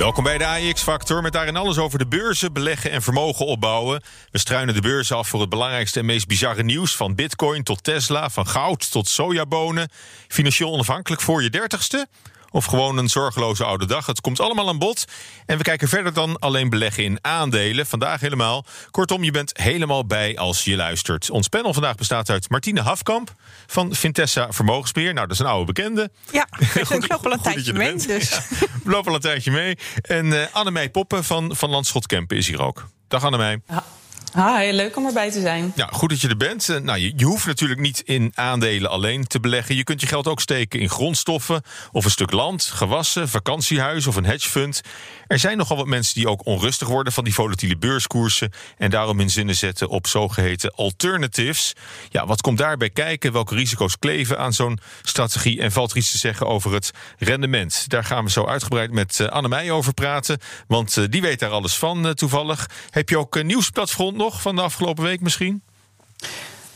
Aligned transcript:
Welkom 0.00 0.24
bij 0.24 0.38
de 0.38 0.46
AEX-factor 0.46 1.22
met 1.22 1.32
daarin 1.32 1.56
alles 1.56 1.78
over 1.78 1.98
de 1.98 2.06
beurzen, 2.06 2.52
beleggen 2.52 2.90
en 2.90 3.02
vermogen 3.02 3.46
opbouwen. 3.46 4.02
We 4.30 4.38
struinen 4.38 4.74
de 4.74 4.80
beurzen 4.80 5.16
af 5.16 5.28
voor 5.28 5.40
het 5.40 5.48
belangrijkste 5.48 5.98
en 5.98 6.04
meest 6.04 6.26
bizarre 6.26 6.62
nieuws... 6.62 6.96
van 6.96 7.14
bitcoin 7.14 7.62
tot 7.62 7.84
Tesla, 7.84 8.30
van 8.30 8.46
goud 8.46 8.90
tot 8.90 9.08
sojabonen. 9.08 9.88
Financieel 10.28 10.72
onafhankelijk 10.72 11.22
voor 11.22 11.42
je 11.42 11.50
dertigste? 11.50 12.06
Of 12.50 12.64
gewoon 12.64 12.98
een 12.98 13.08
zorgeloze 13.08 13.64
oude 13.64 13.86
dag. 13.86 14.06
Het 14.06 14.20
komt 14.20 14.40
allemaal 14.40 14.68
aan 14.68 14.78
bod. 14.78 15.04
En 15.46 15.56
we 15.56 15.62
kijken 15.62 15.88
verder 15.88 16.12
dan 16.12 16.38
alleen 16.38 16.68
beleggen 16.68 17.04
in 17.04 17.18
aandelen. 17.20 17.86
Vandaag 17.86 18.20
helemaal. 18.20 18.64
Kortom, 18.90 19.24
je 19.24 19.30
bent 19.30 19.58
helemaal 19.58 20.06
bij 20.06 20.38
als 20.38 20.64
je 20.64 20.76
luistert. 20.76 21.30
Ons 21.30 21.48
panel 21.48 21.72
vandaag 21.72 21.94
bestaat 21.94 22.30
uit 22.30 22.50
Martine 22.50 22.80
Hafkamp 22.80 23.34
van 23.66 23.94
Vintessa 23.94 24.52
Vermogensbeheer. 24.52 25.14
Nou, 25.14 25.26
dat 25.26 25.36
is 25.36 25.42
een 25.42 25.50
oude 25.50 25.72
bekende. 25.72 26.10
Ja, 26.32 26.46
ik 26.74 27.08
loop 27.08 27.26
al 27.26 27.32
een 27.32 27.40
tijdje 27.40 27.72
mee. 27.72 27.94
Dus. 27.94 28.30
we 28.58 28.90
lopen 28.90 29.08
al 29.08 29.14
een 29.14 29.20
tijdje 29.20 29.50
mee. 29.50 29.78
En 30.02 30.26
uh, 30.26 30.42
Annemij 30.52 30.90
Poppen 30.90 31.24
van, 31.24 31.56
van 31.56 31.70
Landschot 31.70 32.06
Kempen 32.06 32.36
is 32.36 32.46
hier 32.46 32.62
ook. 32.62 32.86
Dag 33.08 33.24
Annemij. 33.24 33.60
Ja. 33.68 33.84
Hi, 34.34 34.72
leuk 34.72 34.96
om 34.96 35.06
erbij 35.06 35.30
te 35.30 35.40
zijn. 35.40 35.72
Ja, 35.74 35.88
goed 35.92 36.08
dat 36.08 36.20
je 36.20 36.28
er 36.28 36.36
bent. 36.36 36.68
Eh, 36.68 36.80
nou, 36.80 36.98
je, 36.98 37.24
hoeft 37.24 37.46
natuurlijk 37.46 37.80
niet 37.80 38.00
in 38.00 38.32
aandelen 38.34 38.90
alleen 38.90 39.26
te 39.26 39.40
beleggen. 39.40 39.74
Je 39.74 39.84
kunt 39.84 40.00
je 40.00 40.06
geld 40.06 40.26
ook 40.26 40.40
steken 40.40 40.80
in 40.80 40.88
grondstoffen 40.88 41.62
of 41.92 42.04
een 42.04 42.10
stuk 42.10 42.30
land, 42.30 42.62
gewassen, 42.62 43.28
vakantiehuis 43.28 44.06
of 44.06 44.16
een 44.16 44.24
hedgefund. 44.24 44.80
Er 45.26 45.38
zijn 45.38 45.56
nogal 45.56 45.76
wat 45.76 45.86
mensen 45.86 46.14
die 46.14 46.28
ook 46.28 46.46
onrustig 46.46 46.88
worden 46.88 47.12
van 47.12 47.24
die 47.24 47.34
volatiele 47.34 47.76
beurskoersen 47.76 48.52
en 48.78 48.90
daarom 48.90 49.18
hun 49.18 49.30
zinnen 49.30 49.54
zetten 49.54 49.88
op 49.88 50.06
zogeheten 50.06 50.74
alternatives. 50.74 51.72
Ja, 52.08 52.26
wat 52.26 52.40
komt 52.40 52.58
daarbij 52.58 52.90
kijken? 52.90 53.32
Welke 53.32 53.54
risico's 53.54 53.98
kleven 53.98 54.38
aan 54.38 54.52
zo'n 54.52 54.78
strategie? 55.02 55.60
En 55.60 55.72
valt 55.72 55.90
er 55.90 55.96
iets 55.96 56.10
te 56.10 56.18
zeggen 56.18 56.46
over 56.46 56.72
het 56.72 56.90
rendement? 57.18 57.84
Daar 57.88 58.04
gaan 58.04 58.24
we 58.24 58.30
zo 58.30 58.46
uitgebreid 58.46 58.90
met 58.90 59.18
uh, 59.18 59.28
Annemij 59.28 59.70
over 59.70 59.94
praten, 59.94 60.38
want 60.66 60.96
uh, 60.96 61.04
die 61.08 61.22
weet 61.22 61.40
daar 61.40 61.50
alles 61.50 61.74
van 61.74 62.14
toevallig. 62.14 62.68
Heb 62.90 63.08
je 63.08 63.18
ook 63.18 63.36
een 63.36 63.46
nieuwsplatform 63.46 64.18
nog 64.20 64.42
van 64.42 64.56
de 64.56 64.62
afgelopen 64.62 65.04
week 65.04 65.20
misschien? 65.20 65.62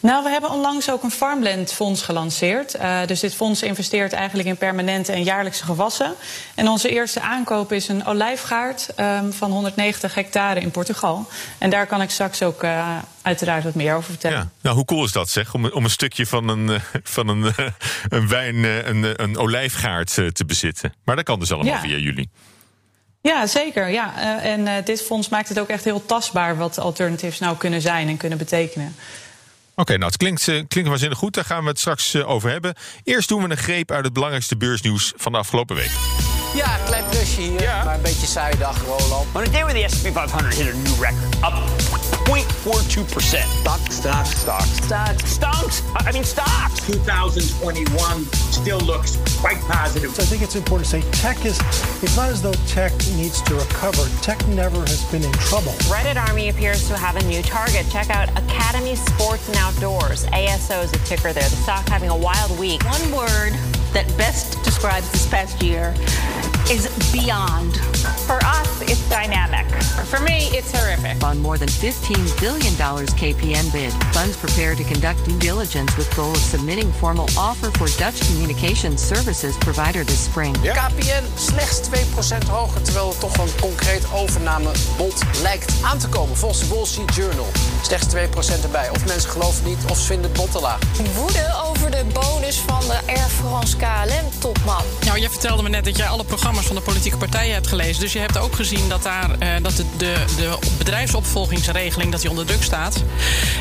Nou, 0.00 0.24
we 0.24 0.30
hebben 0.30 0.50
onlangs 0.50 0.90
ook 0.90 1.02
een 1.02 1.10
Farmland 1.10 1.72
Fonds 1.72 2.02
gelanceerd. 2.02 2.76
Uh, 2.76 3.06
dus 3.06 3.20
dit 3.20 3.34
fonds 3.34 3.62
investeert 3.62 4.12
eigenlijk 4.12 4.48
in 4.48 4.56
permanente 4.56 5.12
en 5.12 5.22
jaarlijkse 5.22 5.64
gewassen. 5.64 6.14
En 6.54 6.68
onze 6.68 6.88
eerste 6.88 7.20
aankoop 7.20 7.72
is 7.72 7.88
een 7.88 8.06
olijfgaard 8.06 8.88
um, 9.00 9.32
van 9.32 9.50
190 9.50 10.14
hectare 10.14 10.60
in 10.60 10.70
Portugal. 10.70 11.28
En 11.58 11.70
daar 11.70 11.86
kan 11.86 12.02
ik 12.02 12.10
straks 12.10 12.42
ook 12.42 12.62
uh, 12.64 12.98
uiteraard 13.22 13.64
wat 13.64 13.74
meer 13.74 13.94
over 13.94 14.10
vertellen. 14.10 14.38
Ja. 14.38 14.50
Nou, 14.60 14.76
hoe 14.76 14.84
cool 14.84 15.04
is 15.04 15.12
dat 15.12 15.28
zeg? 15.28 15.54
Om, 15.54 15.66
om 15.66 15.84
een 15.84 15.90
stukje 15.90 16.26
van 16.26 16.48
een, 16.48 16.68
uh, 16.68 16.80
van 17.02 17.28
een, 17.28 17.54
een 18.08 18.28
wijn, 18.28 18.64
een, 18.88 19.22
een 19.22 19.38
olijfgaard 19.38 20.14
te 20.14 20.44
bezitten. 20.46 20.94
Maar 21.04 21.16
dat 21.16 21.24
kan 21.24 21.38
dus 21.38 21.52
allemaal 21.52 21.74
ja. 21.74 21.80
via 21.80 21.96
jullie. 21.96 22.30
Ja, 23.30 23.46
zeker. 23.46 23.88
Ja. 23.88 24.12
Uh, 24.16 24.52
en 24.52 24.60
uh, 24.60 24.72
dit 24.84 25.02
fonds 25.02 25.28
maakt 25.28 25.48
het 25.48 25.58
ook 25.58 25.68
echt 25.68 25.84
heel 25.84 26.06
tastbaar 26.06 26.56
wat 26.56 26.78
alternatives 26.78 27.38
nou 27.38 27.56
kunnen 27.56 27.80
zijn 27.80 28.08
en 28.08 28.16
kunnen 28.16 28.38
betekenen. 28.38 28.96
Oké, 29.70 29.80
okay, 29.80 29.96
nou 29.96 30.08
het 30.08 30.16
klinkt, 30.16 30.46
uh, 30.46 30.62
klinkt 30.68 30.90
waanzinnig 30.90 31.18
goed. 31.18 31.34
Daar 31.34 31.44
gaan 31.44 31.62
we 31.62 31.68
het 31.68 31.78
straks 31.78 32.16
over 32.22 32.50
hebben. 32.50 32.74
Eerst 33.04 33.28
doen 33.28 33.42
we 33.42 33.50
een 33.50 33.56
greep 33.56 33.90
uit 33.90 34.04
het 34.04 34.12
belangrijkste 34.12 34.56
beursnieuws 34.56 35.12
van 35.16 35.32
de 35.32 35.38
afgelopen 35.38 35.76
week. 35.76 35.90
Ja, 36.54 36.78
klein 36.84 37.04
plusje 37.10 37.40
hier, 37.40 37.62
ja. 37.62 37.84
maar 37.84 37.94
een 37.94 38.02
beetje 38.02 38.26
saaie 38.26 38.56
dag, 38.56 38.84
Roland. 38.84 39.26
On 39.34 39.42
a 39.42 39.44
day 39.44 39.64
where 39.64 39.86
the 39.86 39.96
S&P 39.96 40.12
500 40.12 40.54
hit 40.54 40.74
a 40.74 40.76
new 40.76 41.02
record, 41.02 41.34
up 41.34 42.03
0.42%. 42.24 43.20
Stocks, 43.20 43.94
stocks, 43.94 44.30
stocks. 44.30 44.70
Stocks. 44.84 45.28
Stocks. 45.30 45.82
I 45.94 46.12
mean 46.12 46.24
stocks. 46.24 46.86
2021 46.86 48.24
still 48.52 48.80
looks 48.80 49.16
quite 49.40 49.60
positive. 49.62 50.10
So 50.10 50.22
I 50.22 50.26
think 50.26 50.42
it's 50.42 50.56
important 50.56 50.88
to 50.88 51.00
say 51.00 51.10
tech 51.12 51.44
is, 51.44 51.58
it's 52.02 52.16
not 52.16 52.30
as 52.30 52.42
though 52.42 52.52
tech 52.66 52.92
needs 53.16 53.42
to 53.42 53.54
recover. 53.54 54.04
Tech 54.22 54.46
never 54.48 54.80
has 54.80 55.04
been 55.10 55.22
in 55.22 55.32
trouble. 55.32 55.72
Reddit 55.92 56.16
Army 56.16 56.48
appears 56.48 56.88
to 56.88 56.96
have 56.96 57.16
a 57.16 57.24
new 57.24 57.42
target. 57.42 57.86
Check 57.90 58.10
out 58.10 58.28
Academy 58.38 58.94
Sports 58.94 59.48
and 59.48 59.56
Outdoors. 59.58 60.24
ASO 60.26 60.82
is 60.84 60.92
a 60.92 60.98
ticker 61.04 61.32
there. 61.32 61.48
The 61.48 61.56
stock 61.56 61.88
having 61.88 62.10
a 62.10 62.16
wild 62.16 62.58
week. 62.58 62.82
One 62.84 63.12
word 63.12 63.52
that 63.92 64.06
best 64.18 64.64
describes 64.84 65.10
this 65.12 65.26
past 65.28 65.62
year 65.62 65.94
is 66.70 66.88
beyond. 67.10 67.76
For 68.26 68.38
us, 68.44 68.82
it's 68.82 69.08
dynamic. 69.08 69.64
For 70.04 70.20
me, 70.20 70.48
it's 70.52 70.72
horrific. 70.72 71.22
On 71.22 71.40
more 71.40 71.56
than 71.58 71.68
$15 71.68 72.40
billion 72.40 72.72
KPN 73.16 73.72
bid, 73.72 73.92
funds 74.12 74.36
prepare 74.36 74.74
to 74.74 74.84
conduct 74.84 75.24
due 75.24 75.38
diligence 75.38 75.96
with 75.96 76.14
goal 76.14 76.30
of 76.30 76.38
submitting 76.38 76.92
formal 76.92 77.28
offer 77.36 77.70
for 77.78 77.88
Dutch 77.98 78.20
communications 78.28 79.02
services 79.02 79.56
provider 79.58 80.04
this 80.04 80.24
spring. 80.24 80.54
Ja. 80.62 80.74
KPN 80.74 81.24
slechts 81.34 81.80
2% 81.88 82.48
hoger, 82.50 82.82
terwijl 82.82 83.08
er 83.08 83.18
toch 83.18 83.38
een 83.38 83.60
concreet 83.60 84.06
overnamebod 84.12 85.22
lijkt 85.42 85.72
aan 85.82 85.98
te 85.98 86.08
komen. 86.08 86.36
Volgens 86.36 86.60
de 86.60 86.74
Wall 86.74 86.86
Street 86.86 87.14
Journal 87.14 87.48
slechts 87.82 88.06
2% 88.14 88.62
erbij. 88.62 88.90
Of 88.90 89.06
mensen 89.06 89.30
geloven 89.30 89.64
niet, 89.64 89.78
of 89.88 89.98
ze 89.98 90.06
vinden 90.06 90.30
het 90.30 90.40
bod 90.40 90.52
te 90.52 90.60
laag. 90.60 90.78
Woede 91.14 91.54
over 91.64 91.90
de 91.90 92.04
bonus 92.12 92.56
van 92.56 92.80
de 92.80 92.98
Air 93.06 93.28
France 93.28 93.76
Nou, 95.04 95.20
je 95.20 95.30
vertelde 95.30 95.62
me 95.62 95.68
net 95.68 95.84
dat 95.84 95.96
jij 95.96 96.06
alle 96.06 96.24
programma's 96.24 96.66
van 96.66 96.76
de 96.76 96.82
politieke 96.82 97.16
partijen 97.16 97.54
hebt 97.54 97.66
gelezen. 97.66 98.00
Dus 98.00 98.12
je 98.12 98.18
hebt 98.18 98.38
ook 98.38 98.54
gezien 98.54 98.88
dat 98.88 99.02
daar 99.02 99.30
uh, 99.30 99.48
dat 99.62 99.76
de, 99.76 99.84
de, 99.96 100.14
de 100.36 100.58
bedrijfsopvolgingsregeling 100.78 102.12
dat 102.12 102.20
die 102.20 102.30
onder 102.30 102.46
druk 102.46 102.62
staat. 102.62 103.02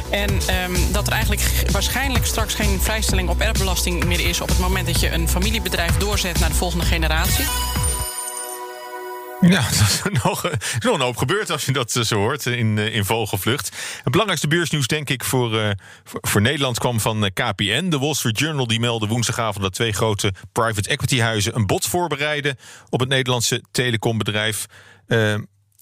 En 0.09 0.29
um, 0.31 0.91
dat 0.91 1.07
er 1.07 1.13
eigenlijk 1.13 1.65
waarschijnlijk 1.71 2.25
straks 2.25 2.53
geen 2.53 2.81
vrijstelling 2.81 3.29
op 3.29 3.41
erfbelasting 3.41 4.05
meer 4.05 4.27
is 4.27 4.41
op 4.41 4.49
het 4.49 4.59
moment 4.59 4.85
dat 4.85 4.99
je 4.99 5.11
een 5.11 5.29
familiebedrijf 5.29 5.97
doorzet 5.97 6.39
naar 6.39 6.49
de 6.49 6.55
volgende 6.55 6.85
generatie. 6.85 7.45
Ja, 9.49 9.61
dat 9.79 9.79
is 9.79 10.01
nog, 10.23 10.43
een 10.79 11.01
hoop 11.01 11.17
gebeurd 11.17 11.49
als 11.49 11.65
je 11.65 11.71
dat 11.71 11.91
zo 11.91 12.15
hoort 12.15 12.45
in, 12.45 12.77
in 12.77 13.05
vogelvlucht. 13.05 13.71
Het 13.95 14.11
belangrijkste 14.11 14.47
beursnieuws, 14.47 14.87
denk 14.87 15.09
ik, 15.09 15.23
voor, 15.23 15.75
voor, 16.03 16.19
voor, 16.21 16.41
Nederland 16.41 16.79
kwam 16.79 16.99
van 16.99 17.29
KPN. 17.33 17.89
De 17.89 17.99
Wall 17.99 18.13
Street 18.13 18.39
Journal 18.39 18.67
die 18.67 18.79
meldde 18.79 19.07
woensdagavond 19.07 19.63
dat 19.63 19.73
twee 19.73 19.91
grote 19.91 20.33
private 20.51 20.89
equity 20.89 21.19
huizen 21.19 21.55
een 21.55 21.65
bod 21.65 21.85
voorbereiden 21.85 22.57
op 22.89 22.99
het 22.99 23.09
Nederlandse 23.09 23.63
telecombedrijf. 23.71 24.65
Uh, 25.07 25.35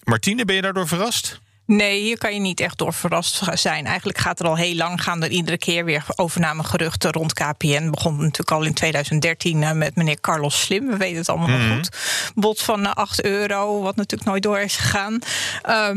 Martine, 0.04 0.44
ben 0.44 0.54
je 0.54 0.62
daardoor 0.62 0.88
verrast? 0.88 1.40
Nee, 1.66 2.00
hier 2.00 2.18
kan 2.18 2.34
je 2.34 2.40
niet 2.40 2.60
echt 2.60 2.78
door 2.78 2.92
verrast 2.92 3.40
zijn. 3.54 3.86
Eigenlijk 3.86 4.18
gaat 4.18 4.40
er 4.40 4.46
al 4.46 4.56
heel 4.56 4.74
lang 4.74 5.02
gaan 5.02 5.22
er 5.22 5.30
iedere 5.30 5.58
keer 5.58 5.84
weer 5.84 6.04
overnamegeruchten 6.16 7.12
rond 7.12 7.32
KPN. 7.32 7.90
Begon 7.90 8.16
natuurlijk 8.16 8.50
al 8.50 8.62
in 8.62 8.74
2013 8.74 9.62
uh, 9.62 9.72
met 9.72 9.96
meneer 9.96 10.20
Carlos 10.20 10.60
Slim. 10.60 10.86
We 10.86 10.96
weten 10.96 11.16
het 11.16 11.28
allemaal 11.28 11.48
mm. 11.48 11.66
nog 11.66 11.76
goed. 11.76 11.88
Bod 12.34 12.62
van 12.62 12.80
uh, 12.80 12.92
8 12.92 13.24
euro, 13.24 13.80
wat 13.80 13.96
natuurlijk 13.96 14.30
nooit 14.30 14.42
door 14.42 14.58
is 14.58 14.76
gegaan. 14.76 15.12
Um, 15.12 15.20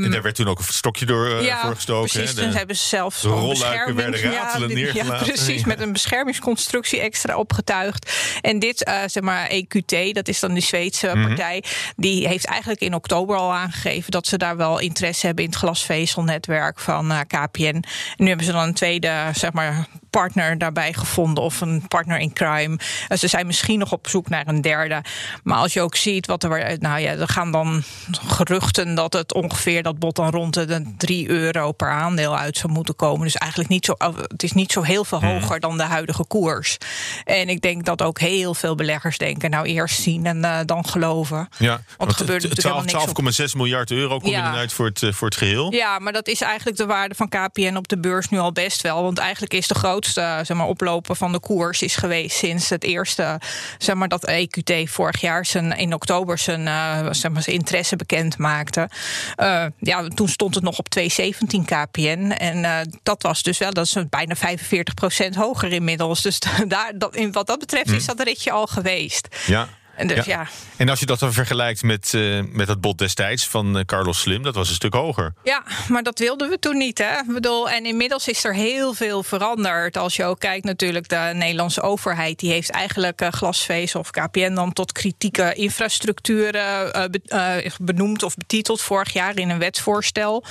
en 0.04 0.12
daar 0.12 0.22
werd 0.22 0.36
toen 0.36 0.48
ook 0.48 0.58
een 0.58 0.66
stokje 0.66 1.06
door 1.06 1.30
uh, 1.30 1.46
ja, 1.46 1.62
voor 1.62 1.76
gestoken. 1.76 2.12
Precies, 2.12 2.36
hè? 2.36 2.44
toen 2.44 2.54
hebben 2.54 2.76
ze 2.76 2.88
zelfs 2.88 3.22
de 3.22 3.28
rolluiken 3.28 3.96
werden 3.96 4.22
ratelen 4.22 4.70
ja, 4.70 4.76
neergelaten. 4.76 5.26
Ja, 5.26 5.34
precies, 5.34 5.66
met 5.66 5.80
een 5.80 5.92
beschermingsconstructie 5.92 7.00
extra 7.00 7.38
opgetuigd. 7.38 8.12
En 8.42 8.60
dit, 8.60 8.88
uh, 8.88 9.00
zeg 9.06 9.24
maar, 9.24 9.50
EQT, 9.50 10.14
dat 10.14 10.28
is 10.28 10.40
dan 10.40 10.54
de 10.54 10.60
Zweedse 10.60 11.12
mm. 11.14 11.28
partij... 11.28 11.64
die 11.96 12.28
heeft 12.28 12.46
eigenlijk 12.46 12.82
in 12.82 12.94
oktober 12.94 13.36
al 13.36 13.54
aangegeven... 13.54 14.12
dat 14.12 14.28
ze 14.28 14.38
daar 14.38 14.58
wel 14.58 14.80
interesse 14.80 15.26
hebben 15.26 15.44
in 15.44 15.54
glasvezelnetwerk 15.56 16.80
van 16.80 17.12
uh, 17.12 17.20
KPN. 17.28 17.64
En 17.64 17.84
nu 18.18 18.28
hebben 18.28 18.46
ze 18.46 18.52
dan 18.52 18.64
een 18.64 18.74
tweede, 18.74 19.30
zeg 19.34 19.54
maar, 19.54 19.88
partner 20.20 20.58
daarbij 20.58 20.94
gevonden 20.94 21.44
of 21.44 21.62
een 21.62 21.88
partner 21.88 22.18
in 22.20 22.34
crime. 22.34 22.78
Uh, 23.10 23.18
ze 23.18 23.28
zijn 23.28 23.46
misschien 23.46 23.80
nog 23.80 23.92
op 23.92 24.08
zoek 24.08 24.30
naar 24.30 24.48
een 24.48 24.62
derde. 24.62 25.04
Maar 25.44 25.58
als 25.58 25.74
je 25.74 25.82
ook 25.82 25.96
ziet 25.96 26.28
wat 26.28 26.44
er. 26.44 26.78
Nou 26.80 27.00
ja, 27.00 27.12
er 27.12 27.28
gaan 27.28 27.52
dan 27.52 27.84
geruchten 28.28 28.96
dat 28.96 29.14
het 29.14 29.34
ongeveer 29.34 29.84
dat 29.84 30.00
bod 30.00 30.16
dan 30.16 30.30
rond 30.30 30.54
de 30.54 30.94
3 30.98 31.30
euro 31.30 31.72
per 31.72 31.90
aandeel 31.90 32.38
uit 32.38 32.58
zou 32.58 32.74
moeten 32.74 32.96
komen. 32.96 33.24
Dus 33.24 33.36
eigenlijk 33.36 33.70
niet 33.70 33.86
zo. 33.86 33.94
Het 34.28 34.44
is 34.44 34.52
niet 34.52 34.72
zo 34.72 34.82
heel 34.82 35.06
veel 35.06 35.24
hoger 35.24 35.60
dan 35.60 35.78
de 35.78 35.84
huidige 35.84 36.26
koers. 36.26 36.78
En 37.24 37.50
ik 37.50 37.62
denk 37.62 37.86
dat 37.86 38.02
ook 38.02 38.20
heel 38.20 38.54
veel 38.54 38.76
beleggers 38.76 39.18
denken: 39.18 39.50
nou 39.50 39.66
eerst 39.66 40.02
zien 40.02 40.26
en 40.26 40.38
uh, 40.38 40.60
dan 40.66 40.88
geloven. 40.88 41.50
Ja, 41.58 41.82
want 41.98 42.12
er 42.12 42.18
gebeurt 42.18 42.50
natuurlijk 42.50 43.50
12,6 43.50 43.56
miljard 43.56 43.92
euro 43.92 44.18
kom 44.20 44.30
je 44.30 44.36
Ja. 44.36 44.44
dan 44.44 44.60
uit 44.60 44.74
voor 44.74 44.86
het, 44.86 45.04
voor 45.12 45.28
het 45.28 45.38
geheel. 45.38 45.74
Ja, 45.74 46.00
maar 46.00 46.14
dat 46.14 46.28
is 46.28 46.42
eigenlijk 46.42 46.78
de 46.78 46.86
waarde 46.86 47.16
van 47.16 47.30
KPN 47.30 47.76
op 47.76 47.88
de 47.88 47.98
beurs 48.00 48.30
nu 48.30 48.38
al 48.38 48.52
best 48.52 48.82
wel. 48.82 49.04
Want 49.04 49.18
eigenlijk 49.18 49.54
is 49.54 49.68
de 49.68 49.76
grootste 49.76 50.05
grootste 50.06 50.46
zeg 50.46 50.58
maar, 50.58 50.68
oplopen 50.68 51.16
van 51.16 51.32
de 51.32 51.40
koers 51.40 51.82
is 51.82 51.96
geweest 51.96 52.38
sinds 52.38 52.70
het 52.70 52.84
eerste, 52.84 53.40
zeg 53.78 53.96
maar, 53.96 54.08
dat 54.08 54.30
EQT 54.30 54.90
vorig 54.90 55.22
jaar 55.22 55.46
zijn, 55.46 55.78
in 55.78 55.94
oktober 55.94 56.38
zijn, 56.38 56.62
uh, 56.62 57.08
zeg 57.12 57.32
maar, 57.32 57.42
zijn 57.42 57.56
interesse 57.56 57.96
bekend 57.96 58.38
maakte. 58.38 58.90
Uh, 59.38 59.66
ja, 59.80 60.08
toen 60.08 60.28
stond 60.28 60.56
het 60.56 60.64
nog 60.64 60.78
op 60.78 60.90
217 60.90 61.66
KPN. 61.66 62.32
En 62.32 62.58
uh, 62.58 62.78
dat 63.04 63.22
was 63.22 63.44
dus 63.44 63.58
wel, 63.58 63.74
dat 63.74 63.86
is 63.86 63.98
bijna 64.10 64.36
45% 64.36 64.40
hoger 65.36 65.72
inmiddels. 65.72 66.22
Dus 66.22 66.40
daar, 66.68 66.92
dat, 66.96 67.16
in 67.16 67.32
wat 67.32 67.48
dat 67.48 67.60
betreft 67.60 67.92
is 67.92 68.06
dat 68.06 68.22
ritje 68.22 68.52
al 68.52 68.68
geweest. 68.68 69.28
Ja. 69.46 69.68
En, 69.96 70.08
dus, 70.08 70.26
ja. 70.26 70.48
en 70.78 70.90
als 70.90 71.00
je 71.00 71.06
dat 71.06 71.20
dan 71.20 71.34
vergelijkt 71.34 71.84
met, 71.84 72.14
uh, 72.16 72.44
met 72.52 72.68
het 72.68 72.82
bod 72.82 72.98
destijds 72.98 73.48
van 73.48 73.78
uh, 73.78 73.84
Carlos 73.84 74.20
Slim, 74.20 74.44
dat 74.44 74.56
was 74.56 74.70
een 74.70 74.76
stuk 74.76 74.94
hoger. 74.94 75.34
Ja, 75.44 75.64
maar 75.88 76.04
dat 76.04 76.20
wilden 76.20 76.50
we 76.50 76.60
toen 76.60 76.78
niet. 76.78 76.98
Hè? 76.98 77.18
Ik 77.18 77.34
bedoel, 77.34 77.70
en 77.70 77.86
inmiddels 77.86 78.28
is 78.28 78.44
er 78.44 78.54
heel 78.54 78.94
veel 78.94 79.24
veranderd. 79.24 79.98
Als 79.98 80.16
je 80.16 80.24
ook 80.24 80.40
kijkt, 80.40 80.66
natuurlijk, 80.66 81.10
de 81.10 81.32
Nederlandse 81.34 81.82
overheid 81.82 82.40
die 82.40 82.52
heeft 82.52 82.70
eigenlijk 82.70 83.22
uh, 83.22 83.28
glasvezel 83.30 84.00
of 84.00 84.12
KPN 84.12 84.54
dan 84.54 84.74
tot 84.74 84.92
kritieke 84.92 85.54
infrastructuren 85.54 86.92
be, 87.12 87.72
benoemd 87.82 88.24
of 88.24 88.36
betiteld 88.36 88.82
vorig 88.82 89.14
jaar 89.14 89.38
in 89.38 89.50
een 89.50 89.60
wetsvoorstel. 89.60 90.44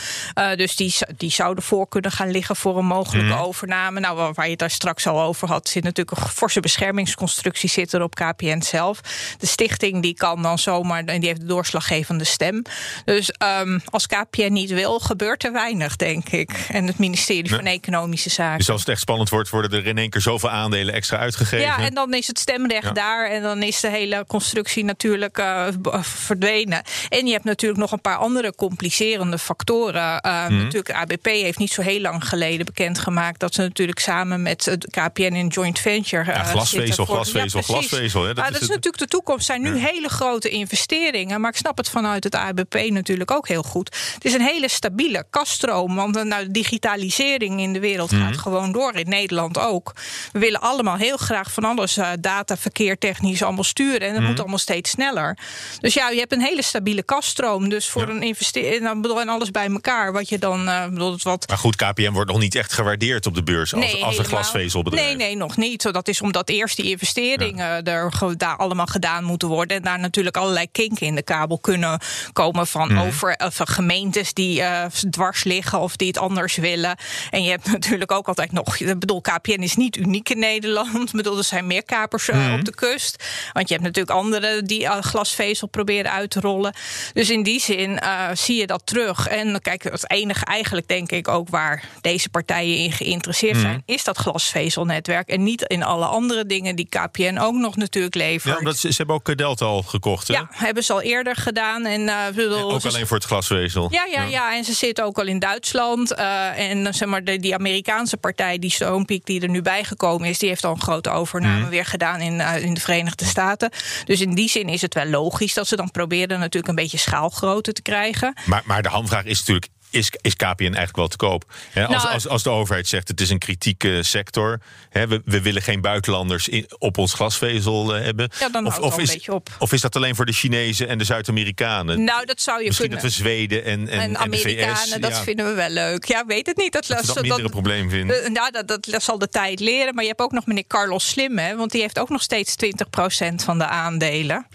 dus 0.56 0.76
die, 0.76 0.94
die 1.16 1.30
zouden 1.30 1.64
voor 1.64 1.88
kunnen 1.88 2.10
gaan 2.10 2.30
liggen 2.30 2.56
voor 2.56 2.78
een 2.78 2.86
mogelijke 2.86 3.32
mm. 3.32 3.38
overname. 3.38 4.00
Nou, 4.00 4.16
waar, 4.16 4.32
waar 4.32 4.44
je 4.44 4.50
het 4.50 4.60
daar 4.60 4.70
straks 4.70 5.06
al 5.06 5.20
over 5.20 5.48
had, 5.48 5.68
zit 5.68 5.84
natuurlijk 5.84 6.20
een 6.20 6.28
forse 6.28 6.60
beschermingsconstructie 6.60 7.68
zit 7.68 7.92
er 7.92 8.02
op 8.02 8.14
KPN 8.14 8.60
zelf. 8.60 9.00
De 9.38 9.46
stichting 9.46 10.02
die 10.02 10.14
kan 10.14 10.42
dan 10.42 10.58
zomaar, 10.58 11.04
die 11.04 11.28
heeft 11.28 11.40
de 11.40 11.46
doorslaggevende 11.46 12.24
stem. 12.24 12.62
Dus 13.04 13.32
um, 13.60 13.80
als 13.84 14.06
KPN 14.06 14.52
niet 14.52 14.70
wil, 14.70 14.98
gebeurt 14.98 15.44
er 15.44 15.52
weinig, 15.52 15.96
denk 15.96 16.28
ik. 16.28 16.50
En 16.68 16.86
het 16.86 16.98
ministerie 16.98 17.50
nee. 17.50 17.58
van 17.58 17.66
Economische 17.66 18.30
Zaken. 18.30 18.58
Dus 18.58 18.70
als 18.70 18.80
het 18.80 18.88
echt 18.88 19.00
spannend 19.00 19.28
wordt, 19.28 19.50
worden 19.50 19.72
er 19.72 19.86
in 19.86 19.98
één 19.98 20.10
keer 20.10 20.20
zoveel 20.20 20.50
aandelen 20.50 20.94
extra 20.94 21.18
uitgegeven. 21.18 21.66
Ja, 21.66 21.78
en 21.78 21.94
dan 21.94 22.14
is 22.14 22.26
het 22.26 22.38
stemrecht 22.38 22.82
ja. 22.84 22.92
daar 22.92 23.30
en 23.30 23.42
dan 23.42 23.62
is 23.62 23.80
de 23.80 23.88
hele 23.88 24.24
constructie 24.26 24.84
natuurlijk 24.84 25.38
uh, 25.38 25.66
verdwenen. 26.00 26.82
En 27.08 27.26
je 27.26 27.32
hebt 27.32 27.44
natuurlijk 27.44 27.80
nog 27.80 27.92
een 27.92 28.00
paar 28.00 28.16
andere 28.16 28.54
complicerende 28.54 29.38
factoren. 29.38 30.20
Uh, 30.26 30.48
mm. 30.48 30.56
Natuurlijk, 30.56 30.92
ABP 30.92 31.24
heeft 31.24 31.58
niet 31.58 31.72
zo 31.72 31.82
heel 31.82 32.00
lang 32.00 32.28
geleden 32.28 32.66
bekendgemaakt 32.66 33.40
dat 33.40 33.54
ze 33.54 33.60
natuurlijk 33.60 33.98
samen 33.98 34.42
met 34.42 34.64
het 34.64 34.86
KPN 34.90 35.22
in 35.22 35.46
joint 35.46 35.78
venture. 35.78 36.22
Uh, 36.22 36.28
ja, 36.28 36.42
glasvezel, 36.42 37.04
glasvezel, 37.04 37.60
ja, 37.60 37.66
glasvezel. 37.66 38.22
Hè? 38.22 38.34
Dat, 38.34 38.44
ah, 38.44 38.52
dat 38.52 38.62
is 38.62 38.68
natuurlijk 38.68 38.98
de 38.98 39.06
toekomst 39.06 39.23
zijn 39.36 39.62
nu 39.62 39.74
ja. 39.76 39.86
hele 39.86 40.08
grote 40.08 40.48
investeringen. 40.48 41.40
Maar 41.40 41.50
ik 41.50 41.56
snap 41.56 41.76
het 41.76 41.88
vanuit 41.88 42.24
het 42.24 42.34
ABP 42.34 42.74
natuurlijk 42.88 43.30
ook 43.30 43.48
heel 43.48 43.62
goed. 43.62 43.96
Het 44.14 44.24
is 44.24 44.32
een 44.32 44.40
hele 44.40 44.68
stabiele 44.68 45.24
kaststroom. 45.30 45.94
Want 45.94 46.24
nou, 46.24 46.44
de 46.44 46.50
digitalisering 46.50 47.60
in 47.60 47.72
de 47.72 47.80
wereld 47.80 48.10
mm 48.10 48.18
-hmm. 48.18 48.26
gaat 48.26 48.38
gewoon 48.38 48.72
door. 48.72 48.94
In 48.94 49.08
Nederland 49.08 49.58
ook. 49.58 49.92
We 50.32 50.38
willen 50.38 50.60
allemaal 50.60 50.96
heel 50.96 51.16
graag 51.16 51.52
van 51.52 51.64
alles 51.64 51.98
uh, 51.98 52.08
data, 52.20 52.56
verkeer, 52.56 52.98
technisch 52.98 53.42
allemaal 53.42 53.64
sturen. 53.64 54.00
En 54.00 54.06
dat 54.06 54.10
mm 54.10 54.18
-hmm. 54.18 54.26
moet 54.26 54.40
allemaal 54.40 54.58
steeds 54.58 54.90
sneller. 54.90 55.38
Dus 55.80 55.94
ja, 55.94 56.10
je 56.10 56.18
hebt 56.18 56.32
een 56.32 56.40
hele 56.40 56.62
stabiele 56.62 57.02
kaststroom. 57.02 57.68
Dus 57.68 57.88
voor 57.88 58.06
ja. 58.06 58.08
een 58.08 58.22
investering, 58.22 58.82
dan 58.82 59.00
bedoel 59.00 59.20
en 59.20 59.28
alles 59.28 59.50
bij 59.50 59.68
elkaar. 59.68 60.12
Wat 60.12 60.28
je 60.28 60.38
dan 60.38 60.68
uh, 60.68 60.88
bedoel, 60.88 61.18
wat. 61.22 61.48
Maar 61.48 61.58
goed, 61.58 61.76
KPN 61.76 62.10
wordt 62.10 62.30
nog 62.30 62.40
niet 62.40 62.54
echt 62.54 62.72
gewaardeerd 62.72 63.26
op 63.26 63.34
de 63.34 63.42
beurs 63.42 63.74
als, 63.74 63.84
nee, 63.84 64.04
als 64.04 64.18
een 64.18 64.24
glasvezelbedrijf. 64.24 65.06
Nee, 65.06 65.16
nee, 65.16 65.36
nog 65.36 65.56
niet. 65.56 65.92
Dat 65.92 66.08
is 66.08 66.20
omdat 66.20 66.48
eerst 66.48 66.76
die 66.76 66.90
investeringen 66.90 67.66
ja. 67.66 67.82
er 67.82 68.36
daar 68.36 68.56
allemaal 68.56 68.86
gedaan 68.86 69.13
moeten 69.22 69.48
worden. 69.48 69.76
En 69.76 69.82
daar 69.82 69.98
natuurlijk 69.98 70.36
allerlei 70.36 70.66
kinken 70.72 71.06
in 71.06 71.14
de 71.14 71.22
kabel 71.22 71.58
kunnen 71.58 72.00
komen 72.32 72.66
van 72.66 72.92
mm. 72.92 72.98
over 72.98 73.34
van 73.38 73.66
gemeentes 73.66 74.32
die 74.32 74.60
uh, 74.60 74.84
dwars 75.10 75.44
liggen 75.44 75.80
of 75.80 75.96
die 75.96 76.08
het 76.08 76.18
anders 76.18 76.56
willen. 76.56 76.96
En 77.30 77.42
je 77.42 77.50
hebt 77.50 77.72
natuurlijk 77.78 78.12
ook 78.12 78.28
altijd 78.28 78.52
nog. 78.52 78.76
Ik 78.76 78.98
bedoel, 78.98 79.20
KPN 79.20 79.62
is 79.62 79.76
niet 79.76 79.96
uniek 79.96 80.28
in 80.28 80.38
Nederland. 80.38 81.08
Ik 81.14 81.20
bedoel, 81.20 81.38
er 81.38 81.44
zijn 81.44 81.66
meer 81.66 81.84
kapers 81.84 82.28
uh, 82.28 82.36
mm. 82.36 82.54
op 82.54 82.64
de 82.64 82.74
kust. 82.74 83.24
Want 83.52 83.68
je 83.68 83.74
hebt 83.74 83.86
natuurlijk 83.86 84.16
anderen 84.16 84.64
die 84.64 84.82
uh, 84.82 84.98
glasvezel 84.98 85.68
proberen 85.68 86.12
uit 86.12 86.30
te 86.30 86.40
rollen. 86.40 86.74
Dus 87.12 87.30
in 87.30 87.42
die 87.42 87.60
zin 87.60 88.00
zie 88.32 88.56
je 88.56 88.66
dat 88.66 88.86
terug. 88.86 89.28
En 89.28 89.60
kijk, 89.60 89.82
het 89.82 90.10
enige 90.10 90.44
eigenlijk 90.44 90.88
denk 90.88 91.10
ik 91.10 91.28
ook 91.28 91.48
waar 91.48 91.84
deze 92.00 92.28
partijen 92.28 92.76
in 92.76 92.92
geïnteresseerd 92.92 93.54
mm. 93.54 93.60
zijn, 93.60 93.82
is 93.86 94.04
dat 94.04 94.18
glasvezelnetwerk. 94.18 95.28
En 95.28 95.42
niet 95.42 95.62
in 95.62 95.82
alle 95.82 96.04
andere 96.04 96.46
dingen 96.46 96.76
die 96.76 96.88
KPN 96.88 97.38
ook 97.38 97.54
nog 97.54 97.76
natuurlijk 97.76 98.14
levert. 98.14 98.52
Ja, 98.52 98.58
omdat 98.58 98.76
ze, 98.76 98.92
ze 98.92 99.03
hebben 99.06 99.32
ook 99.32 99.36
Delta 99.36 99.64
al 99.64 99.82
gekocht. 99.82 100.28
Hè? 100.28 100.34
Ja, 100.34 100.48
hebben 100.50 100.84
ze 100.84 100.92
al 100.92 101.02
eerder 101.02 101.36
gedaan. 101.36 101.86
En, 101.86 102.00
uh, 102.00 102.26
bedoel, 102.34 102.56
en 102.56 102.74
ook 102.74 102.84
alleen 102.84 103.06
voor 103.06 103.16
het 103.16 103.26
glasvezel. 103.26 103.88
Ja, 103.90 104.04
ja, 104.04 104.22
ja, 104.22 104.28
ja. 104.28 104.56
En 104.56 104.64
ze 104.64 104.72
zitten 104.72 105.04
ook 105.04 105.18
al 105.18 105.26
in 105.26 105.38
Duitsland. 105.38 106.12
Uh, 106.12 106.70
en 106.70 106.94
zeg 106.94 107.08
maar, 107.08 107.24
de, 107.24 107.38
die 107.38 107.54
Amerikaanse 107.54 108.16
partij, 108.16 108.58
die 108.58 108.70
Stonepeak, 108.70 109.24
die 109.24 109.40
er 109.40 109.48
nu 109.48 109.62
bijgekomen 109.62 110.28
is, 110.28 110.38
die 110.38 110.48
heeft 110.48 110.64
al 110.64 110.70
een 110.70 110.80
grote 110.80 111.10
overname 111.10 111.64
mm. 111.64 111.68
weer 111.68 111.86
gedaan 111.86 112.20
in, 112.20 112.34
uh, 112.34 112.62
in 112.62 112.74
de 112.74 112.80
Verenigde 112.80 113.24
Staten. 113.24 113.70
Dus 114.04 114.20
in 114.20 114.34
die 114.34 114.48
zin 114.48 114.68
is 114.68 114.82
het 114.82 114.94
wel 114.94 115.06
logisch 115.06 115.54
dat 115.54 115.66
ze 115.66 115.76
dan 115.76 115.90
proberen 115.90 116.38
natuurlijk 116.38 116.68
een 116.68 116.82
beetje 116.82 116.98
schaalgrootte 116.98 117.72
te 117.72 117.82
krijgen. 117.82 118.34
Maar, 118.44 118.62
maar 118.64 118.82
de 118.82 118.88
hamvraag 118.88 119.24
is 119.24 119.38
natuurlijk 119.38 119.68
is, 119.94 120.12
is 120.20 120.36
KPN 120.36 120.62
eigenlijk 120.62 120.96
wel 120.96 121.08
te 121.08 121.16
koop? 121.16 121.52
He, 121.70 121.86
als, 121.86 122.02
nou, 122.02 122.14
als, 122.14 122.28
als 122.28 122.42
de 122.42 122.50
overheid 122.50 122.86
zegt 122.88 123.08
het 123.08 123.20
is 123.20 123.30
een 123.30 123.38
kritieke 123.38 124.02
sector, 124.02 124.60
he, 124.90 125.06
we, 125.06 125.22
we 125.24 125.40
willen 125.40 125.62
geen 125.62 125.80
buitenlanders 125.80 126.48
in, 126.48 126.66
op 126.78 126.98
ons 126.98 127.14
glasvezel 127.14 127.96
uh, 127.96 128.04
hebben. 128.04 128.30
Ja, 128.38 128.48
dan 128.48 128.66
of, 128.66 128.78
of, 128.78 128.98
is, 128.98 129.08
een 129.08 129.14
beetje 129.14 129.32
op. 129.32 129.48
of 129.58 129.72
is 129.72 129.80
dat 129.80 129.96
alleen 129.96 130.14
voor 130.14 130.26
de 130.26 130.32
Chinezen 130.32 130.88
en 130.88 130.98
de 130.98 131.04
Zuid-Amerikanen? 131.04 132.04
Nou, 132.04 132.24
dat 132.24 132.40
zou 132.40 132.58
je 132.58 132.66
Misschien 132.66 132.88
kunnen. 132.88 133.04
dat 133.04 133.16
we 133.16 133.22
Zweden 133.22 133.64
en, 133.64 133.88
en, 133.88 134.00
en 134.00 134.18
Amerikanen, 134.18 134.66
en 134.66 134.74
de 134.74 134.80
VS, 134.80 135.00
dat 135.00 135.10
ja. 135.10 135.22
vinden 135.22 135.46
we 135.46 135.52
wel 135.52 135.68
leuk. 135.68 136.04
Ja, 136.04 136.26
weet 136.26 136.46
het 136.46 136.56
niet. 136.56 136.72
Dat, 136.72 136.86
dat, 136.86 136.96
dat, 136.96 137.14
dat 137.14 137.22
minder 137.22 137.44
een 137.44 137.50
probleem 137.50 137.90
vinden. 137.90 138.22
Uh, 138.22 138.28
nou, 138.28 138.50
dat, 138.50 138.68
dat, 138.68 138.84
dat 138.84 139.02
zal 139.02 139.18
de 139.18 139.28
tijd 139.28 139.60
leren. 139.60 139.94
Maar 139.94 140.02
je 140.02 140.08
hebt 140.08 140.20
ook 140.20 140.32
nog 140.32 140.46
meneer 140.46 140.66
Carlos 140.66 141.08
Slim, 141.08 141.38
hè, 141.38 141.56
want 141.56 141.70
die 141.70 141.80
heeft 141.80 141.98
ook 141.98 142.08
nog 142.08 142.22
steeds 142.22 142.54
20% 142.64 143.34
van 143.34 143.58
de 143.58 143.66
aandelen. 143.66 144.46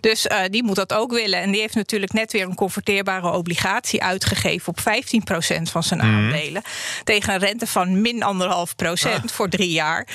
Dus 0.00 0.26
uh, 0.26 0.40
die 0.50 0.64
moet 0.64 0.76
dat 0.76 0.92
ook 0.92 1.12
willen. 1.12 1.40
En 1.40 1.50
die 1.50 1.60
heeft 1.60 1.74
natuurlijk 1.74 2.12
net 2.12 2.32
weer 2.32 2.44
een 2.44 2.54
converteerbare 2.54 3.30
obligatie 3.30 4.02
uitgegeven 4.02 4.68
op 4.68 4.80
15% 4.88 5.70
van 5.70 5.82
zijn 5.82 6.00
Mhm. 6.00 6.08
aandelen. 6.08 6.62
Tegen 7.04 7.32
een 7.32 7.38
rente 7.38 7.66
van 7.66 8.00
min 8.00 8.22
anderhalf 8.22 8.76
procent 8.76 9.24
Ah. 9.24 9.30
voor 9.30 9.48
drie 9.48 9.70
jaar. 9.70 10.06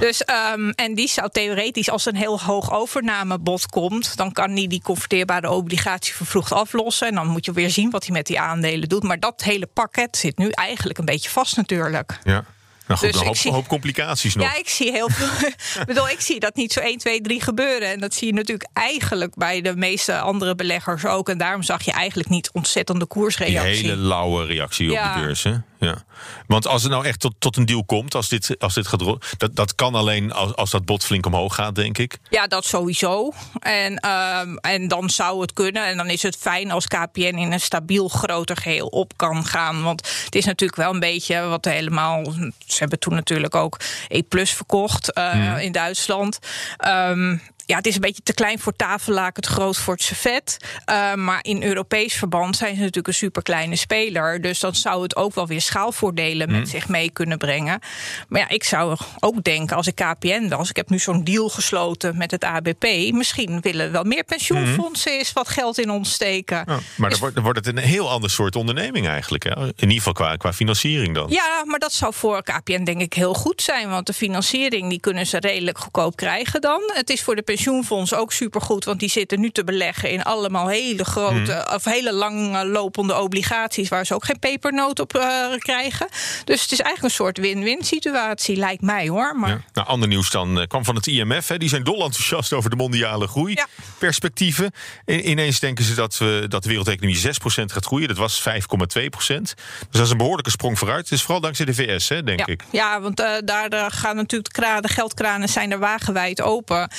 Dus, 0.00 0.22
um, 0.54 0.70
en 0.70 0.94
die 0.94 1.08
zou 1.08 1.28
theoretisch, 1.30 1.90
als 1.90 2.06
een 2.06 2.16
heel 2.16 2.40
hoog 2.40 2.72
overnamebod 2.72 3.66
komt, 3.66 4.16
dan 4.16 4.32
kan 4.32 4.50
hij 4.50 4.66
die 4.66 4.82
converteerbare 4.82 5.50
obligatie 5.50 6.14
vervroegd 6.14 6.52
aflossen. 6.52 7.08
En 7.08 7.14
dan 7.14 7.26
moet 7.26 7.44
je 7.44 7.52
weer 7.52 7.70
zien 7.70 7.90
wat 7.90 8.04
hij 8.04 8.12
met 8.12 8.26
die 8.26 8.40
aandelen 8.40 8.88
doet. 8.88 9.02
Maar 9.02 9.20
dat 9.20 9.42
hele 9.42 9.66
pakket 9.66 10.16
zit 10.16 10.38
nu 10.38 10.48
eigenlijk 10.50 10.98
een 10.98 11.04
beetje 11.04 11.30
vast 11.30 11.56
natuurlijk. 11.56 12.18
Ja. 12.24 12.44
Nou 12.92 13.04
goed, 13.04 13.12
Dus 13.12 13.20
een 13.20 13.26
hoop, 13.26 13.36
zie- 13.36 13.50
hoop 13.52 13.68
complicaties 13.68 14.34
nog. 14.34 14.46
Ja, 14.52 14.58
ik 14.58 14.68
zie 14.68 14.90
heel 14.90 15.08
veel. 15.10 15.48
ik 15.80 15.86
bedoel, 15.86 16.08
ik 16.08 16.20
zie 16.20 16.40
dat 16.40 16.54
niet 16.56 16.72
zo 16.72 16.80
1, 16.80 16.98
2, 16.98 17.20
3 17.20 17.40
gebeuren. 17.42 17.88
En 17.90 18.00
dat 18.00 18.14
zie 18.14 18.26
je 18.26 18.32
natuurlijk 18.34 18.68
eigenlijk 18.72 19.34
bij 19.34 19.60
de 19.60 19.76
meeste 19.76 20.18
andere 20.18 20.54
beleggers 20.54 21.04
ook. 21.04 21.28
En 21.28 21.38
daarom 21.38 21.62
zag 21.62 21.82
je 21.84 21.92
eigenlijk 21.92 22.28
niet 22.28 22.50
ontzettende 22.52 23.00
Die 23.00 23.08
koersreactie. 23.08 23.60
hele 23.84 23.96
lauwe 23.96 24.46
reactie 24.46 24.90
Ja. 24.90 25.08
op 25.08 25.14
de 25.14 25.20
beurs. 25.26 25.42
Hè? 25.42 25.54
Ja. 25.82 26.02
Want 26.46 26.66
als 26.66 26.82
het 26.82 26.90
nou 26.92 27.04
echt 27.04 27.20
tot, 27.20 27.34
tot 27.38 27.56
een 27.56 27.66
deal 27.66 27.84
komt, 27.84 28.14
als 28.14 28.28
dit, 28.28 28.56
als 28.58 28.74
dit 28.74 28.86
gaat 28.86 29.00
dat, 29.36 29.56
dat 29.56 29.74
kan 29.74 29.94
alleen 29.94 30.32
als, 30.32 30.54
als 30.54 30.70
dat 30.70 30.84
bod 30.84 31.04
flink 31.04 31.26
omhoog 31.26 31.54
gaat, 31.54 31.74
denk 31.74 31.98
ik. 31.98 32.18
Ja, 32.30 32.46
dat 32.46 32.64
sowieso. 32.64 33.32
En, 33.58 33.96
ehm, 33.96 34.56
en 34.56 34.88
dan 34.88 35.10
zou 35.10 35.40
het 35.40 35.52
kunnen. 35.52 35.86
En 35.86 35.96
dan 35.96 36.08
is 36.10 36.22
het 36.22 36.36
fijn 36.36 36.70
als 36.70 36.86
KPN 36.86 37.20
in 37.20 37.52
een 37.52 37.60
stabiel 37.60 38.08
groter 38.08 38.56
geheel 38.56 38.86
op 38.86 39.12
kan 39.16 39.44
gaan. 39.46 39.82
Want 39.82 40.08
het 40.24 40.34
is 40.34 40.44
natuurlijk 40.44 40.80
wel 40.80 40.92
een 40.94 41.00
beetje 41.00 41.40
wat 41.40 41.64
helemaal. 41.64 42.24
Ze 42.66 42.78
hebben 42.78 42.98
toen 42.98 43.14
natuurlijk 43.14 43.54
ook 43.54 43.80
E 44.08 44.22
Plus 44.22 44.50
verkocht 44.50 45.12
eh, 45.12 45.34
Mhm. 45.34 45.56
in 45.58 45.72
Duitsland. 45.72 46.38
Ehm, 46.76 47.36
ja, 47.66 47.76
het 47.76 47.86
is 47.86 47.94
een 47.94 48.00
beetje 48.00 48.22
te 48.22 48.34
klein 48.34 48.58
voor 48.58 48.72
tafellaken, 48.72 49.42
te 49.42 49.48
groot 49.48 49.76
voor 49.76 49.94
het 49.94 50.02
servet. 50.02 50.56
Uh, 50.90 51.14
maar 51.14 51.38
in 51.42 51.62
Europees 51.62 52.14
verband 52.14 52.56
zijn 52.56 52.74
ze 52.74 52.80
natuurlijk 52.80 53.06
een 53.06 53.14
superkleine 53.14 53.76
speler. 53.76 54.40
Dus 54.40 54.60
dan 54.60 54.74
zou 54.74 55.02
het 55.02 55.16
ook 55.16 55.34
wel 55.34 55.46
weer 55.46 55.60
schaalvoordelen 55.60 56.50
met 56.52 56.68
zich 56.68 56.88
mee 56.88 57.10
kunnen 57.10 57.38
brengen. 57.38 57.80
Maar 58.28 58.40
ja, 58.40 58.48
ik 58.48 58.64
zou 58.64 58.96
ook 59.20 59.44
denken, 59.44 59.76
als 59.76 59.86
ik 59.86 59.94
KPN 59.94 60.48
was... 60.48 60.70
ik 60.70 60.76
heb 60.76 60.90
nu 60.90 60.98
zo'n 60.98 61.24
deal 61.24 61.48
gesloten 61.48 62.16
met 62.16 62.30
het 62.30 62.44
ABP... 62.44 63.12
misschien 63.12 63.60
willen 63.60 63.92
wel 63.92 64.04
meer 64.04 64.24
pensioenfondsen 64.24 65.12
eens 65.12 65.32
wat 65.32 65.48
geld 65.48 65.78
in 65.78 65.90
ons 65.90 66.12
steken. 66.12 66.64
Maar 66.96 67.10
dan 67.10 67.18
wordt, 67.18 67.34
dan 67.34 67.44
wordt 67.44 67.58
het 67.66 67.76
een 67.76 67.82
heel 67.82 68.10
ander 68.10 68.30
soort 68.30 68.56
onderneming 68.56 69.06
eigenlijk. 69.06 69.44
Hè? 69.44 69.50
In 69.50 69.74
ieder 69.76 69.96
geval 69.96 70.12
qua, 70.12 70.36
qua 70.36 70.52
financiering 70.52 71.14
dan. 71.14 71.30
Ja, 71.30 71.62
maar 71.64 71.78
dat 71.78 71.92
zou 71.92 72.14
voor 72.14 72.42
KPN 72.42 72.84
denk 72.84 73.00
ik 73.00 73.12
heel 73.12 73.34
goed 73.34 73.62
zijn. 73.62 73.88
Want 73.88 74.06
de 74.06 74.12
financiering 74.12 74.88
die 74.88 75.00
kunnen 75.00 75.26
ze 75.26 75.38
redelijk 75.38 75.78
goedkoop 75.78 76.16
krijgen 76.16 76.60
dan. 76.60 76.90
Het 76.94 77.10
is 77.10 77.22
voor 77.22 77.36
de 77.36 77.42
pensioenfondsen 77.54 78.18
ook 78.18 78.32
supergoed. 78.32 78.84
Want 78.84 79.00
die 79.00 79.10
zitten 79.10 79.40
nu 79.40 79.50
te 79.50 79.64
beleggen 79.64 80.10
in 80.10 80.22
allemaal 80.22 80.68
hele 80.68 81.04
grote, 81.04 81.62
Mhm. 81.66 81.74
of 81.74 81.84
hele 81.84 82.12
lang 82.12 82.62
lopende 82.62 83.18
obligaties. 83.20 83.88
waar 83.88 84.06
ze 84.06 84.14
ook 84.14 84.24
geen 84.24 84.38
pepernoot 84.38 85.00
op 85.00 85.14
eh, 85.14 85.46
krijgen. 85.58 86.08
Dus 86.44 86.62
het 86.62 86.72
is 86.72 86.78
eigenlijk 86.80 87.02
een 87.02 87.10
soort 87.24 87.38
win-win 87.38 87.82
situatie, 87.84 88.56
lijkt 88.56 88.82
mij 88.82 89.08
hoor. 89.08 89.36
Maar 89.36 89.48
Ja. 89.50 89.60
Nou, 89.72 89.86
ander 89.88 90.08
nieuws 90.08 90.30
dan 90.30 90.60
eh, 90.60 90.66
kwam 90.66 90.84
van 90.84 90.94
het 90.94 91.06
IMF. 91.06 91.48
Hè. 91.48 91.58
Die 91.58 91.68
zijn 91.68 91.82
dol 91.84 92.04
enthousiast 92.04 92.52
over 92.52 92.70
de 92.70 92.76
mondiale 92.76 93.26
groeiperspectieven. 93.26 94.72
I- 95.10 95.20
ineens 95.22 95.60
denken 95.60 95.84
ze 95.84 95.94
dat, 95.94 96.18
we, 96.18 96.44
dat 96.48 96.62
de 96.62 96.68
wereldeconomie 96.68 97.16
6% 97.20 97.72
gaat 97.72 97.84
groeien. 97.86 98.08
Dat 98.08 98.16
was 98.16 98.40
5,2%. 98.40 99.54
Dus 99.54 99.54
dat 99.90 100.02
is 100.04 100.10
een 100.10 100.16
behoorlijke 100.16 100.50
sprong 100.50 100.78
vooruit. 100.78 101.02
Het 101.04 101.12
is 101.12 101.22
vooral 101.22 101.40
dankzij 101.40 101.64
de 101.66 101.74
VS, 101.74 102.08
hè, 102.08 102.22
denk 102.22 102.38
ja, 102.38 102.46
ik. 102.46 102.62
Ja, 102.70 103.00
want 103.00 103.20
eh, 103.20 103.30
daar 103.44 103.68
eh, 103.68 103.84
gaan 103.88 104.16
natuurlijk 104.16 104.54
de, 104.54 104.78
de 104.80 104.88
geldkranen 104.88 105.48
zijn 105.48 105.70
er 105.72 105.78
wagenwijd 105.78 106.40
open. 106.40 106.90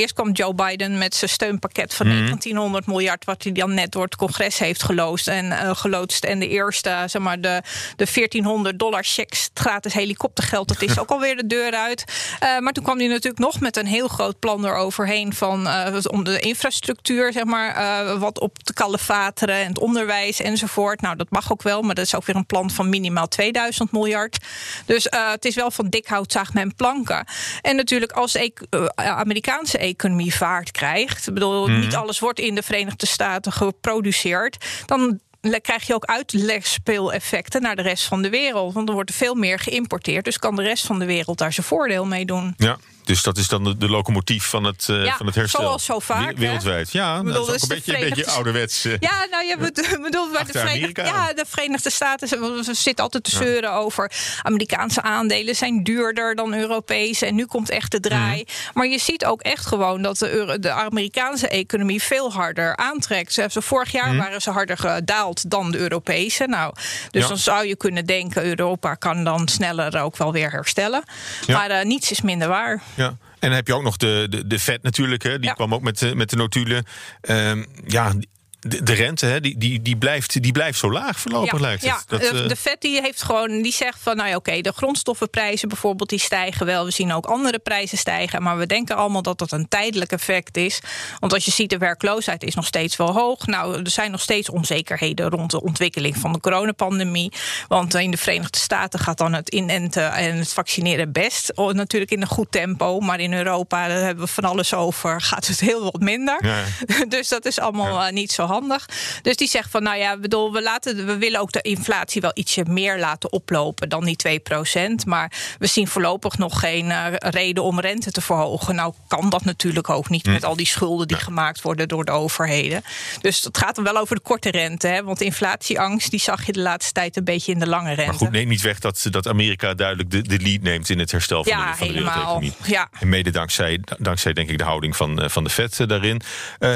Eerst 0.00 0.14
kwam 0.14 0.30
Joe 0.32 0.54
Biden 0.54 0.98
met 0.98 1.14
zijn 1.14 1.30
steunpakket 1.30 1.94
van 1.94 2.06
Mhm. 2.06 2.16
1900 2.16 2.86
miljard, 2.86 3.24
wat 3.24 3.42
hij 3.42 3.52
dan 3.52 3.74
net 3.74 3.92
door 3.92 4.04
het 4.04 4.16
congres 4.16 4.58
heeft 4.58 4.82
geloosd 4.82 5.28
en 5.28 5.52
eh, 5.52 5.70
geloodst. 5.76 6.24
En 6.24 6.38
de 6.38 6.48
eerste, 6.48 7.04
zeg 7.06 7.22
maar, 7.22 7.40
de, 7.40 7.62
de 7.96 8.06
1400 8.12 8.78
dollar 8.78 9.04
checks, 9.04 9.50
gratis 9.54 9.92
helikoptergeld, 9.92 10.68
dat 10.68 10.82
is 10.82 10.98
ook 11.00 11.10
alweer 11.10 11.36
de 11.36 11.46
deur 11.46 11.72
uit. 11.72 12.04
Eh, 12.40 12.58
maar 12.58 12.72
toen 12.72 12.84
kwam 12.84 12.98
hij 12.98 13.06
natuurlijk 13.06 13.38
nog 13.38 13.60
met 13.60 13.76
een 13.76 13.86
heel 13.86 14.08
groot 14.08 14.38
plan 14.38 14.64
eroverheen 14.66 15.34
van 15.34 15.66
eh, 15.66 15.96
om 16.10 16.24
de 16.24 16.38
infrastructuur, 16.40 17.32
zeg 17.32 17.44
maar, 17.44 18.18
wat 18.18 18.38
op 18.40 18.58
te 18.58 18.72
kalefateren 18.72 19.54
en 19.54 19.66
het 19.68 19.78
onderwijs 19.78 20.40
enzovoort. 20.40 21.00
Nou, 21.00 21.16
dat 21.16 21.30
mag 21.30 21.52
ook 21.52 21.62
wel, 21.62 21.82
maar 21.82 21.94
dat 21.94 22.04
is 22.04 22.14
ook 22.14 22.24
weer 22.26 22.36
een 22.36 22.46
plan 22.46 22.70
van 22.70 22.88
minimaal 22.88 23.28
2000 23.28 23.92
miljard. 23.92 24.38
Dus 24.86 25.06
het 25.10 25.44
is 25.44 25.54
wel 25.54 25.70
van 25.70 25.88
dik 25.88 26.06
hout 26.06 26.32
zaagt 26.32 26.54
men 26.54 26.74
planken. 26.74 27.24
En 27.62 27.76
natuurlijk 27.76 28.12
als 28.12 28.32
de 28.32 28.38
ec- 28.40 28.62
eh, 28.70 28.86
Amerikaanse 28.94 29.78
economie 29.90 30.34
vaart 30.34 30.70
krijgt, 30.70 31.26
ik 31.28 31.34
bedoel, 31.34 31.68
Mhm. 31.68 31.80
niet 31.80 31.94
alles 31.94 32.18
wordt 32.18 32.38
in 32.38 32.54
de 32.54 32.62
Verenigde 32.62 33.06
Staten 33.06 33.52
geproduceerd, 33.52 34.64
dan 34.86 35.20
krijg 35.62 35.86
je 35.86 35.94
ook 35.94 36.04
uitlegspeeleffecten 36.04 37.62
naar 37.62 37.76
de 37.76 37.82
rest 37.82 38.04
van 38.04 38.22
de 38.22 38.30
wereld. 38.30 38.74
Want 38.74 38.88
er 38.88 38.94
wordt 38.94 39.14
veel 39.14 39.34
meer 39.34 39.58
geïmporteerd. 39.58 40.24
Dus 40.24 40.38
kan 40.38 40.56
de 40.56 40.62
rest 40.62 40.86
van 40.86 40.98
de 40.98 41.04
wereld 41.04 41.38
daar 41.38 41.52
zijn 41.52 41.66
voordeel 41.66 42.04
mee 42.06 42.24
doen. 42.24 42.54
Ja, 42.56 42.76
dus 43.10 43.22
dat 43.22 43.36
is 43.38 43.48
dan 43.48 43.64
de, 43.64 43.76
de 43.76 43.88
locomotief 43.88 44.44
van 44.44 44.64
het, 44.64 44.84
Ja, 44.86 45.16
van 45.16 45.26
het 45.26 45.34
herstel. 45.34 45.60
zoals 45.62 45.84
zo 45.84 45.98
vaak, 45.98 46.26
hè? 46.28 46.34
Wereldwijd. 46.34 46.92
Ja, 46.92 47.12
nou, 47.12 47.24
bedoel, 47.24 47.46
dat 47.46 47.54
is 47.54 47.60
dus 47.60 47.70
ook 47.70 47.76
een 47.76 47.82
beetje, 47.94 48.02
een 48.04 48.08
beetje 48.14 48.30
ouderwets. 48.30 48.84
eh. 48.84 48.92
Ja, 49.00 49.26
nou, 49.30 49.44
je 49.46 49.56
bedoelt, 49.58 50.02
bedoelt 50.10 50.32
bij 50.32 50.44
de 50.44 50.58
Verenigde, 50.58 51.02
ja, 51.02 51.32
de 51.32 51.44
Verenigde 51.48 51.90
Staten 51.90 52.28
ze, 52.28 52.68
zitten 52.72 53.04
altijd 53.04 53.24
te 53.24 53.30
Ja. 53.30 53.36
zeuren 53.36 53.72
over 53.72 54.12
Amerikaanse 54.42 55.02
aandelen 55.02 55.56
zijn 55.56 55.82
duurder 55.84 56.34
dan 56.34 56.54
Europese 56.54 57.26
en 57.26 57.34
nu 57.34 57.46
komt 57.46 57.70
echt 57.70 57.90
de 57.90 58.00
draai. 58.00 58.42
Mhm. 58.46 58.52
Maar 58.74 58.86
je 58.86 58.98
ziet 58.98 59.24
ook 59.24 59.40
echt 59.42 59.66
gewoon 59.66 60.02
dat 60.02 60.18
de, 60.18 60.30
Euro- 60.30 60.58
de 60.58 60.70
Amerikaanse 60.70 61.48
economie 61.48 62.02
veel 62.02 62.32
harder 62.32 62.76
aantrekt. 62.76 63.32
Ze, 63.32 63.48
vorig 63.50 63.92
jaar 63.92 64.08
Mhm. 64.08 64.16
waren 64.16 64.40
ze 64.42 64.50
harder 64.50 64.76
gedaald 64.78 65.50
dan 65.50 65.70
de 65.70 65.78
Europese. 65.78 66.46
Nou, 66.46 66.72
dus 67.10 67.22
Ja. 67.22 67.28
dan 67.28 67.38
zou 67.38 67.66
je 67.66 67.76
kunnen 67.76 68.06
denken 68.06 68.44
Europa 68.44 68.94
kan 68.94 69.24
dan 69.24 69.48
sneller 69.48 70.00
ook 70.02 70.16
wel 70.16 70.32
weer 70.32 70.50
herstellen. 70.50 71.02
Maar 71.46 71.70
eh, 71.70 71.84
niets 71.84 72.10
is 72.10 72.20
minder 72.20 72.48
waar. 72.48 72.82
Ja. 73.00 73.08
En 73.08 73.48
dan 73.48 73.52
heb 73.52 73.66
je 73.66 73.74
ook 73.74 73.82
nog 73.82 73.96
de, 73.96 74.26
de, 74.30 74.46
de 74.46 74.58
Fed 74.58 74.82
natuurlijk. 74.82 75.22
Hè. 75.22 75.38
Die 75.38 75.54
kwam 75.54 75.74
ook 75.74 75.82
met, 75.82 75.98
de- 75.98 76.14
met 76.14 76.30
de 76.30 76.36
notulen. 76.36 76.84
Ehm, 77.20 77.64
ja, 77.86 78.12
de, 78.60 78.82
de 78.82 78.92
rente 78.92 79.26
hè, 79.26 79.40
die, 79.40 79.58
die, 79.58 79.82
die, 79.82 79.96
blijft, 79.96 80.42
die 80.42 80.52
blijft 80.52 80.78
zo 80.78 80.92
laag 80.92 81.20
voorlopig 81.20 81.60
lijkt 81.60 81.82
het. 81.82 81.90
Ja, 81.90 82.02
Dat, 82.06 82.20
de, 82.20 82.26
eh, 82.26 82.48
de 82.48 82.56
Fed 82.56 82.80
die 82.80 83.00
heeft 83.00 83.22
gewoon, 83.22 83.62
die 83.62 83.72
zegt 83.72 83.98
van, 84.00 84.16
nou 84.16 84.28
ja, 84.28 84.36
oké, 84.36 84.60
de 84.60 84.72
grondstoffenprijzen 84.72 85.68
bijvoorbeeld, 85.68 86.08
die 86.08 86.18
stijgen 86.18 86.66
wel. 86.66 86.84
We 86.84 86.90
zien 86.90 87.12
ook 87.12 87.26
andere 87.26 87.58
prijzen 87.58 87.98
stijgen, 87.98 88.42
maar 88.42 88.58
we 88.58 88.66
denken 88.66 88.96
allemaal 88.96 89.22
dat 89.22 89.38
dat 89.38 89.52
een 89.52 89.68
tijdelijk 89.68 90.12
effect 90.12 90.56
is. 90.56 90.80
Want 91.18 91.32
als 91.32 91.44
je 91.44 91.50
ziet, 91.50 91.70
de 91.70 91.78
werkloosheid 91.78 92.42
is 92.42 92.54
nog 92.54 92.66
steeds 92.66 92.96
wel 92.96 93.12
hoog. 93.12 93.46
Nou, 93.46 93.82
er 93.82 93.90
zijn 93.90 94.10
nog 94.10 94.20
steeds 94.20 94.50
onzekerheden 94.50 95.28
rond 95.28 95.50
de 95.50 95.62
ontwikkeling 95.62 96.16
van 96.16 96.32
de 96.32 96.40
coronapandemie. 96.40 97.32
Want 97.68 97.94
in 97.94 98.10
de 98.10 98.16
Verenigde 98.16 98.58
Staten 98.58 98.98
gaat 98.98 99.18
dan 99.18 99.32
het 99.32 99.48
inenten 99.48 100.12
en 100.12 100.36
het 100.36 100.52
vaccineren 100.52 101.12
best. 101.12 101.52
Natuurlijk 101.54 102.10
in 102.10 102.20
een 102.20 102.26
goed 102.26 102.52
tempo, 102.52 103.00
maar 103.00 103.20
in 103.20 103.32
Europa, 103.32 103.88
daar 103.88 104.04
hebben 104.04 104.24
we 104.24 104.30
van 104.30 104.44
alles 104.44 104.74
over, 104.74 105.20
gaat 105.20 105.46
het 105.46 105.60
heel 105.60 105.82
wat 105.82 106.00
minder. 106.00 106.46
Ja. 106.46 106.64
Dus 107.08 107.28
dat 107.28 107.44
is 107.44 107.58
allemaal 107.58 108.02
eh, 108.02 108.12
niet 108.12 108.32
zo 108.32 108.46
handig. 108.50 108.88
Dus 109.22 109.36
die 109.36 109.48
zegt 109.48 109.70
van, 109.70 109.82
nou 109.82 109.96
ja, 109.98 110.16
bedoel, 110.18 110.52
we, 110.52 110.62
laten, 110.62 111.06
we 111.06 111.16
willen 111.18 111.40
ook 111.40 111.52
de 111.52 111.60
inflatie 111.60 112.20
wel 112.20 112.30
ietsje 112.34 112.64
meer 112.68 112.98
laten 112.98 113.32
oplopen 113.32 113.88
dan 113.88 114.04
die 114.04 114.40
2% 114.40 114.90
Maar 115.06 115.32
we 115.58 115.66
zien 115.66 115.88
voorlopig 115.88 116.38
nog 116.38 116.60
geen 116.60 116.90
eh, 116.90 117.06
reden 117.18 117.62
om 117.62 117.80
rente 117.80 118.10
te 118.10 118.20
verhogen. 118.20 118.74
Nou 118.74 118.94
kan 119.08 119.30
dat 119.30 119.44
natuurlijk 119.44 119.90
ook 119.90 120.08
niet 120.08 120.26
Hm. 120.26 120.32
met 120.32 120.44
al 120.44 120.56
die 120.56 120.66
schulden 120.66 121.08
die 121.08 121.16
gemaakt 121.16 121.62
worden 121.62 121.88
door 121.88 122.04
de 122.04 122.10
overheden. 122.12 122.82
Dus 123.20 123.44
het 123.44 123.58
gaat 123.58 123.74
dan 123.74 123.84
wel 123.84 123.96
over 123.96 124.16
de 124.16 124.22
korte 124.22 124.50
rente. 124.50 124.86
Hè? 124.86 125.02
Want 125.02 125.20
inflatieangst, 125.20 126.10
die 126.10 126.20
zag 126.20 126.46
je 126.46 126.52
de 126.52 126.60
laatste 126.60 126.92
tijd 126.92 127.16
een 127.16 127.24
beetje 127.24 127.52
in 127.52 127.58
de 127.58 127.66
lange 127.66 127.88
rente. 127.88 128.04
maar 128.04 128.14
goed, 128.14 128.30
neem 128.30 128.48
niet 128.48 128.60
weg 128.60 128.78
dat, 128.78 129.06
dat 129.10 129.28
Amerika 129.28 129.74
duidelijk 129.74 130.10
de, 130.10 130.22
de 130.22 130.38
lead 130.38 130.62
neemt 130.62 130.88
in 130.90 130.98
het 130.98 131.10
herstel 131.10 131.44
van, 131.44 131.52
Ja, 131.52 131.70
de, 131.70 131.76
van 131.76 131.86
de 131.86 131.92
helemaal. 131.92 132.14
wereldeconomie. 132.14 132.52
Ja. 132.74 132.88
En 133.00 133.08
mede 133.08 133.30
dankzij, 133.30 133.80
dankzij 133.98 134.32
denk 134.32 134.50
ik 134.50 134.58
de 134.58 134.64
houding 134.64 134.96
van, 134.96 135.22
eh, 135.22 135.28
van 135.28 135.44
de 135.44 135.50
Fed 135.50 135.80
eh, 135.80 135.86
daarin. 135.86 136.20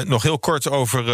Nog 0.03 0.23
heel 0.23 0.39
kort 0.39 0.69
over 0.69 1.07
eh, 1.09 1.13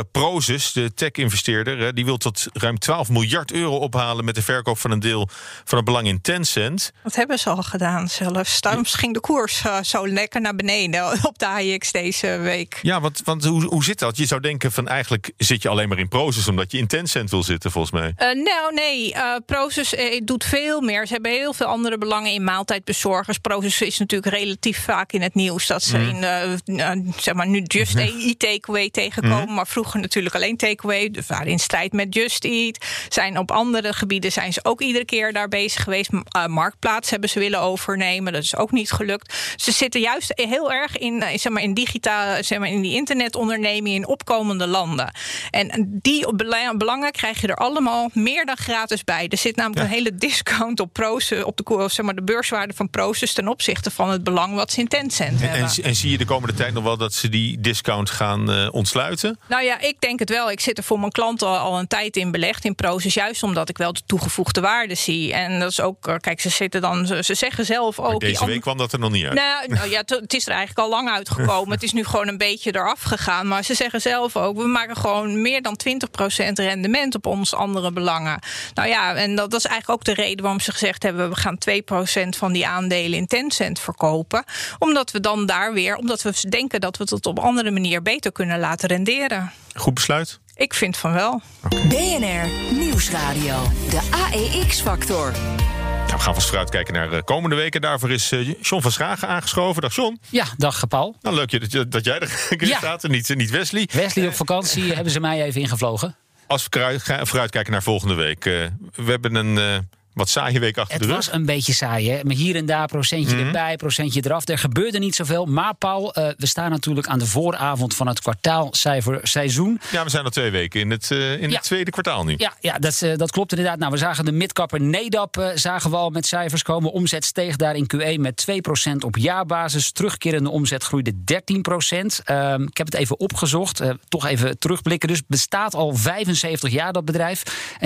Prozus, 0.51 0.74
de 0.74 0.93
tech-investeerder. 0.93 1.93
die 1.96 2.05
wil 2.05 2.17
tot 2.17 2.46
ruim 2.53 2.79
12 2.79 3.10
miljard 3.10 3.51
euro 3.51 3.75
ophalen 3.77 4.25
met 4.25 4.36
de 4.36 4.41
verkoop 4.41 4.77
van 4.77 4.91
een 4.91 5.00
deel 5.00 5.29
van 5.63 5.77
het 5.77 5.86
belang 5.86 6.08
in 6.08 6.22
Tencent. 6.22 6.91
Dat 7.03 7.15
hebben 7.15 7.39
ze 7.39 7.50
al 7.50 7.63
gedaan 7.63 8.08
zelfs. 8.10 8.62
Daarom 8.62 8.86
ging 8.86 9.13
de 9.13 9.20
koers 9.20 9.62
eh, 9.65 9.81
zo 9.81 10.08
lekker 10.08 10.41
naar 10.41 10.55
beneden 10.55 11.12
op 11.29 11.39
de 11.39 11.48
AIX 11.48 11.91
deze 11.91 12.27
week. 12.27 12.79
Ja, 12.81 13.01
want, 13.01 13.22
want 13.24 13.46
hoe, 13.46 13.63
hoe 13.65 13.84
zit 13.84 14.00
dat? 14.00 14.17
Je 14.17 14.25
zou 14.25 14.41
denken 14.41 14.72
van 14.72 14.88
eigenlijk 14.88 15.31
zit 15.38 15.62
je 15.62 15.70
alleen 15.70 15.89
maar 15.89 16.00
in 16.00 16.08
Prozus 16.08 16.48
omdat 16.48 16.72
je 16.72 16.77
in 16.77 16.88
Tencent 16.88 17.29
wil 17.29 17.43
zitten, 17.43 17.72
volgens 17.72 17.93
mij. 17.93 18.13
Eh, 18.15 18.43
nou, 18.43 18.74
nee. 18.74 19.13
Prozus 19.46 19.96
eh, 19.96 20.22
doet 20.24 20.43
veel 20.43 20.81
meer. 20.81 21.08
Ze 21.08 21.13
hebben 21.13 21.31
heel 21.31 21.53
veel 21.53 21.67
andere 21.67 21.98
belangen 21.98 22.31
in 22.31 22.43
maaltijdbezorgers. 22.43 23.38
Prozus 23.38 23.81
is 23.81 23.98
natuurlijk 23.98 24.36
relatief 24.36 24.84
vaak 24.84 25.12
in 25.12 25.22
het 25.22 25.36
nieuws 25.36 25.67
dat 25.67 25.84
ze 25.84 25.98
Mhm. 25.98 26.51
in, 26.65 27.13
zeg 27.17 27.34
maar, 27.34 27.48
nu 27.48 27.63
Just 27.77 27.96
Eat 27.96 28.39
takeaway 28.39 28.89
tegenkomen. 28.89 29.43
Mhm. 29.46 29.53
Maar 29.53 29.67
vroeger 29.67 30.00
natuurlijk 30.00 30.36
alleen 30.36 30.40
takeaway. 30.50 31.12
Dus 31.12 31.27
waren 31.27 31.48
in 31.48 31.60
strijd 31.60 31.93
met 31.93 32.13
Just 32.13 32.43
Eat. 32.45 32.86
Zijn 33.10 33.38
op 33.38 33.51
andere 33.51 33.93
gebieden 33.93 34.31
zijn 34.31 34.53
ze 34.53 34.60
ook 34.63 34.81
iedere 34.81 35.05
keer 35.05 35.33
daar 35.33 35.48
bezig 35.48 35.83
geweest. 35.83 36.10
Eh, 36.29 36.45
marktplaats 36.45 37.10
hebben 37.10 37.29
ze 37.29 37.39
willen 37.39 37.60
overnemen. 37.62 38.33
Dat 38.33 38.43
is 38.43 38.55
ook 38.55 38.71
niet 38.71 38.91
gelukt. 38.91 39.53
Ze 39.55 39.71
zitten 39.71 40.01
juist 40.01 40.31
heel 40.36 40.71
erg 40.71 40.98
in, 40.98 41.21
eh, 41.21 41.38
zeg 41.38 41.51
maar, 41.51 41.63
in 41.63 41.74
digitaal, 41.74 42.43
zeg 42.43 42.60
maar, 42.60 42.67
in 42.69 42.81
die 42.81 42.93
internetonderneming 42.93 43.95
in 43.95 44.07
opkomende 44.07 44.67
landen. 44.67 45.13
En 45.50 45.89
die 46.01 46.36
bela- 46.36 46.75
belangen 46.77 47.12
krijg 47.12 47.41
je 47.41 47.48
er 47.48 47.55
allemaal 47.55 48.10
meer 48.13 48.45
dan 48.45 48.57
gratis 48.57 49.03
bij. 49.03 49.27
Er 49.27 49.38
zit 49.38 49.55
namelijk 49.55 49.81
een 49.81 49.91
hele 49.93 50.15
discount 50.15 50.79
op 50.79 50.93
Proces, 50.93 51.43
op 51.43 51.57
de, 51.57 51.86
zeg 51.89 52.05
maar, 52.05 52.15
de 52.15 52.24
beurswaarde 52.24 52.74
van 52.74 52.89
Proces 52.89 53.33
ten 53.33 53.48
opzichte 53.48 53.91
van 53.91 54.10
het 54.10 54.24
belang 54.24 54.55
wat 54.55 54.71
ze 54.71 54.79
in 54.79 54.88
Tencent 54.88 55.41
En, 55.41 55.50
hebben. 55.50 55.69
en, 55.77 55.83
en 55.83 55.95
zie 55.95 56.12
je 56.12 56.17
de 56.17 56.25
komende 56.25 56.53
tijd 56.55 56.74
nog 56.74 56.83
wel 56.83 56.98
dat 56.98 57.13
ze 57.13 57.29
die 57.29 57.60
discount 57.62 58.10
gaan 58.10 58.51
eh, 58.51 58.67
ontsluiten? 58.74 59.39
Nou 59.50 59.63
ja, 59.63 59.79
ik 59.79 59.95
denk 60.00 60.19
het 60.19 60.29
wel. 60.31 60.51
Ik 60.51 60.59
zit 60.59 60.77
er 60.77 60.83
voor 60.83 61.00
mijn 61.00 61.11
klanten 61.11 61.47
al, 61.47 61.57
al 61.57 61.79
een 61.79 61.88
tijd 61.88 62.15
in 62.17 62.31
belegd 62.31 62.65
in 62.65 62.75
Proces. 62.75 63.13
Juist 63.13 63.43
omdat 63.43 63.69
ik 63.69 63.77
wel 63.77 63.93
de 63.93 64.01
toegevoegde 64.05 64.61
waarde 64.61 64.95
zie. 64.95 65.33
En 65.33 65.59
dat 65.59 65.69
is 65.71 65.81
ook, 65.81 66.07
eh, 66.07 66.15
kijk, 66.15 66.41
ze 66.41 66.50
zitten 66.50 66.81
dan, 66.81 67.05
ze, 67.07 67.23
ze 67.23 67.33
zeggen 67.33 67.65
zelf 67.65 68.00
ook. 68.00 68.05
Maar 68.09 68.19
die 68.19 68.29
deze 68.29 68.45
week 68.45 68.61
kwam 68.61 68.77
dat 68.77 68.93
er 68.93 69.00
nog 69.00 69.11
niet 69.11 69.25
uit. 69.25 69.33
Nou, 69.33 69.67
nou 69.73 69.89
ja, 69.89 70.01
het- 70.05 70.33
is 70.33 70.45
er 70.47 70.51
eigenlijk 70.53 70.79
al 70.79 70.89
lang 70.89 71.09
uitgekomen. 71.09 71.73
het 71.77 71.83
is 71.83 71.93
nu 71.93 72.03
gewoon 72.03 72.27
een 72.27 72.38
beetje 72.38 72.75
eraf 72.75 73.01
gegaan. 73.01 73.47
Maar 73.47 73.63
ze 73.63 73.73
zeggen 73.73 74.01
zelf 74.01 74.35
ook, 74.38 74.57
we 74.57 74.67
maken 74.67 74.95
gewoon 74.97 75.41
meer 75.41 75.61
dan 75.61 75.77
20% 75.77 76.59
rendement 76.59 77.15
op 77.15 77.25
onze 77.25 77.55
andere 77.55 77.91
belangen. 77.91 78.39
Nou 78.73 78.88
ja, 78.89 79.15
en 79.15 79.35
dat, 79.35 79.51
dat 79.51 79.59
is 79.59 79.65
eigenlijk 79.65 80.00
ook 80.00 80.15
de 80.15 80.21
reden 80.21 80.41
waarom 80.41 80.59
ze 80.59 80.71
gezegd 80.71 81.03
hebben, 81.03 81.29
we 81.29 81.35
gaan 81.35 81.57
2% 81.57 82.38
van 82.38 82.51
die 82.51 82.67
aandelen 82.67 83.17
in 83.17 83.27
Tencent 83.27 83.79
verkopen. 83.79 84.43
Omdat 84.79 85.11
we 85.11 85.19
dan 85.19 85.45
daar 85.45 85.73
weer, 85.73 85.95
omdat 85.95 86.21
we 86.21 86.33
denken 86.50 86.81
dat 86.81 86.97
we 86.97 87.03
het 87.09 87.25
op 87.25 87.38
een 87.38 87.43
andere 87.43 87.71
manier 87.71 88.01
beter 88.01 88.31
kunnen 88.31 88.59
laten 88.59 88.88
renderen. 88.88 89.51
Goed 89.75 89.93
besluit. 89.93 90.39
Ik 90.55 90.73
vind 90.73 90.97
van 90.97 91.13
wel. 91.13 91.41
BNR 91.69 92.73
Nieuwsradio. 92.73 93.71
De 93.89 94.01
AEX-factor. 94.11 95.31
Nou, 95.31 96.17
we 96.17 96.19
gaan 96.19 96.33
vast 96.33 96.47
vooruitkijken 96.47 96.93
naar 96.93 97.09
de 97.09 97.23
komende 97.23 97.55
weken. 97.55 97.81
Daarvoor 97.81 98.11
is 98.11 98.31
eh, 98.31 98.53
John 98.61 98.81
van 98.81 98.91
Schagen 98.91 99.27
aangeschoven. 99.27 99.81
Dag 99.81 99.95
John. 99.95 100.19
Ja, 100.29 100.45
dag 100.57 100.87
Paul. 100.87 101.15
Nou, 101.21 101.35
leuk 101.35 101.49
je- 101.51 101.59
dat, 101.59 101.71
je- 101.71 101.87
dat 101.87 102.05
jij 102.05 102.19
er 102.19 102.65
Ja. 102.67 102.77
staat 102.77 103.03
en 103.03 103.11
niet, 103.11 103.35
niet 103.35 103.49
Wesley. 103.49 103.87
Wesley 103.93 104.27
op 104.27 104.33
vakantie 104.35 104.83
hebben 104.95 105.11
ze 105.13 105.19
mij 105.19 105.43
even 105.43 105.61
ingevlogen. 105.61 106.15
Als 106.47 106.63
we 106.63 106.69
vooruit- 106.71 107.27
vooruitkijken 107.27 107.71
naar 107.71 107.83
volgende 107.83 108.13
week. 108.13 108.45
eh, 108.45 108.53
we 108.95 109.11
hebben 109.11 109.35
een... 109.35 109.57
eh, 109.57 109.77
wat 110.13 110.30
saaie 110.30 110.60
week 110.60 110.77
achter 110.77 110.94
Het 110.94 111.01
de 111.03 111.08
rug. 111.08 111.18
was 111.25 111.32
een 111.34 111.46
beetje 111.46 111.74
saai, 111.74 112.10
hè? 112.12 112.24
Maar 112.24 112.36
hier 112.36 112.56
en 112.56 112.65
daar 112.65 112.88
procentje 112.88 113.36
Mhm. 113.36 113.46
erbij, 113.46 113.75
procentje 113.75 114.22
eraf. 114.25 114.48
Er 114.48 114.58
gebeurde 114.58 115.00
niet 115.00 115.15
zoveel. 115.15 115.46
Maar 115.46 115.74
Paul, 115.75 116.13
eh, 116.13 116.27
we 116.38 116.48
staan 116.48 116.70
natuurlijk 116.70 117.08
aan 117.08 117.20
de 117.20 117.25
vooravond 117.25 117.96
van 117.96 118.08
het 118.08 118.20
kwartaalcijferseizoen. 118.22 119.80
Ja, 119.91 120.03
we 120.03 120.10
zijn 120.10 120.24
al 120.24 120.30
twee 120.30 120.51
weken 120.51 120.80
in 120.80 120.89
het, 120.91 121.12
eh, 121.12 121.41
in 121.41 121.50
Ja. 121.50 121.56
het 121.56 121.63
tweede 121.63 121.91
kwartaal 121.91 122.24
nu. 122.24 122.34
Ja, 122.38 122.53
ja 122.60 122.77
dat, 122.80 123.01
eh, 123.01 123.15
dat 123.18 123.32
klopt 123.32 123.51
inderdaad. 123.51 123.80
Nou, 123.80 123.91
we 123.91 123.98
zagen 123.98 124.25
de 124.25 124.32
midkapper 124.32 124.82
Nedap 124.82 125.51
zagen 125.56 125.89
we 125.89 125.96
al 125.96 126.10
met 126.10 126.25
cijfers 126.25 126.63
komen. 126.63 126.91
Omzet 126.91 127.25
steeg 127.25 127.56
daar 127.56 127.75
in 127.75 127.86
Q1 127.96 128.22
met 128.22 128.36
2% 128.38 129.03
op 129.03 129.18
jaarbasis. 129.18 129.91
Terugkerende 129.91 130.50
omzet 130.50 130.84
groeide 130.84 131.24
13%. 131.24 132.22
Ehm, 132.24 132.62
ik 132.63 132.77
heb 132.77 132.86
het 132.86 132.96
even 132.96 133.20
opgezocht. 133.20 133.80
toch 134.10 134.25
even 134.25 134.60
terugblikken. 134.60 135.08
Dus 135.08 135.22
bestaat 135.27 135.75
al 135.75 135.96
75 135.96 136.72
jaar 136.72 136.94
dat 136.94 137.06
bedrijf. 137.06 137.44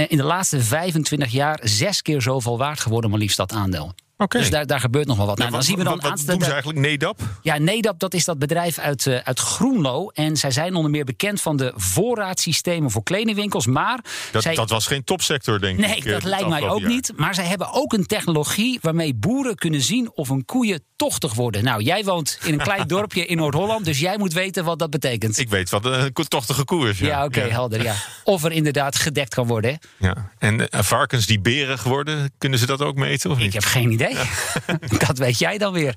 In 0.07 0.17
de 0.17 0.23
laatste 0.23 0.59
25 0.61 1.31
jaar 1.31 1.59
zes 1.63 2.01
keer 2.01 2.14
zoveel 2.21 2.57
waard 2.57 2.79
geworden, 2.79 3.09
maar 3.09 3.19
liefst 3.19 3.37
dat 3.37 3.51
aandeel. 3.53 3.93
Dus 4.27 4.49
daar, 4.49 4.65
daar 4.65 4.79
gebeurt 4.79 5.07
nog 5.07 5.17
wel 5.17 5.25
wat. 5.25 5.37
Nou, 5.37 5.49
dan 5.49 5.59
wat, 5.59 5.67
zien 5.67 5.77
we 5.77 5.83
dan 5.83 5.99
wat, 5.99 6.09
wat 6.09 6.27
doen 6.27 6.41
ze 6.41 6.49
eigenlijk? 6.51 6.79
NEDAP? 6.79 7.19
ja, 7.41 7.57
Nedap, 7.57 7.99
dat 7.99 8.13
is 8.13 8.25
dat 8.25 8.39
bedrijf 8.39 8.77
uit, 8.77 9.07
eh, 9.07 9.17
uit 9.23 9.39
Groenlo. 9.39 10.09
En 10.09 10.37
zij 10.37 10.51
zijn 10.51 10.75
onder 10.75 10.91
meer 10.91 11.03
bekend 11.05 11.41
van 11.41 11.57
de 11.57 11.73
voorraadsystemen 11.75 12.91
voor 12.91 13.03
kledingwinkels. 13.03 13.65
Maar 13.65 13.99
Dat, 14.31 14.43
zij, 14.43 14.55
dat 14.55 14.69
was 14.69 14.87
geen 14.87 15.03
topsector, 15.03 15.59
denk 15.59 15.79
ik. 15.79 15.85
Nee, 15.87 16.03
eh, 16.03 16.11
dat 16.11 16.23
lijkt 16.23 16.47
mij 16.47 16.69
ook 16.69 16.79
jaar. 16.79 16.89
niet. 16.89 17.11
Maar 17.15 17.35
zij 17.35 17.45
hebben 17.45 17.71
ook 17.73 17.93
een 17.93 18.05
technologie 18.05 18.79
waarmee 18.81 19.13
boeren 19.15 19.55
kunnen 19.55 19.81
zien 19.81 20.11
of 20.13 20.27
hun 20.29 20.45
koeien 20.45 20.83
tochtig 20.95 21.33
worden. 21.33 21.63
Nou, 21.63 21.81
jij 21.83 22.03
woont 22.03 22.39
in 22.43 22.53
een 22.53 22.59
klein 22.59 22.87
dorpje 22.95 23.25
in 23.25 23.37
Noord-Holland, 23.37 23.85
dus 23.85 23.99
jij 23.99 24.17
moet 24.17 24.33
weten 24.33 24.63
wat 24.63 24.79
dat 24.79 24.89
betekent. 24.89 25.37
Ik 25.37 25.49
weet 25.49 25.69
wat 25.69 25.85
een 25.85 26.13
tochtige 26.27 26.65
koe 26.65 26.89
is. 26.89 26.99
Ja, 26.99 27.07
ja, 27.07 27.25
oké, 27.25 27.39
helder. 27.39 27.83
Ja. 27.83 27.95
Of 28.23 28.43
er 28.43 28.51
inderdaad 28.51 28.95
gedekt 28.95 29.33
kan 29.33 29.47
worden. 29.47 29.79
hè. 29.97 30.07
Ja. 30.07 30.31
En 30.37 30.69
eh, 30.69 30.81
varkens 30.81 31.25
die 31.25 31.39
berig 31.39 31.83
worden, 31.83 32.31
kunnen 32.37 32.59
ze 32.59 32.65
dat 32.65 32.81
ook 32.81 32.95
meten? 32.95 33.31
Of 33.31 33.37
niet? 33.37 33.47
Ik 33.47 33.53
heb 33.53 33.63
geen 33.63 33.91
idee. 33.91 34.04
dat 35.07 35.17
weet 35.17 35.39
jij 35.39 35.57
dan 35.57 35.73
weer. 35.73 35.95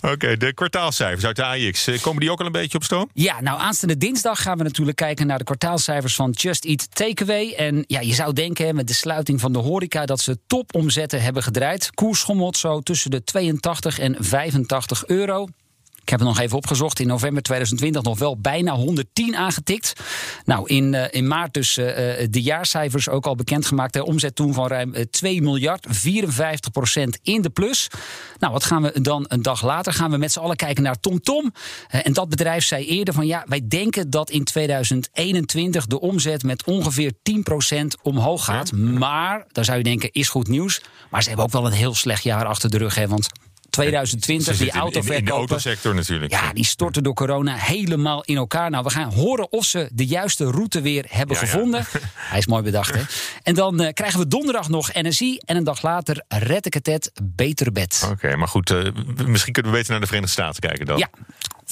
Oké, 0.00 0.36
de 0.36 0.52
kwartaalcijfers 0.54 1.24
uit 1.24 1.36
de 1.36 1.44
AIX. 1.44 1.86
eh, 1.86 2.00
Komen 2.00 2.20
die 2.20 2.30
ook 2.30 2.40
al 2.40 2.46
een 2.46 2.52
beetje 2.52 2.78
op 2.78 2.84
stoom? 2.84 3.10
Ja, 3.12 3.40
nou 3.40 3.60
aanstaande 3.60 3.96
dinsdag 3.96 4.42
gaan 4.42 4.58
we 4.58 4.62
natuurlijk 4.64 4.96
kijken 4.96 5.26
naar 5.26 5.38
de 5.38 5.44
kwartaalcijfers 5.44 6.14
van 6.14 6.30
Just 6.30 6.64
Eat 6.64 6.94
Takeaway. 6.94 7.52
En 7.56 7.84
ja, 7.86 8.00
je 8.00 8.14
zou 8.14 8.32
denken 8.32 8.74
met 8.74 8.86
de 8.88 8.94
sluiting 8.94 9.40
van 9.40 9.52
de 9.52 9.58
horeca 9.58 10.06
dat 10.06 10.20
ze 10.20 10.38
topomzetten 10.46 11.22
hebben 11.22 11.42
gedraaid. 11.42 11.90
Koers 11.94 12.20
schommelt 12.20 12.56
zo 12.56 12.80
tussen 12.80 13.10
de 13.10 13.24
82 13.24 13.98
en 13.98 14.16
85 14.18 15.06
euro. 15.06 15.46
Ik 16.08 16.14
heb 16.14 16.26
het 16.26 16.36
nog 16.36 16.44
even 16.44 16.56
opgezocht. 16.56 17.00
In 17.00 17.06
november 17.06 17.42
2020 17.42 18.02
nog 18.02 18.18
wel 18.18 18.38
bijna 18.38 18.74
110 18.74 19.36
aangetikt. 19.36 19.92
Nou, 20.44 20.68
in, 20.68 20.94
eh, 20.94 21.06
in 21.10 21.26
maart 21.26 21.54
dus 21.54 21.76
eh, 21.76 22.22
eh, 22.22 22.28
de 22.30 22.42
jaarcijfers 22.42 23.08
ook 23.08 23.26
al 23.26 23.34
bekendgemaakt. 23.34 23.92
De 23.92 24.04
omzet 24.04 24.34
toen 24.34 24.54
van 24.54 24.66
ruim 24.66 24.94
eh, 24.94 25.04
2 25.04 25.42
miljard, 25.42 25.86
54 25.88 26.70
procent 26.70 27.18
in 27.22 27.42
de 27.42 27.50
plus. 27.50 27.88
Nou, 28.38 28.52
wat 28.52 28.64
gaan 28.64 28.82
we 28.82 29.00
dan 29.00 29.24
een 29.28 29.42
dag 29.42 29.62
later? 29.62 29.92
Gaan 29.92 30.10
we 30.10 30.16
met 30.16 30.32
z'n 30.32 30.38
allen 30.38 30.56
kijken 30.56 30.82
naar 30.82 31.00
TomTom. 31.00 31.52
Eh, 31.88 32.06
en 32.06 32.12
dat 32.12 32.28
bedrijf 32.28 32.64
zei 32.64 32.86
eerder 32.86 33.14
van 33.14 33.26
ja, 33.26 33.44
wij 33.46 33.68
denken 33.68 34.10
dat 34.10 34.30
in 34.30 34.44
2021 34.44 35.86
de 35.86 36.00
omzet 36.00 36.42
met 36.42 36.64
ongeveer 36.64 37.12
10 37.22 37.42
procent 37.42 37.96
omhoog 38.02 38.44
gaat. 38.44 38.72
Maar, 38.72 39.46
dan 39.52 39.64
zou 39.64 39.78
je 39.78 39.84
denken, 39.84 40.12
is 40.12 40.28
goed 40.28 40.48
nieuws. 40.48 40.80
Maar 41.10 41.22
ze 41.22 41.28
hebben 41.28 41.46
ook 41.46 41.52
wel 41.52 41.66
een 41.66 41.72
heel 41.72 41.94
slecht 41.94 42.22
jaar 42.22 42.44
achter 42.44 42.70
de 42.70 42.78
rug. 42.78 42.94
Hè, 42.94 43.08
want 43.08 43.28
2020, 43.70 44.44
Ze 44.56 44.62
die 44.62 44.72
zitten 44.72 44.82
in- 44.82 44.90
de 44.92 45.00
autoverkopen... 45.00 45.34
autosector 45.34 45.94
natuurlijk. 45.94 46.32
Ja, 46.32 46.52
die 46.52 46.64
storten 46.64 47.02
door 47.02 47.14
corona 47.14 47.54
helemaal 47.54 48.22
in 48.24 48.36
elkaar. 48.36 48.70
Nou, 48.70 48.84
we 48.84 48.90
gaan 48.90 49.12
horen 49.12 49.52
of 49.52 49.64
ze 49.64 49.88
de 49.92 50.06
juiste 50.06 50.44
route 50.50 50.80
weer 50.80 51.04
hebben 51.08 51.36
Ja, 51.36 51.42
ja. 51.42 51.48
gevonden. 51.48 51.86
Hij 52.14 52.38
is 52.38 52.46
mooi 52.46 52.62
bedacht, 52.62 52.94
hè? 52.94 53.00
En 53.42 53.54
dan 53.54 53.80
eh, 53.80 53.92
krijgen 53.92 54.18
we 54.18 54.26
donderdag 54.28 54.68
nog 54.68 54.92
NSI. 54.92 55.38
En 55.44 55.56
een 55.56 55.64
dag 55.64 55.82
later 55.82 56.24
red 56.28 56.66
ik 56.66 56.74
het 56.74 56.86
het 56.86 57.10
betere 57.22 57.72
bed. 57.72 58.08
Oké, 58.10 58.36
maar 58.36 58.48
goed, 58.48 58.70
eh, 58.70 58.92
misschien 59.26 59.52
kunnen 59.52 59.72
we 59.72 59.78
beter 59.78 59.92
naar 59.92 60.00
de 60.00 60.06
Verenigde 60.06 60.32
Staten 60.32 60.60
kijken 60.60 60.86
dan. 60.86 60.98
Ja. 60.98 61.08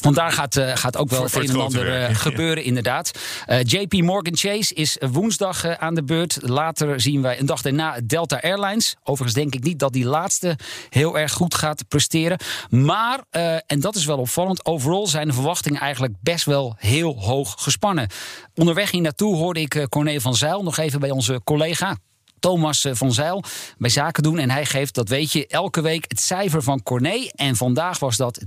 Vandaar 0.00 0.32
gaat, 0.32 0.56
eh, 0.56 0.76
gaat 0.76 0.96
ook 0.96 1.10
wel 1.10 1.28
Voor- 1.28 1.40
het 1.40 1.48
een 1.48 1.56
en 1.56 1.62
ander 1.62 2.02
eh, 2.02 2.14
gebeuren, 2.14 2.64
inderdaad. 2.64 3.10
Eh, 3.46 3.62
JP 3.62 3.92
Morgan 3.92 4.36
Chase 4.36 4.74
is 4.74 4.96
woensdag 5.10 5.66
aan 5.66 5.94
de 5.94 6.04
beurt. 6.04 6.38
Later 6.40 7.00
zien 7.00 7.22
wij 7.22 7.40
een 7.40 7.46
dag 7.46 7.62
daarna 7.62 8.00
Delta 8.04 8.40
Airlines. 8.40 8.96
Overigens 9.02 9.34
denk 9.34 9.54
ik 9.54 9.62
niet 9.62 9.78
dat 9.78 9.92
die 9.92 10.04
laatste 10.04 10.58
heel 10.88 11.18
erg 11.18 11.32
goed 11.32 11.54
gaat 11.54 11.88
presteren. 11.88 12.38
Maar, 12.70 13.24
en 13.66 13.80
dat 13.80 13.94
is 13.94 14.04
wel 14.04 14.18
opvallend, 14.18 14.66
overal 14.66 15.06
zijn 15.06 15.26
de 15.26 15.34
verwachtingen 15.34 15.80
eigenlijk 15.80 16.14
best 16.20 16.44
wel 16.44 16.74
heel 16.78 17.16
hoog 17.20 17.54
gespannen. 17.58 18.08
Onderweg 18.54 18.90
hier 18.90 19.00
naartoe 19.00 19.36
hoorde 19.36 19.60
ik 19.60 19.86
Corné 19.88 20.20
van 20.20 20.34
Zijl 20.34 20.62
nog 20.62 20.76
even 20.76 21.00
bij 21.00 21.10
onze 21.10 21.40
collega. 21.44 21.96
Thomas 22.40 22.84
eh, 22.84 22.94
van 22.94 23.12
Zijl 23.12 23.42
bij 23.78 23.90
Zaken 23.90 24.22
doen. 24.22 24.38
En 24.38 24.50
hij 24.50 24.66
geeft, 24.66 24.94
dat 24.94 25.08
weet 25.08 25.32
je, 25.32 25.46
elke 25.46 25.80
week 25.80 26.04
het 26.08 26.20
cijfer 26.20 26.62
van 26.62 26.82
Corné. 26.82 27.28
En 27.34 27.56
vandaag 27.56 27.98
was 27.98 28.16
dat 28.16 28.40
23,8 28.40 28.46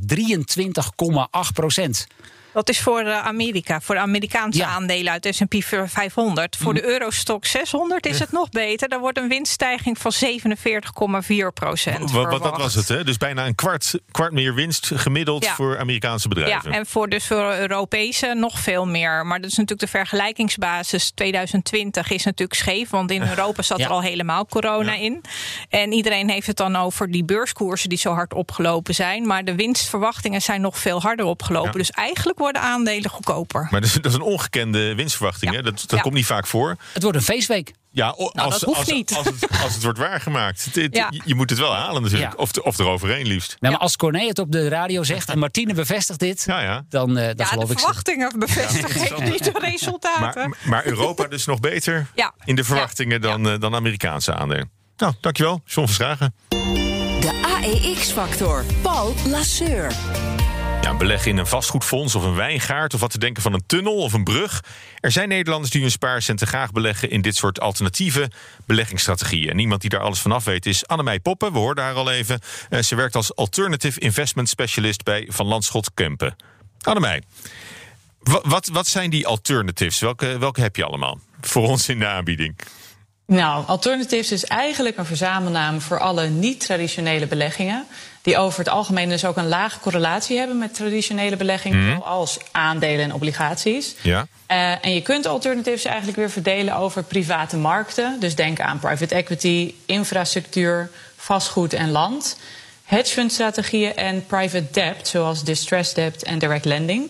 procent. 1.53 2.07
Dat 2.53 2.69
is 2.69 2.79
voor 2.79 2.99
eh, 3.01 3.25
Amerika, 3.25 3.81
voor 3.81 3.95
de 3.95 4.01
Amerikaanse 4.01 4.65
aandelen 4.65 5.11
uit 5.11 5.27
S&P 5.31 5.55
500. 5.85 6.55
Voor 6.55 6.73
Mhm. 6.73 6.81
de 6.81 6.87
Eurostock 6.87 7.45
600 7.45 8.05
is 8.05 8.19
het 8.19 8.31
nog 8.31 8.49
beter. 8.49 8.89
Daar 8.89 8.99
wordt 8.99 9.17
een 9.17 9.27
winststijging 9.27 9.97
van 9.97 10.11
47,4 10.11 11.51
procent. 11.53 12.11
Wat, 12.11 12.43
dat 12.43 12.57
was 12.57 12.75
het, 12.75 12.87
hè? 12.87 13.03
Dus 13.03 13.17
bijna 13.17 13.45
een 13.45 13.55
kwart, 13.55 13.99
kwart 14.11 14.31
meer 14.31 14.53
winst 14.53 14.91
gemiddeld 14.95 15.43
Ja. 15.45 15.53
voor 15.55 15.79
Amerikaanse 15.79 16.27
bedrijven. 16.27 16.71
Ja, 16.71 16.77
en 16.77 16.85
voor 16.85 17.09
dus 17.09 17.27
voor 17.27 17.53
Europese 17.53 18.33
nog 18.35 18.59
veel 18.59 18.85
meer. 18.87 19.25
Maar 19.25 19.41
dat 19.41 19.51
is 19.51 19.57
natuurlijk 19.57 19.91
de 19.91 19.97
vergelijkingsbasis 19.97 21.11
2020 21.11 22.09
is 22.11 22.23
natuurlijk 22.25 22.59
scheef. 22.59 22.89
Want 22.89 23.11
in 23.11 23.21
Europa 23.21 23.61
zat 23.61 23.77
Ja. 23.77 23.85
er 23.85 23.91
al 23.91 24.01
helemaal 24.01 24.45
corona 24.45 24.93
in. 24.93 25.21
En 25.69 25.91
iedereen 25.91 26.29
heeft 26.29 26.47
het 26.47 26.57
dan 26.57 26.75
over 26.75 27.11
die 27.11 27.23
beurskoersen 27.23 27.89
die 27.89 27.97
zo 27.97 28.13
hard 28.13 28.33
opgelopen 28.33 28.95
zijn. 28.95 29.27
Maar 29.27 29.45
de 29.45 29.55
winstverwachtingen 29.55 30.41
zijn 30.41 30.61
nog 30.61 30.77
veel 30.77 31.01
harder 31.01 31.25
opgelopen. 31.25 31.71
Dus 31.77 31.89
eigenlijk 31.91 32.37
worden 32.39 32.61
aandelen 32.61 33.09
goedkoper. 33.09 33.67
Maar 33.71 33.81
dat 33.81 33.89
is, 33.89 33.95
dat 33.95 34.05
is 34.05 34.13
een 34.13 34.21
ongekende 34.21 34.95
winstverwachting. 34.95 35.53
Hè? 35.55 35.61
Dat, 35.61 35.79
dat 35.79 35.91
Ja. 35.91 36.01
komt 36.01 36.13
niet 36.13 36.25
vaak 36.25 36.47
voor. 36.47 36.75
Het 36.93 37.03
wordt 37.03 37.17
een 37.17 37.23
feestweek. 37.23 37.71
Ja, 37.91 38.13
o- 38.17 38.29
Nou, 38.33 38.51
als, 38.51 38.59
dat 38.59 38.63
hoeft 38.63 38.79
als, 38.79 38.87
niet. 38.87 39.13
Als, 39.15 39.25
het, 39.25 39.47
als 39.63 39.73
het 39.73 39.83
wordt 39.83 39.99
waargemaakt. 39.99 40.65
Het- 40.65 40.75
het- 40.75 40.95
Ja. 40.95 41.07
je, 41.09 41.21
je 41.25 41.35
moet 41.35 41.49
het 41.49 41.59
wel 41.59 41.75
halen 41.75 42.01
natuurlijk. 42.01 42.31
Ja. 42.31 42.37
Of, 42.37 42.57
of 42.57 42.79
eroverheen 42.79 43.27
liefst. 43.27 43.55
Nou, 43.59 43.73
maar 43.73 43.81
als 43.83 43.95
Corné 43.95 44.25
het 44.27 44.39
op 44.39 44.51
de 44.51 44.67
radio 44.67 45.03
zegt 45.03 45.29
en 45.29 45.39
Martine 45.39 45.73
bevestigt 45.73 46.19
dit, 46.19 46.43
Ja, 46.45 46.61
ja. 46.61 46.85
dan, 46.89 47.17
eh 47.17 47.25
dan 47.25 47.33
ja, 47.37 47.45
geloof 47.45 47.65
de 47.67 47.71
ik 47.73 47.79
verwachtingen 47.79 48.39
bevestigen 48.39 49.23
niet 49.23 49.43
de 49.43 49.51
resultaten. 49.59 50.49
Maar, 50.49 50.57
maar 50.65 50.85
Europa 50.85 51.27
dus 51.27 51.45
nog 51.45 51.59
beter 51.59 52.07
Ja. 52.15 52.33
in 52.45 52.55
de 52.55 52.63
verwachtingen 52.63 53.21
dan, 53.21 53.49
eh, 53.49 53.59
dan 53.59 53.75
Amerikaanse 53.75 54.33
aandelen. 54.33 54.69
Nou, 54.97 55.13
dankjewel. 55.21 55.61
John 55.65 55.85
Verschragen. 55.87 56.33
De 57.19 57.41
AEX-factor. 57.61 58.65
Paul 58.81 59.13
Lasseur. 59.27 59.93
Ja, 60.81 60.93
beleggen 60.95 61.31
in 61.31 61.37
een 61.37 61.47
vastgoedfonds 61.47 62.15
of 62.15 62.23
een 62.23 62.35
wijngaard... 62.35 62.93
of 62.93 62.99
wat 62.99 63.11
te 63.11 63.17
denken 63.17 63.41
van 63.43 63.53
een 63.53 63.63
tunnel 63.65 63.95
of 63.95 64.13
een 64.13 64.23
brug. 64.23 64.63
Er 64.99 65.11
zijn 65.11 65.29
Nederlanders 65.29 65.71
die 65.71 65.81
hun 65.81 65.91
spaarcenten 65.91 66.47
graag 66.47 66.71
beleggen... 66.71 67.09
in 67.09 67.21
dit 67.21 67.35
soort 67.35 67.59
alternatieve 67.59 68.31
beleggingsstrategieën. 68.65 69.49
En 69.49 69.59
iemand 69.59 69.81
die 69.81 69.89
daar 69.89 69.99
alles 69.99 70.19
vanaf 70.19 70.43
weet 70.43 70.65
is 70.65 70.87
Annemij 70.87 71.19
Poppen. 71.19 71.51
We 71.53 71.57
hoorden 71.57 71.83
haar 71.83 71.93
al 71.93 72.11
even. 72.11 72.39
Eh, 72.69 72.81
ze 72.81 72.95
werkt 72.95 73.15
als 73.15 73.35
Alternative 73.35 73.99
Investment 73.99 74.49
Specialist... 74.49 75.03
bij 75.03 75.27
Van 75.31 75.45
Landschot 75.45 75.91
Kempen. 75.93 76.35
Annemij, 76.81 77.23
wa- 78.19 78.41
wat, 78.43 78.67
wat 78.73 78.87
zijn 78.87 79.09
die 79.09 79.27
alternatives? 79.27 79.99
Welke, 79.99 80.37
welke 80.37 80.61
heb 80.61 80.75
je 80.75 80.83
allemaal 80.83 81.19
voor 81.41 81.67
ons 81.67 81.89
in 81.89 81.99
de 81.99 82.07
aanbieding? 82.07 82.55
Nou, 83.25 83.65
Alternatives 83.67 84.31
is 84.31 84.45
eigenlijk 84.45 84.97
een 84.97 85.05
verzamelnaam 85.05 85.81
voor 85.81 85.99
alle 85.99 86.27
niet-traditionele 86.27 87.27
beleggingen. 87.27 87.85
Die 88.21 88.37
over 88.37 88.59
het 88.59 88.69
algemeen 88.69 89.09
dus 89.09 89.25
ook 89.25 89.37
een 89.37 89.47
lage 89.47 89.79
correlatie 89.79 90.37
hebben 90.37 90.57
met 90.57 90.73
traditionele 90.73 91.35
beleggingen, 91.35 91.85
Mhm. 91.87 91.97
zoals 91.97 92.37
aandelen 92.51 93.03
en 93.05 93.13
obligaties. 93.13 93.95
Ja. 94.01 94.27
Eh, 94.45 94.85
en 94.85 94.93
je 94.93 95.01
kunt 95.01 95.25
alternatives 95.25 95.85
eigenlijk 95.85 96.17
weer 96.17 96.29
verdelen 96.29 96.75
over 96.75 97.03
private 97.03 97.57
markten. 97.57 98.19
Dus 98.19 98.35
denk 98.35 98.59
aan 98.59 98.79
private 98.79 99.15
equity, 99.15 99.73
infrastructuur, 99.85 100.89
vastgoed 101.15 101.73
en 101.73 101.91
land. 101.91 102.37
Hedgefundstrategieën 102.85 103.95
en 103.95 104.25
private 104.25 104.67
debt, 104.71 105.07
zoals 105.07 105.43
distressed 105.43 105.95
debt 105.95 106.23
en 106.23 106.39
direct 106.39 106.65
lending. 106.65 107.09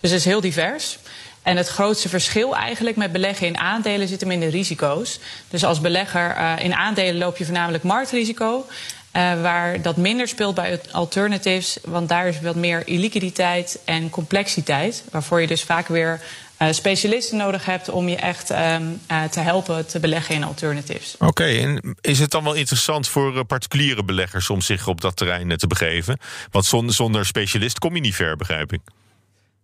Dus 0.00 0.10
het 0.10 0.18
is 0.18 0.24
heel 0.24 0.40
divers. 0.40 0.98
En 1.42 1.56
het 1.56 1.68
grootste 1.68 2.08
verschil 2.08 2.56
eigenlijk 2.56 2.96
met 2.96 3.12
beleggen 3.12 3.46
in 3.46 3.58
aandelen 3.58 4.08
zit 4.08 4.20
hem 4.20 4.30
in 4.30 4.40
de 4.40 4.48
risico's. 4.48 5.18
Dus 5.50 5.64
als 5.64 5.80
belegger 5.80 6.30
eh, 6.36 6.52
in 6.58 6.74
aandelen 6.74 7.18
loop 7.18 7.36
je 7.36 7.44
voornamelijk 7.44 7.84
marktrisico. 7.84 8.66
Eh, 9.10 9.42
waar 9.42 9.82
dat 9.82 9.96
minder 9.96 10.28
speelt 10.28 10.54
bij 10.54 10.80
alternatives. 10.90 11.78
Want 11.84 12.08
daar 12.08 12.26
is 12.26 12.40
wat 12.40 12.54
meer 12.54 12.86
illiquiditeit 12.86 13.78
en 13.84 14.10
complexiteit. 14.10 15.04
Waarvoor 15.10 15.40
je 15.40 15.46
dus 15.46 15.62
vaak 15.62 15.88
weer 15.88 16.20
eh, 16.56 16.68
specialisten 16.70 17.36
nodig 17.36 17.64
hebt 17.64 17.88
om 17.88 18.08
je 18.08 18.16
echt 18.16 18.50
ehm, 18.50 18.82
eh, 19.06 19.24
te 19.24 19.40
helpen 19.40 19.86
te 19.86 20.00
beleggen 20.00 20.34
in 20.34 20.44
alternatives. 20.44 21.14
Oké, 21.18 21.44
en 21.44 21.96
is 22.00 22.18
het 22.18 22.30
dan 22.30 22.44
wel 22.44 22.54
interessant 22.54 23.08
voor 23.08 23.44
particuliere 23.44 24.04
beleggers 24.04 24.50
om 24.50 24.60
zich 24.60 24.86
op 24.86 25.00
dat 25.00 25.16
terrein 25.16 25.56
te 25.56 25.66
begeven? 25.66 26.18
Want 26.50 26.64
zon- 26.64 26.90
zonder 26.90 27.26
specialist 27.26 27.78
kom 27.78 27.94
je 27.94 28.00
niet 28.00 28.14
ver, 28.14 28.36
begrijp 28.36 28.72
ik. 28.72 28.80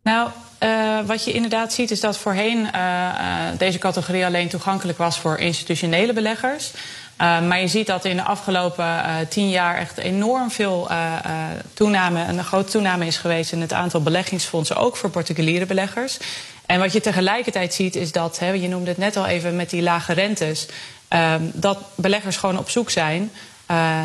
Nou, 0.04 0.30
uh, 0.60 1.06
wat 1.06 1.24
je 1.24 1.32
inderdaad 1.32 1.72
ziet 1.72 1.90
is 1.90 2.00
dat 2.00 2.18
voorheen 2.18 2.68
uh, 2.74 3.48
deze 3.58 3.78
categorie 3.78 4.26
alleen 4.26 4.48
toegankelijk 4.48 4.98
was 4.98 5.18
voor 5.18 5.38
institutionele 5.38 6.12
beleggers. 6.12 6.72
Maar 7.18 7.60
je 7.60 7.68
ziet 7.68 7.86
dat 7.86 8.04
in 8.04 8.16
de 8.16 8.22
afgelopen 8.22 9.02
tien 9.28 9.50
jaar 9.50 9.76
echt 9.76 9.98
enorm 9.98 10.50
veel 10.50 10.88
toename, 11.74 12.24
een 12.24 12.44
grote 12.44 12.70
toename 12.70 13.06
is 13.06 13.16
geweest 13.16 13.52
in 13.52 13.60
het 13.60 13.72
aantal 13.72 14.02
beleggingsfondsen, 14.02 14.76
ook 14.76 14.96
voor 14.96 15.10
particuliere 15.10 15.66
beleggers. 15.66 16.18
En 16.66 16.78
wat 16.78 16.92
je 16.92 17.00
tegelijkertijd 17.00 17.74
ziet 17.74 17.96
is 17.96 18.12
dat, 18.12 18.38
hè, 18.38 18.50
je 18.50 18.68
noemde 18.68 18.88
het 18.88 18.98
net 18.98 19.16
al 19.16 19.26
even 19.26 19.56
met 19.56 19.70
die 19.70 19.82
lage 19.82 20.12
rentes, 20.12 20.66
dat 21.52 21.78
beleggers 21.94 22.36
gewoon 22.36 22.58
op 22.58 22.70
zoek 22.70 22.90
zijn 22.90 23.30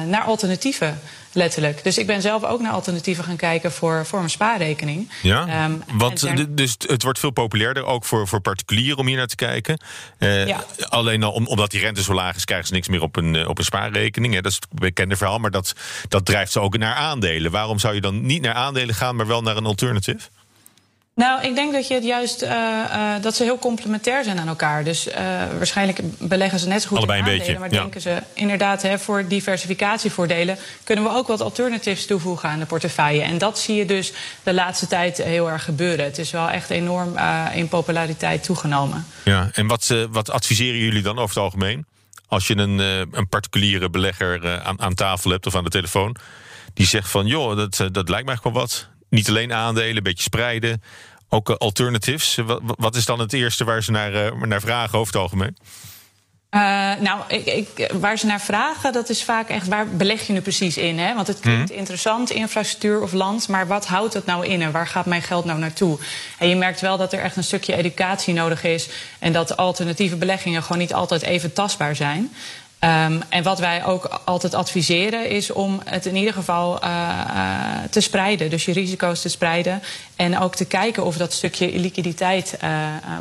naar 0.08 0.24
alternatieven. 0.26 1.00
Letterlijk. 1.32 1.84
Dus 1.84 1.98
ik 1.98 2.08
ben 2.08 2.22
zelf 2.22 2.44
ook 2.44 2.62
naar 2.62 2.72
alternatieven 2.72 3.24
gaan 3.24 3.36
kijken 3.36 3.72
voor, 3.72 4.06
voor 4.06 4.20
mijn 4.20 4.32
spaarrekening. 4.32 5.12
Ja, 5.22 5.66
um, 5.66 5.84
want 5.94 6.48
dus 6.58 6.76
het 6.88 7.04
wordt 7.04 7.20
veel 7.20 7.32
populairder 7.32 7.86
ook 7.86 8.06
voor, 8.06 8.28
voor 8.28 8.40
particulieren 8.40 8.98
om 8.98 9.08
hier 9.08 9.18
naar 9.18 9.28
te 9.28 9.36
kijken. 9.36 9.80
Uh, 10.20 10.48
ja. 10.48 10.64
Alleen 10.80 11.24
al 11.24 11.32
omdat 11.32 11.72
die 11.72 11.80
rente 11.80 12.04
zo 12.04 12.14
laag 12.14 12.36
is, 12.36 12.46
krijgen 12.46 12.68
ze 12.68 12.74
niks 12.74 12.88
meer 12.88 13.02
op 13.02 13.16
een, 13.16 13.36
eh, 13.36 13.48
op 13.48 13.58
een 13.58 13.64
spaarrekening. 13.64 14.36
Dat 14.36 14.46
is 14.46 14.56
het 14.56 14.68
bekende 14.80 15.16
verhaal, 15.16 15.40
maar 15.40 15.52
dat, 15.52 15.74
dat 16.08 16.26
drijft 16.26 16.52
ze 16.52 16.60
ook 16.60 16.78
naar 16.78 16.96
aandelen. 16.96 17.52
Waarom 17.52 17.80
zou 17.80 17.96
je 17.96 18.02
dan 18.02 18.26
niet 18.26 18.42
naar 18.42 18.54
aandelen 18.54 18.96
gaan, 18.96 19.16
maar 19.16 19.28
wel 19.28 19.42
naar 19.42 19.58
een 19.58 19.66
alternative? 19.66 20.20
Nou, 21.20 21.44
ik 21.44 21.56
denk 21.56 21.74
dat 21.74 21.88
je 21.88 21.94
het 21.94 22.04
juist 22.04 22.44
uh, 22.44 22.50
uh, 22.50 23.14
dat 23.22 23.36
ze 23.36 23.44
heel 23.44 23.60
complementair 23.60 24.24
zijn 24.24 24.40
aan 24.40 24.48
elkaar. 24.48 24.84
Dus 24.84 25.08
uh, 25.08 25.14
waarschijnlijk 25.58 26.00
beleggen 26.20 26.60
ze 26.60 26.68
net 26.68 26.82
zo 26.82 26.88
goed 26.88 26.98
Allebei 26.98 27.20
in 27.20 27.26
aandelen, 27.26 27.48
een 27.48 27.54
beetje, 27.54 27.78
maar 27.78 27.82
denken 27.82 28.02
ze 28.02 28.24
inderdaad 28.34 28.82
hè, 28.82 29.00
voor 29.00 29.28
diversificatievoordelen 29.28 30.58
kunnen 30.84 31.04
we 31.04 31.10
ook 31.10 31.28
wat 31.28 31.42
alternatives 31.42 32.06
toevoegen 32.06 32.50
aan 32.50 32.60
de 32.60 32.66
portefeuille. 32.66 33.22
En 33.22 33.38
dat 33.38 33.60
zie 33.60 33.76
je 33.76 33.86
dus 33.86 34.14
de 34.44 34.54
laatste 34.54 34.88
tijd 34.88 35.18
heel 35.18 35.50
erg 35.50 35.64
gebeuren. 35.64 36.06
Het 36.06 36.18
is 36.18 36.32
wel 36.32 36.50
echt 36.50 36.70
enorm 36.70 37.16
in 37.54 37.68
populariteit 37.68 38.44
toegenomen. 38.44 39.06
Ja, 39.24 39.50
en 39.54 39.68
wat, 39.68 39.94
wat 40.10 40.30
adviseren 40.30 40.80
jullie 40.80 41.02
dan 41.02 41.18
over 41.18 41.36
het 41.36 41.44
algemeen? 41.44 41.86
Als 42.28 42.48
je 42.48 42.58
een, 42.58 42.80
een 43.12 43.30
particuliere 43.30 43.90
belegger 43.90 44.62
aan, 44.62 44.82
aan 44.82 44.94
tafel 44.94 45.32
hebt 45.32 45.48
of 45.48 45.56
aan 45.56 45.64
de 45.64 45.70
telefoon, 45.70 46.16
die 46.74 46.86
zegt 46.86 47.10
van 47.10 47.26
joh, 47.26 47.58
dat, 47.58 47.90
dat 47.92 48.10
lijkt 48.10 48.26
mij 48.26 48.36
gewoon 48.36 48.54
wat. 48.54 48.90
Niet 49.10 49.30
alleen 49.30 49.54
aandelen, 49.54 49.98
een 49.98 50.04
beetje 50.04 50.24
spreiden 50.24 50.82
ook 51.30 51.50
alternatives. 51.50 52.40
Wat, 52.62 52.96
is 52.96 53.06
dan 53.06 53.20
het 53.20 53.34
eerste 53.34 53.64
waar 53.64 53.84
ze 53.84 53.92
naar, 53.92 54.14
uh, 54.14 54.44
naar 54.44 54.62
vragen 54.62 55.00
over 55.00 55.14
het 55.14 55.22
algemeen? 55.22 55.58
Uh, 56.56 56.62
nou, 57.00 57.22
ik, 57.28 57.46
ik, 57.46 57.92
waar 57.94 58.18
ze 58.18 58.26
naar 58.26 58.42
vragen, 58.42 58.94
dat 58.94 59.10
is 59.10 59.24
vaak 59.24 59.50
echt 59.50 59.68
waar 59.68 59.88
beleg 59.88 60.28
je 60.28 60.34
nu 60.34 60.42
precies 60.42 60.78
in? 60.78 61.00
Hè? 61.00 61.16
Want 61.16 61.28
het 61.28 61.40
klinkt 61.40 61.72
mm. 61.72 61.78
interessant, 61.78 62.30
infrastructuur 62.30 63.02
of 63.02 63.12
land, 63.12 63.48
maar 63.48 63.68
wat 63.68 63.88
houdt 63.88 64.14
het 64.14 64.26
nou 64.26 64.46
in 64.46 64.62
en 64.62 64.72
waar 64.72 64.88
gaat 64.88 65.06
mijn 65.06 65.22
geld 65.22 65.46
nou 65.46 65.60
naartoe? 65.60 66.00
En 66.38 66.50
je 66.50 66.56
merkt 66.56 66.82
wel 66.82 66.98
dat 66.98 67.14
er 67.14 67.20
echt 67.20 67.36
een 67.36 67.44
stukje 67.44 67.76
educatie 67.76 68.34
nodig 68.34 68.64
is 68.64 68.90
en 69.20 69.34
dat 69.34 69.58
alternatieve 69.58 70.16
beleggingen 70.16 70.64
gewoon 70.64 70.78
niet 70.78 70.94
altijd 70.94 71.22
even 71.22 71.54
tastbaar 71.54 71.96
zijn. 71.96 72.32
Um, 72.84 73.22
en 73.30 73.44
wat 73.44 73.60
wij 73.60 73.86
ook 73.86 74.06
altijd 74.26 74.54
adviseren 74.54 75.30
is 75.30 75.52
om 75.52 75.82
het 75.86 76.06
in 76.06 76.16
ieder 76.16 76.34
geval 76.34 76.84
uh, 76.84 76.90
uh, 76.90 77.84
te 77.90 78.02
spreiden. 78.02 78.50
Dus 78.50 78.66
je 78.66 78.72
risico's 78.74 79.22
te 79.22 79.30
spreiden. 79.30 79.82
En 80.16 80.40
ook 80.40 80.56
te 80.56 80.66
kijken 80.66 81.06
of 81.06 81.18
dat 81.18 81.34
stukje 81.34 81.80
liquiditeit 81.80 82.58
uh, 82.64 82.70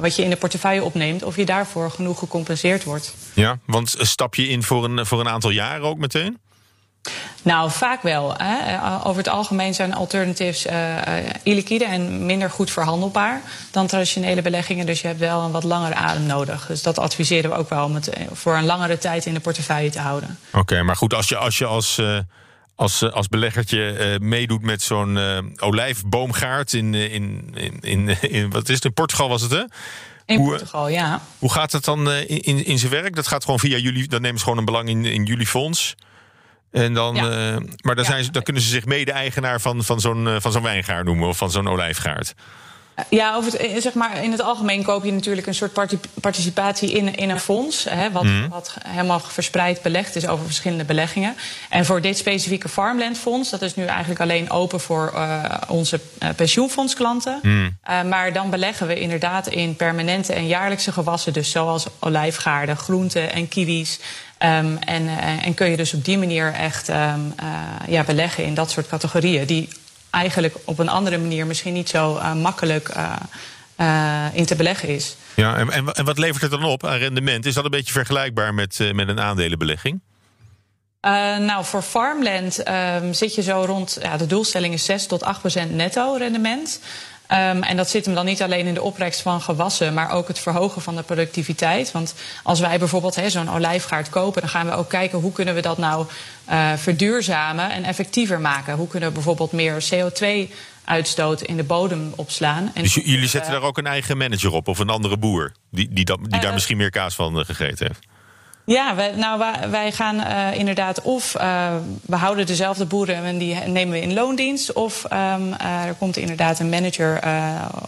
wat 0.00 0.16
je 0.16 0.22
in 0.22 0.30
de 0.30 0.36
portefeuille 0.36 0.84
opneemt, 0.84 1.22
of 1.22 1.36
je 1.36 1.44
daarvoor 1.44 1.90
genoeg 1.90 2.18
gecompenseerd 2.18 2.84
wordt. 2.84 3.14
Ja, 3.34 3.58
want 3.66 3.94
stap 3.98 4.34
je 4.34 4.48
in 4.48 4.62
voor 4.62 4.84
een, 4.84 5.06
voor 5.06 5.20
een 5.20 5.28
aantal 5.28 5.50
jaren 5.50 5.86
ook 5.86 5.98
meteen? 5.98 6.38
Nou, 7.42 7.70
vaak 7.70 8.02
wel. 8.02 8.34
Hè. 8.36 8.78
Over 9.04 9.16
het 9.16 9.28
algemeen 9.28 9.74
zijn 9.74 9.94
alternatives 9.94 10.66
uh, 10.66 10.96
illiquide 11.42 11.84
en 11.84 12.26
minder 12.26 12.50
goed 12.50 12.70
verhandelbaar 12.70 13.40
dan 13.70 13.86
traditionele 13.86 14.42
beleggingen. 14.42 14.86
Dus 14.86 15.00
je 15.00 15.06
hebt 15.06 15.18
wel 15.18 15.42
een 15.42 15.50
wat 15.50 15.64
langere 15.64 15.94
adem 15.94 16.26
nodig. 16.26 16.66
Dus 16.66 16.82
dat 16.82 16.98
adviseren 16.98 17.50
we 17.50 17.56
ook 17.56 17.68
wel 17.68 17.84
om 17.84 17.94
het 17.94 18.10
voor 18.32 18.56
een 18.56 18.64
langere 18.64 18.98
tijd 18.98 19.26
in 19.26 19.34
de 19.34 19.40
portefeuille 19.40 19.90
te 19.90 19.98
houden. 19.98 20.38
Oké, 20.52 20.82
maar 20.82 20.96
goed, 20.96 21.14
als 21.14 21.28
je 21.28 21.36
als, 21.36 21.58
je 21.58 21.64
als, 21.64 21.98
uh, 21.98 22.18
als, 22.74 23.12
als 23.12 23.28
beleggertje 23.28 24.16
meedoet 24.20 24.62
met 24.62 24.82
zo'n 24.82 25.18
olijfboomgaard 25.56 26.72
in, 26.72 26.94
in, 26.94 27.54
in, 27.54 27.80
in, 27.80 28.20
in, 28.30 28.50
wat 28.50 28.68
is 28.68 28.74
het, 28.74 28.84
in 28.84 28.92
Portugal 28.92 29.28
was 29.28 29.42
het 29.42 29.50
hè? 29.50 29.62
In 30.26 30.38
hoe, 30.38 30.48
Portugal, 30.48 30.88
ja. 30.88 31.20
Hoe 31.38 31.52
gaat 31.52 31.72
het 31.72 31.84
dan 31.84 32.10
in, 32.10 32.40
in, 32.40 32.64
in 32.64 32.78
zijn 32.78 32.92
werk? 32.92 33.14
Dat 33.16 33.26
gaat 33.26 33.44
gewoon 33.44 33.58
via 33.58 33.76
jullie, 33.76 34.08
dan 34.08 34.20
nemen 34.20 34.38
ze 34.38 34.44
gewoon 34.44 34.58
een 34.58 34.64
belang 34.64 34.88
in, 34.88 35.04
in 35.04 35.24
jullie 35.24 35.46
fonds. 35.46 35.94
En 36.70 36.94
dan, 36.94 37.14
ja. 37.14 37.52
uh, 37.52 37.56
maar 37.80 37.94
dan, 37.94 38.04
zijn 38.04 38.24
ze, 38.24 38.30
dan 38.30 38.42
kunnen 38.42 38.62
ze 38.62 38.68
zich 38.68 38.84
mede-eigenaar 38.84 39.60
van, 39.60 39.84
van 39.84 40.00
zo'n 40.00 40.28
van 40.40 40.52
zo'n 40.52 40.62
wijngaard 40.62 41.04
noemen 41.04 41.28
of 41.28 41.36
van 41.36 41.50
zo'n 41.50 41.68
olijfgaard. 41.68 42.34
Ja, 43.08 43.34
over 43.34 43.52
het, 43.52 43.60
eh, 43.60 43.80
zeg 43.80 43.94
maar, 43.94 44.22
in 44.22 44.30
het 44.30 44.42
algemeen 44.42 44.82
koop 44.82 45.04
je 45.04 45.12
natuurlijk 45.12 45.46
een 45.46 45.54
soort 45.54 45.72
participatie 46.20 46.90
in, 46.90 47.14
in 47.14 47.30
een 47.30 47.40
fonds. 47.40 47.84
Hè, 47.84 48.10
wat, 48.10 48.22
mm. 48.22 48.48
wat, 48.48 48.76
helemaal 48.88 49.20
verspreid 49.20 49.82
belegd 49.82 50.16
is 50.16 50.26
over 50.26 50.44
verschillende 50.44 50.84
beleggingen. 50.84 51.34
En 51.68 51.84
voor 51.84 52.00
dit 52.00 52.18
specifieke 52.18 52.68
Farmland 52.68 53.18
Fonds, 53.18 53.50
dat 53.50 53.62
is 53.62 53.74
nu 53.74 53.84
eigenlijk 53.84 54.20
alleen 54.20 54.50
open 54.50 54.80
voor 54.80 55.12
uh, 55.14 55.44
onze 55.68 56.00
pensioenfondsklanten. 56.36 57.38
Mm. 57.42 57.78
maar 58.08 58.32
dan 58.32 58.50
beleggen 58.50 58.86
we 58.86 59.00
inderdaad 59.00 59.46
in 59.46 59.76
permanente 59.76 60.32
en 60.32 60.46
jaarlijkse 60.46 60.92
gewassen. 60.92 61.32
Dus 61.32 61.50
zoals 61.50 61.86
olijfgaarden, 61.98 62.76
groenten 62.76 63.32
en 63.32 63.48
kiwis. 63.48 64.00
Um, 64.42 64.76
en, 64.76 65.02
uh, 65.02 65.46
en, 65.46 65.54
kun 65.54 65.70
je 65.70 65.76
dus 65.76 65.94
op 65.94 66.04
die 66.04 66.18
manier 66.18 66.52
echt 66.52 66.88
um, 66.88 66.96
uh, 66.96 67.88
ja, 67.88 68.04
beleggen 68.04 68.44
in 68.44 68.54
dat 68.54 68.70
soort 68.70 68.88
categorieën. 68.88 69.46
Die 69.46 69.68
eigenlijk 70.10 70.54
op 70.64 70.78
een 70.78 70.88
andere 70.88 71.18
manier 71.18 71.46
misschien 71.46 71.72
niet 71.72 71.88
zo 71.88 72.16
uh, 72.16 72.34
makkelijk 72.34 72.88
in 74.32 74.46
te 74.46 74.54
beleggen 74.56 74.88
is. 74.88 75.16
Ja, 75.34 75.56
en, 75.56 75.70
en, 75.70 75.92
en, 75.92 76.04
wat 76.04 76.18
levert 76.18 76.42
het 76.42 76.50
dan 76.50 76.64
op 76.64 76.86
aan 76.86 76.98
rendement? 76.98 77.46
Is 77.46 77.54
dat 77.54 77.64
een 77.64 77.70
beetje 77.70 77.92
vergelijkbaar 77.92 78.54
met, 78.54 78.90
met 78.92 79.08
een 79.08 79.20
aandelenbelegging? 79.20 80.00
nou, 81.40 81.64
voor 81.64 81.82
farmland 81.82 82.68
um, 82.68 83.12
zit 83.14 83.34
je 83.34 83.42
zo 83.42 83.64
rond, 83.66 83.98
ja, 84.02 84.16
de 84.16 84.26
doelstelling 84.26 84.74
is 84.74 84.84
6 84.84 85.06
tot 85.06 85.22
8 85.22 85.40
procent 85.40 85.74
netto 85.74 86.14
rendement. 86.14 86.80
Um, 87.32 87.62
en 87.62 87.76
dat 87.76 87.90
zit 87.90 88.04
hem 88.04 88.14
dan 88.14 88.24
niet 88.24 88.42
alleen 88.42 88.66
in 88.66 88.74
de 88.74 88.82
opbrengst 88.82 89.20
van 89.20 89.40
gewassen, 89.40 89.94
maar 89.94 90.10
ook 90.10 90.28
het 90.28 90.38
verhogen 90.38 90.82
van 90.82 90.96
de 90.96 91.02
productiviteit. 91.02 91.92
Want 91.92 92.14
als 92.42 92.60
wij 92.60 92.78
bijvoorbeeld 92.78 93.18
zo'n 93.26 93.50
olijfgaard 93.50 94.08
kopen, 94.08 94.40
dan 94.40 94.50
gaan 94.50 94.66
we 94.66 94.72
ook 94.72 94.88
kijken 94.88 95.18
hoe 95.18 95.32
kunnen 95.32 95.54
we 95.54 95.60
dat 95.60 95.78
nou 95.78 96.06
uh, 96.50 96.72
verduurzamen 96.76 97.70
en 97.70 97.84
effectiever 97.84 98.40
maken. 98.40 98.76
Hoe 98.76 98.88
kunnen 98.88 99.08
we 99.08 99.14
bijvoorbeeld 99.14 99.52
meer 99.52 99.84
CO2 99.94 100.52
uitstoot 100.84 101.42
in 101.42 101.56
de 101.56 101.64
bodem 101.64 102.12
opslaan. 102.16 102.70
En 102.74 102.82
dus 102.82 102.94
jullie 102.94 103.28
zetten 103.28 103.52
uh, 103.52 103.58
daar 103.58 103.68
ook 103.68 103.78
een 103.78 103.86
eigen 103.86 104.16
manager 104.16 104.52
op 104.52 104.68
of 104.68 104.78
een 104.78 104.90
andere 104.90 105.16
boer 105.16 105.52
die, 105.70 105.88
die, 105.90 106.04
dat, 106.04 106.18
die 106.22 106.34
uh, 106.34 106.40
daar 106.40 106.52
misschien 106.52 106.76
meer 106.76 106.90
kaas 106.90 107.14
van 107.14 107.44
gegeten 107.44 107.86
heeft? 107.86 108.06
Ja, 108.68 108.94
wij, 108.94 109.10
nou, 109.16 109.42
wij, 109.70 109.92
gaan 109.92 110.16
uh, 110.16 110.58
inderdaad 110.58 111.02
of 111.02 111.34
uh, 111.40 111.74
we 112.06 112.16
houden 112.16 112.46
dezelfde 112.46 112.84
boeren 112.84 113.24
en 113.24 113.38
die 113.38 113.54
nemen 113.54 113.94
we 113.94 114.00
in 114.00 114.12
loondienst. 114.12 114.72
Of 114.72 115.04
um, 115.04 115.10
uh, 115.10 115.84
er 115.84 115.94
komt 115.98 116.16
inderdaad 116.16 116.58
een 116.58 116.68
manager 116.68 117.20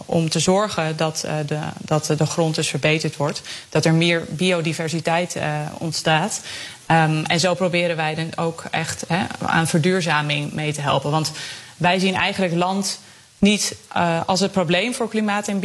om 0.06 0.28
te 0.28 0.38
zorgen 0.38 0.96
dat, 0.96 1.26
de, 1.46 1.58
dat 1.78 2.14
de 2.16 2.26
grond 2.26 2.54
dus 2.54 2.68
verbeterd 2.68 3.16
wordt. 3.16 3.42
Dat 3.68 3.84
er 3.84 3.94
meer 3.94 4.24
biodiversiteit 4.28 5.36
ontstaat. 5.78 6.40
Um, 6.90 7.24
en 7.24 7.40
zo 7.40 7.54
proberen 7.54 7.96
wij 7.96 8.14
dan 8.14 8.30
ook 8.36 8.64
echt 8.70 9.04
hè, 9.08 9.24
aan 9.46 9.66
verduurzaming 9.66 10.52
mee 10.52 10.72
te 10.72 10.80
helpen. 10.80 11.10
Want 11.10 11.32
wij 11.76 11.98
zien 11.98 12.14
eigenlijk 12.14 12.54
land 12.54 13.00
niet 13.40 13.76
uh, 13.96 14.20
als 14.26 14.40
het 14.40 14.52
probleem 14.52 14.94
voor 14.94 15.08
klimaat- 15.08 15.48
en 15.48 15.60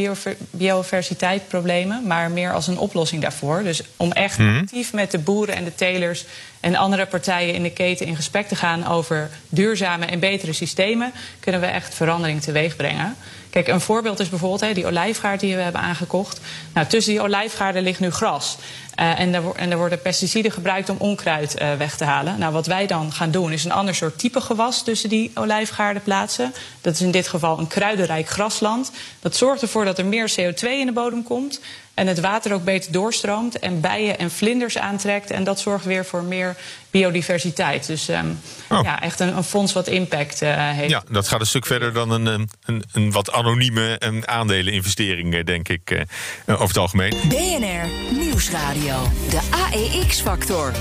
biodiversiteitsproblemen, 0.52 2.08
maar 2.08 2.32
meer 2.32 2.54
als 2.54 2.68
een 2.68 2.78
oplossing 2.78 3.22
daarvoor. 3.22 3.64
Dus 3.64 3.82
om 3.98 4.12
echt 4.12 4.38
mm 4.38 4.48
-hmm. 4.48 4.60
actief 4.60 4.94
met 4.94 5.12
de 5.12 5.20
boeren 5.20 5.56
en 5.56 5.64
de 5.64 5.76
telers 5.76 6.26
en 6.60 6.76
andere 6.76 7.06
partijen 7.06 7.54
in 7.54 7.64
de 7.64 7.72
keten 7.72 8.06
in 8.06 8.16
gesprek 8.16 8.48
te 8.48 8.56
gaan 8.56 8.88
over 8.88 9.30
duurzame 9.50 10.06
en 10.06 10.20
betere 10.20 10.54
systemen, 10.54 11.12
kunnen 11.40 11.62
we 11.62 11.68
echt 11.68 11.96
verandering 11.96 12.42
teweeg 12.42 12.76
brengen. 12.76 13.16
Kijk, 13.56 13.68
een 13.68 13.82
voorbeeld 13.82 14.20
is 14.20 14.30
bijvoorbeeld 14.30 14.62
hè, 14.62 14.74
die 14.74 14.86
olijfgaard 14.86 15.40
die 15.40 15.56
we 15.56 15.62
hebben 15.62 15.82
aangekocht. 15.82 16.40
Nou, 16.74 16.88
tussen 16.88 17.14
die 17.14 17.22
olijfgaarden 17.22 17.84
ligt 17.84 18.00
nu 18.00 18.12
gras. 18.12 18.58
Uh, 19.00 19.20
en, 19.20 19.34
er, 19.34 19.44
en, 19.56 19.78
worden 19.78 20.02
pesticiden 20.02 20.52
gebruikt 20.52 20.90
om 20.90 20.98
onkruid 21.00 21.62
uh, 21.62 21.74
weg 21.74 21.98
te 21.98 22.04
halen. 22.04 22.40
Nou, 22.40 22.54
wat 22.54 22.66
wij 22.66 22.88
dan 22.88 23.12
gaan 23.12 23.32
doen 23.32 23.52
is 23.52 23.64
een 23.66 23.72
ander 23.72 23.96
soort 23.96 24.20
type 24.20 24.42
gewas 24.42 24.84
tussen 24.84 25.10
die 25.10 25.32
olijfgaarden 25.34 26.04
plaatsen. 26.04 26.54
Dat 26.82 26.94
is 26.94 27.02
in 27.02 27.12
dit 27.12 27.28
geval 27.28 27.60
een 27.60 27.68
kruidenrijk 27.68 28.30
grasland. 28.30 28.92
Dat 29.20 29.36
zorgt 29.36 29.62
ervoor 29.62 29.86
dat 29.86 29.98
er 29.98 30.06
meer 30.06 30.32
CO2 30.32 30.62
in 30.62 30.86
de 30.86 30.92
bodem 30.92 31.24
komt. 31.24 31.60
En 31.96 32.08
het 32.08 32.20
water 32.20 32.54
ook 32.54 32.64
beter 32.64 32.92
doorstroomt 32.92 33.60
en 33.60 33.82
bijen 33.82 34.18
en 34.18 34.32
vlinders 34.32 34.78
aantrekt. 34.78 35.32
En 35.32 35.44
dat 35.44 35.60
zorgt 35.60 35.86
weer 35.86 36.06
voor 36.06 36.24
meer 36.24 36.56
biodiversiteit. 36.92 37.88
Dus 37.88 38.10
um, 38.10 38.40
oh. 38.70 38.80
ja, 38.84 39.02
echt 39.02 39.20
een, 39.20 39.38
een, 39.38 39.44
fonds 39.44 39.74
wat 39.74 39.88
impact 39.88 40.42
uh, 40.42 40.50
heeft. 40.72 40.90
Ja, 40.90 41.04
dat 41.10 41.28
gaat 41.28 41.40
een 41.40 41.46
stuk 41.46 41.66
verder 41.66 41.94
dan 41.94 42.12
een, 42.12 42.50
een, 42.66 42.84
een 42.92 43.12
wat 43.12 43.32
anonieme 43.32 43.96
een 44.00 44.28
aandeleninvestering, 44.28 45.44
denk 45.44 45.70
ik, 45.70 45.92
uh, 45.92 46.02
over 46.46 46.68
het 46.68 46.78
algemeen. 46.78 47.14
BNR 47.28 48.14
Nieuwsradio, 48.18 49.12
de 49.30 49.40
AEX-factor. 49.52 50.72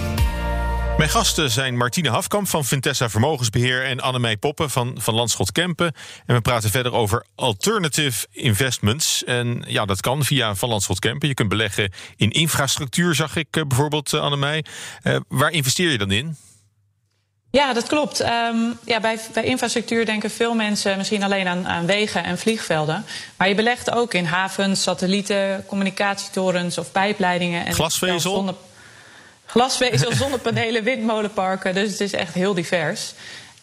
Mijn 0.97 1.11
gasten 1.11 1.51
zijn 1.51 1.77
Martine 1.77 2.11
Hafkamp 2.11 2.49
van 2.49 2.65
Vintessa 2.65 3.09
Vermogensbeheer 3.09 3.85
en 3.85 4.01
Annemij 4.01 4.37
Poppen 4.37 4.71
van, 4.71 4.95
van 4.99 5.15
Landschot 5.15 5.53
Kempen. 5.53 5.93
En 6.27 6.35
we 6.35 6.41
praten 6.41 6.71
verder 6.71 6.93
over 6.93 7.25
alternative 7.35 8.27
investments. 8.31 9.25
En 9.25 9.65
ja, 9.67 9.85
dat 9.85 10.01
kan 10.01 10.25
via 10.25 10.55
Van 10.55 10.69
Landschot 10.69 10.99
Kempen. 10.99 11.29
Je 11.29 11.35
kunt 11.35 11.49
beleggen 11.49 11.93
in 12.17 12.31
infrastructuur, 12.31 13.15
zag 13.15 13.37
ik 13.37 13.47
eh, 13.51 13.63
bijvoorbeeld, 13.67 14.13
uh, 14.13 14.21
Annemij. 14.21 14.65
Uh, 15.03 15.17
waar 15.29 15.51
investeer 15.51 15.91
je 15.91 15.99
dan 15.99 16.11
in? 16.11 16.37
Ja, 17.51 17.73
dat 17.73 17.87
klopt. 17.87 18.21
Um, 18.21 18.79
ja, 18.85 19.01
bij, 19.01 19.19
bij, 19.33 19.45
infrastructuur 19.45 20.07
denken 20.07 20.31
veel 20.31 20.55
mensen 20.55 20.97
misschien 20.97 21.23
alleen 21.23 21.47
aan, 21.47 21.67
aan, 21.67 21.87
wegen 21.87 22.25
en 22.25 22.39
vliegvelden. 22.39 23.05
Maar 23.37 23.49
je 23.49 23.55
belegt 23.55 23.91
ook 23.91 24.15
in 24.15 24.25
havens, 24.25 24.83
satellieten, 24.83 25.65
communicatietorens 25.67 26.79
of 26.79 26.93
pijpleidingen. 26.93 27.67
En 27.67 27.75
Glasvezel? 27.75 28.57
Glasvezel, 29.47 30.13
zonnepanelen, 30.13 30.85
windmolenparken. 30.85 31.75
Dus 31.75 31.91
het 31.91 32.01
is 32.01 32.13
echt 32.13 32.35
heel 32.35 32.55
divers. 32.55 33.13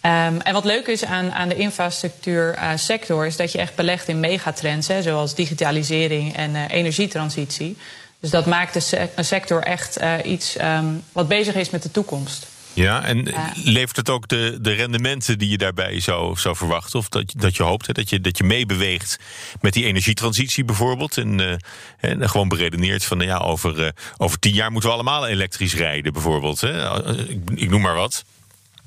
Um, 0.06 0.42
en 0.42 0.54
wat 0.54 0.66
leuk 0.66 0.88
is 0.88 1.06
aan, 1.06 1.32
aan 1.32 1.50
de 1.50 1.56
infrastructuursector... 1.56 3.22
Uh, 3.22 3.28
is 3.28 3.36
dat 3.36 3.52
je 3.52 3.58
echt 3.58 3.76
belegt 3.76 4.08
in 4.08 4.20
megatrends, 4.20 4.88
hè, 4.88 5.02
zoals 5.02 5.36
digitalisering 5.36 6.36
en 6.36 6.56
uh, 6.56 6.64
energietransitie. 6.70 7.78
Dus 8.20 8.30
dat 8.30 8.46
maakt 8.46 8.74
de 8.74 8.80
se 8.80 9.10
sector 9.16 9.64
echt 9.64 10.02
uh, 10.02 10.14
iets 10.24 10.62
um, 10.62 11.04
wat 11.12 11.28
bezig 11.28 11.56
is 11.56 11.70
met 11.70 11.84
de 11.84 11.92
toekomst. 11.92 12.48
Ja, 12.74 13.04
en 13.04 13.34
levert 13.64 13.96
het 13.96 14.10
ook 14.10 14.28
de, 14.28 14.58
de 14.62 14.72
rendementen 14.72 15.38
die 15.38 15.50
je 15.50 15.58
daarbij 15.58 16.00
zou, 16.00 16.38
zou 16.38 16.56
verwachten? 16.56 17.00
Of 17.00 17.10
dat, 17.10 17.34
dat 17.38 17.56
je 17.56 17.64
hoopt 17.64 17.88
hè, 17.88 17.94
dat, 17.94 18.10
je, 18.10 18.22
dat 18.22 18.38
je 18.38 18.44
meebeweegt 18.44 19.20
met 19.62 19.74
die 19.74 19.86
energietransitie 19.86 20.66
bijvoorbeeld? 20.66 21.18
En, 21.18 21.40
uh, 21.40 21.54
en 22.00 22.30
gewoon 22.30 22.48
beredeneert 22.48 23.04
van, 23.04 23.18
nou 23.18 23.30
ja, 23.30 23.38
over, 23.38 23.80
uh, 23.80 23.88
over 24.18 24.40
tien 24.40 24.54
jaar 24.54 24.72
moeten 24.72 24.90
we 24.90 24.96
allemaal 24.96 25.28
elektrisch 25.28 25.76
rijden 25.76 26.14
bijvoorbeeld. 26.14 26.62
Hè? 26.62 27.10
Ik, 27.30 27.40
ik 27.56 27.70
noem 27.70 27.82
maar 27.82 27.96
wat. 27.96 28.24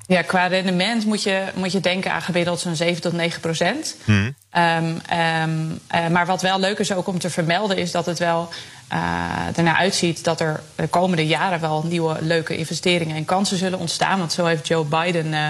Ja, 0.07 0.23
qua 0.23 0.47
rendement 0.47 1.07
moet 1.07 1.23
je, 1.23 1.45
moet 1.55 1.73
je 1.73 1.81
denken 1.81 2.13
aan 2.13 2.23
gemiddeld 2.23 2.61
zo'n 2.61 2.77
7 2.77 3.03
tot 3.03 3.13
9 3.13 3.41
procent. 3.41 3.97
Um, 4.07 4.35
um, 4.53 5.81
uh, 5.95 6.09
maar 6.09 6.27
wat 6.27 6.43
wel 6.43 6.61
leuk 6.61 6.79
is 6.79 6.93
ook 6.93 7.07
om 7.07 7.19
te 7.19 7.31
vermelden, 7.31 7.77
is 7.77 7.91
dat 7.91 8.07
het 8.07 8.19
wel 8.19 8.49
ernaar 9.55 9.77
uitziet 9.77 10.25
dat 10.25 10.41
er 10.41 10.61
de 10.75 10.87
komende 10.87 11.27
jaren 11.27 11.61
wel 11.61 11.85
nieuwe 11.89 12.17
leuke 12.21 12.57
investeringen 12.57 13.17
en 13.17 13.25
kansen 13.25 13.57
zullen 13.57 13.79
ontstaan. 13.79 14.19
Want 14.19 14.33
zo 14.33 14.45
heeft 14.45 14.67
Joe 14.67 14.85
Biden 14.85 15.27
uh, 15.27 15.49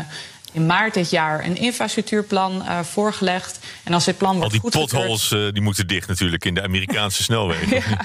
in 0.53 0.67
maart 0.67 0.95
dit 0.95 1.11
jaar 1.11 1.45
een 1.45 1.57
infrastructuurplan 1.57 2.63
uh, 2.63 2.81
voorgelegd. 2.81 3.59
En 3.85 3.93
als 3.93 4.05
dit 4.05 4.19
plan 4.19 4.37
wordt 4.37 4.55
Al 4.55 4.61
die 4.61 4.71
potholes 4.71 5.29
die 5.29 5.61
moeten 5.61 5.87
dicht 5.87 6.09
natuurlijk 6.09 6.45
in 6.45 6.55
de 6.55 6.63
Amerikaanse 6.63 7.23
snelwegen. 7.23 7.83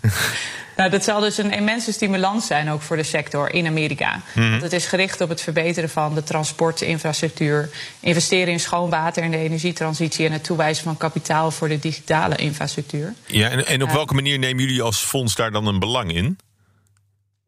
Nou, 0.76 0.90
dat 0.90 1.04
zal 1.04 1.20
dus 1.20 1.38
een 1.38 1.52
immense 1.52 1.92
stimulans 1.92 2.46
zijn 2.46 2.70
ook 2.70 2.82
voor 2.82 2.96
de 2.96 3.02
sector 3.02 3.54
in 3.54 3.66
Amerika. 3.66 4.20
Mm. 4.34 4.50
Want 4.50 4.62
het 4.62 4.72
is 4.72 4.86
gericht 4.86 5.20
op 5.20 5.28
het 5.28 5.40
verbeteren 5.40 5.90
van 5.90 6.14
de 6.14 6.22
transportinfrastructuur, 6.22 7.70
investeren 8.00 8.52
in 8.52 8.60
schoon 8.60 8.90
water 8.90 9.22
en 9.22 9.30
de 9.30 9.36
energietransitie 9.36 10.26
en 10.26 10.32
het 10.32 10.44
toewijzen 10.44 10.84
van 10.84 10.96
kapitaal 10.96 11.50
voor 11.50 11.68
de 11.68 11.78
digitale 11.78 12.36
infrastructuur. 12.36 13.14
Ja, 13.26 13.48
en, 13.48 13.66
en 13.66 13.82
op 13.82 13.90
welke 13.90 14.14
manier 14.14 14.38
nemen 14.38 14.64
jullie 14.64 14.82
als 14.82 14.98
fonds 14.98 15.34
daar 15.34 15.50
dan 15.50 15.66
een 15.66 15.78
belang 15.78 16.12
in? 16.12 16.38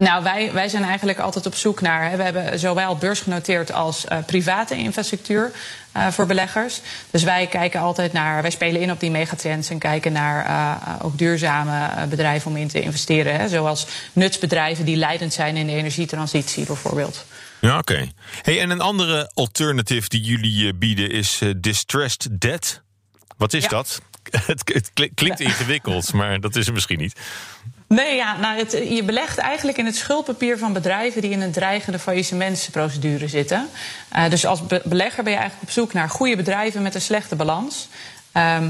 Nou, 0.04 0.22
wij, 0.22 0.52
wij 0.52 0.68
zijn 0.68 0.82
eigenlijk 0.84 1.18
altijd 1.18 1.46
op 1.46 1.54
zoek 1.54 1.80
naar. 1.80 2.10
Hè, 2.10 2.16
we 2.16 2.22
hebben 2.22 2.58
zowel 2.58 2.96
beursgenoteerd 2.96 3.72
als 3.72 4.04
uh, 4.04 4.18
private 4.26 4.76
infrastructuur 4.76 5.52
uh, 5.96 6.08
voor 6.08 6.26
beleggers. 6.26 6.80
Dus 7.10 7.22
wij 7.22 7.46
kijken 7.46 7.80
altijd 7.80 8.12
naar. 8.12 8.42
Wij 8.42 8.50
spelen 8.50 8.80
in 8.80 8.90
op 8.90 9.00
die 9.00 9.10
megatrends 9.10 9.70
en 9.70 9.78
kijken 9.78 10.12
naar 10.12 10.46
uh, 10.46 11.04
ook 11.04 11.18
duurzame 11.18 12.06
bedrijven 12.06 12.50
om 12.50 12.56
in 12.56 12.68
te 12.68 12.80
investeren. 12.80 13.34
Hè, 13.34 13.48
zoals 13.48 13.86
nutsbedrijven 14.12 14.84
die 14.84 14.96
leidend 14.96 15.32
zijn 15.32 15.56
in 15.56 15.66
de 15.66 15.72
energietransitie, 15.72 16.66
bijvoorbeeld. 16.66 17.24
Ja, 17.60 17.78
oké. 17.78 17.92
Okay. 17.92 18.12
Hey, 18.42 18.60
en 18.60 18.70
een 18.70 18.80
andere 18.80 19.30
alternative 19.34 20.08
die 20.08 20.20
jullie 20.20 20.74
bieden 20.74 21.10
is 21.10 21.40
distressed 21.56 22.40
debt. 22.40 22.82
Wat 23.36 23.52
is 23.52 23.62
ja. 23.62 23.68
dat? 23.68 24.00
het, 24.46 24.70
het 24.74 25.10
klinkt 25.14 25.40
ingewikkeld, 25.50 26.12
maar 26.12 26.40
dat 26.40 26.56
is 26.56 26.64
het 26.64 26.74
misschien 26.74 26.98
niet. 26.98 27.20
Nee, 27.88 28.16
ja, 28.16 28.36
nou, 28.36 28.58
het, 28.58 28.72
je 28.72 29.02
belegt 29.02 29.38
eigenlijk 29.38 29.78
in 29.78 29.86
het 29.86 29.96
schuldpapier 29.96 30.58
van 30.58 30.72
bedrijven 30.72 31.22
die 31.22 31.30
in 31.30 31.40
een 31.40 31.52
dreigende 31.52 31.98
faillissementsprocedure 31.98 33.28
zitten. 33.28 33.68
Uh, 34.16 34.30
dus 34.30 34.46
als 34.46 34.66
be 34.66 34.80
belegger 34.84 35.22
ben 35.22 35.32
je 35.32 35.38
eigenlijk 35.38 35.68
op 35.68 35.74
zoek 35.74 35.92
naar 35.92 36.08
goede 36.08 36.36
bedrijven 36.36 36.82
met 36.82 36.94
een 36.94 37.00
slechte 37.00 37.36
balans. 37.36 37.88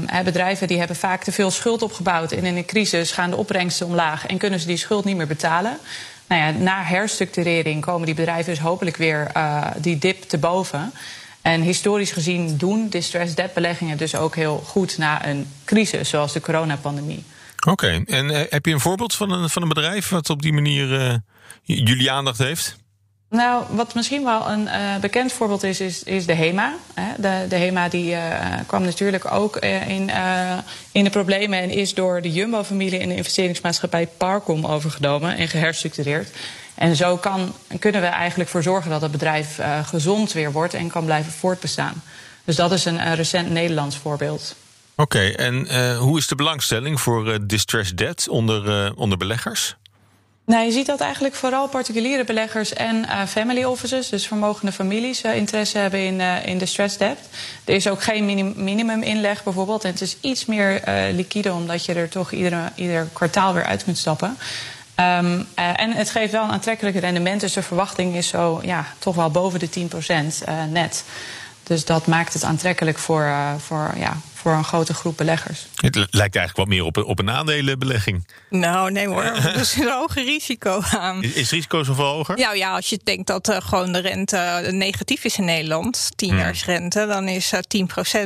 Hè, 0.05 0.23
bedrijven 0.23 0.67
die 0.67 0.77
hebben 0.77 0.95
vaak 0.95 1.23
te 1.23 1.31
veel 1.31 1.51
schuld 1.51 1.81
opgebouwd 1.81 2.31
en 2.31 2.45
in 2.45 2.57
een 2.57 2.65
crisis 2.65 3.11
gaan 3.11 3.29
de 3.29 3.35
opbrengsten 3.35 3.85
omlaag 3.85 4.25
en 4.25 4.37
kunnen 4.37 4.59
ze 4.59 4.67
die 4.67 4.77
schuld 4.77 5.05
niet 5.05 5.15
meer 5.15 5.27
betalen. 5.27 5.77
Nou 6.27 6.41
ja, 6.41 6.51
na 6.51 6.83
herstructurering 6.83 7.81
komen 7.81 8.05
die 8.05 8.15
bedrijven 8.15 8.53
dus 8.53 8.63
hopelijk 8.63 8.97
weer 8.97 9.31
uh, 9.37 9.65
die 9.77 9.97
dip 9.97 10.23
te 10.23 10.37
boven. 10.37 10.91
En 11.41 11.61
historisch 11.61 12.11
gezien 12.11 12.57
doen 12.57 12.89
distressed 12.89 13.35
debt 13.35 13.53
beleggingen 13.53 13.97
dus 13.97 14.15
ook 14.15 14.35
heel 14.35 14.63
goed 14.65 14.97
na 14.97 15.25
een 15.25 15.47
crisis 15.65 16.09
zoals 16.09 16.33
de 16.33 16.41
coronapandemie. 16.41 17.23
Oké, 17.67 18.03
en 18.05 18.29
uh, 18.29 18.39
heb 18.49 18.65
je 18.65 18.73
een 18.73 18.79
voorbeeld 18.79 19.15
van 19.15 19.31
een, 19.31 19.49
van 19.49 19.61
een 19.61 19.67
bedrijf 19.67 20.09
wat 20.09 20.29
op 20.29 20.41
die 20.41 20.53
manier 20.53 20.91
uh, 20.91 21.15
jullie 21.63 22.11
aandacht 22.11 22.37
heeft? 22.37 22.77
Nou, 23.29 23.63
wat 23.69 23.95
misschien 23.95 24.23
wel 24.23 24.49
een 24.49 24.63
uh, 24.63 24.97
bekend 25.01 25.31
voorbeeld 25.31 25.63
is, 25.63 25.79
is, 25.79 26.03
is 26.03 26.25
de 26.25 26.33
HEMA. 26.33 26.73
De, 27.17 27.45
de 27.49 27.55
HEMA 27.55 27.89
die, 27.89 28.15
kwam 28.65 28.83
natuurlijk 28.83 29.31
ook 29.31 29.57
in, 29.57 30.11
in 30.91 31.03
de 31.03 31.09
problemen 31.09 31.59
en 31.59 31.69
is 31.69 31.93
door 31.93 32.21
de 32.21 32.31
Jumbo-familie 32.31 32.99
in 32.99 33.09
de 33.09 33.15
investeringsmaatschappij 33.15 34.07
Parcom 34.07 34.65
overgenomen 34.65 35.37
en 35.37 35.47
geherstructureerd. 35.47 36.29
En 36.75 36.95
zo 36.95 37.17
kan, 37.17 37.53
kunnen 37.79 38.01
we 38.01 38.07
eigenlijk 38.07 38.49
voor 38.49 38.63
zorgen 38.63 38.91
dat 38.91 39.01
het 39.01 39.11
bedrijf 39.11 39.59
gezond 39.85 40.33
weer 40.33 40.51
wordt 40.51 40.73
en 40.73 40.89
kan 40.89 41.05
blijven 41.05 41.31
voortbestaan. 41.31 42.03
Dus 42.43 42.55
dat 42.55 42.71
is 42.71 42.85
een 42.85 43.15
recent 43.15 43.49
Nederlands 43.49 43.97
voorbeeld. 43.97 44.55
Oké, 44.99 45.27
en 45.29 45.67
uh, 45.71 45.97
hoe 45.97 46.17
is 46.17 46.27
de 46.27 46.35
belangstelling 46.35 47.01
voor 47.01 47.27
uh, 47.27 47.35
distressed 47.41 47.97
debt 47.97 48.27
onder, 48.29 48.85
uh, 48.85 48.91
onder 48.95 49.17
beleggers? 49.17 49.75
Nou, 50.45 50.65
je 50.65 50.71
ziet 50.71 50.85
dat 50.85 50.99
eigenlijk 50.99 51.35
vooral 51.35 51.67
particuliere 51.67 52.23
beleggers 52.23 52.73
en 52.73 53.05
family 53.27 53.63
offices, 53.63 54.09
dus 54.09 54.27
vermogende 54.27 54.71
families, 54.71 55.21
interesse 55.21 55.77
hebben 55.77 55.99
in, 55.99 56.19
in 56.45 56.57
distressed 56.57 56.99
debt. 56.99 57.19
Er 57.63 57.73
is 57.73 57.87
ook 57.87 58.03
geen 58.03 58.25
minim, 58.25 58.53
minimum 58.55 59.01
inleg 59.01 59.43
bijvoorbeeld. 59.43 59.83
En 59.83 59.91
het 59.91 60.01
is 60.01 60.17
iets 60.21 60.45
meer 60.45 60.81
liquide, 61.13 61.53
omdat 61.53 61.85
je 61.85 61.93
er 61.93 62.09
toch 62.09 62.31
iedere, 62.31 62.71
ieder 62.75 63.07
kwartaal 63.13 63.53
weer 63.53 63.65
uit 63.65 63.83
kunt 63.83 63.97
stappen. 63.97 64.37
Um, 64.95 65.47
en 65.55 65.91
het 65.91 66.09
geeft 66.09 66.31
wel 66.31 66.43
een 66.43 66.51
aantrekkelijk 66.51 66.99
rendement, 66.99 67.41
dus 67.41 67.53
de 67.53 67.63
verwachting 67.63 68.15
is 68.15 68.27
zo 68.27 68.59
ja, 68.63 68.85
toch 68.99 69.15
wel 69.15 69.31
boven 69.31 69.59
de 69.59 69.69
10% 69.69 70.69
net. 70.69 71.03
Dus 71.63 71.85
dat 71.85 72.07
maakt 72.07 72.33
het 72.33 72.43
aantrekkelijk 72.43 72.97
voor, 72.97 73.33
voor 73.57 73.93
ja, 73.97 74.17
voor 74.41 74.51
een 74.51 74.63
grote 74.63 74.93
groep 74.93 75.17
beleggers. 75.17 75.67
Het 75.75 75.95
lijkt 75.95 76.35
eigenlijk 76.35 76.55
wat 76.55 76.67
meer 76.67 76.83
op 76.83 76.95
een, 76.95 77.03
op 77.03 77.19
een 77.19 77.29
aandelenbelegging. 77.29 78.27
Nou, 78.49 78.91
nee 78.91 79.07
hoor. 79.07 79.23
Er 79.49 79.55
is 79.55 79.75
een 79.75 79.91
hoger 79.91 80.23
risico 80.23 80.81
aan. 80.81 81.23
Is, 81.23 81.33
is 81.33 81.41
het 81.41 81.49
risico 81.49 81.83
zoveel 81.83 82.05
hoger? 82.05 82.37
Nou 82.37 82.57
ja, 82.57 82.75
als 82.75 82.89
je 82.89 82.99
denkt 83.03 83.27
dat 83.27 83.49
uh, 83.49 83.57
gewoon 83.59 83.91
de 83.91 83.99
rente 83.99 84.67
negatief 84.71 85.23
is 85.23 85.37
in 85.37 85.45
Nederland, 85.45 86.11
10 86.15 86.29
hmm. 86.29 86.51
rente, 86.65 87.05
dan 87.05 87.27
is 87.27 87.53
uh, 87.53 87.59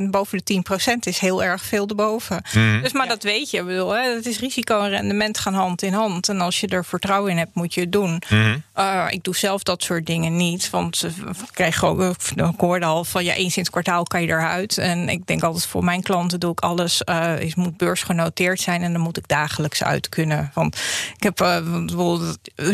10%, 0.01 0.03
boven 0.09 0.41
de 0.43 0.63
10% 0.91 0.93
is 0.99 1.19
heel 1.19 1.43
erg 1.43 1.63
veel 1.63 1.87
erboven. 1.87 2.43
Hmm. 2.51 2.81
Dus 2.81 2.91
maar 2.91 3.05
ja. 3.05 3.09
dat 3.09 3.23
weet 3.23 3.49
je. 3.49 3.57
Ik 3.57 3.65
bedoel, 3.65 3.91
hè, 3.91 4.15
het 4.15 4.25
is 4.25 4.39
risico 4.39 4.81
en 4.81 4.89
rendement 4.89 5.39
gaan 5.39 5.53
hand 5.53 5.81
in 5.81 5.93
hand. 5.93 6.29
En 6.29 6.41
als 6.41 6.59
je 6.59 6.67
er 6.67 6.85
vertrouwen 6.85 7.31
in 7.31 7.37
hebt, 7.37 7.55
moet 7.55 7.73
je 7.73 7.81
het 7.81 7.91
doen. 7.91 8.21
Hmm. 8.27 8.63
Uh, 8.77 9.05
ik 9.09 9.23
doe 9.23 9.35
zelf 9.35 9.63
dat 9.63 9.83
soort 9.83 10.05
dingen 10.05 10.35
niet. 10.35 10.69
Want 10.69 11.03
ik 11.03 11.35
krijg 11.51 11.83
ook, 11.83 12.01
ik 12.35 12.43
hoorde 12.57 12.85
al 12.85 13.03
van 13.03 13.23
ja, 13.23 13.33
eens 13.33 13.55
in 13.55 13.61
het 13.61 13.71
kwartaal 13.71 14.03
kan 14.03 14.21
je 14.21 14.27
eruit. 14.27 14.77
En 14.77 15.09
ik 15.09 15.27
denk 15.27 15.43
altijd 15.43 15.65
voor 15.65 15.83
mijn 15.83 16.02
klanten 16.03 16.39
doe 16.39 16.51
ik 16.51 16.59
alles. 16.59 17.01
Uh, 17.05 17.39
is, 17.39 17.55
moet 17.55 17.77
beursgenoteerd 17.77 18.59
zijn 18.59 18.81
en 18.81 18.93
dan 18.93 19.01
moet 19.01 19.17
ik 19.17 19.27
dagelijks 19.27 19.83
uit 19.83 20.09
kunnen. 20.09 20.51
Want 20.53 20.75
ik 21.15 21.23
heb 21.23 21.41
uh, 21.41 21.57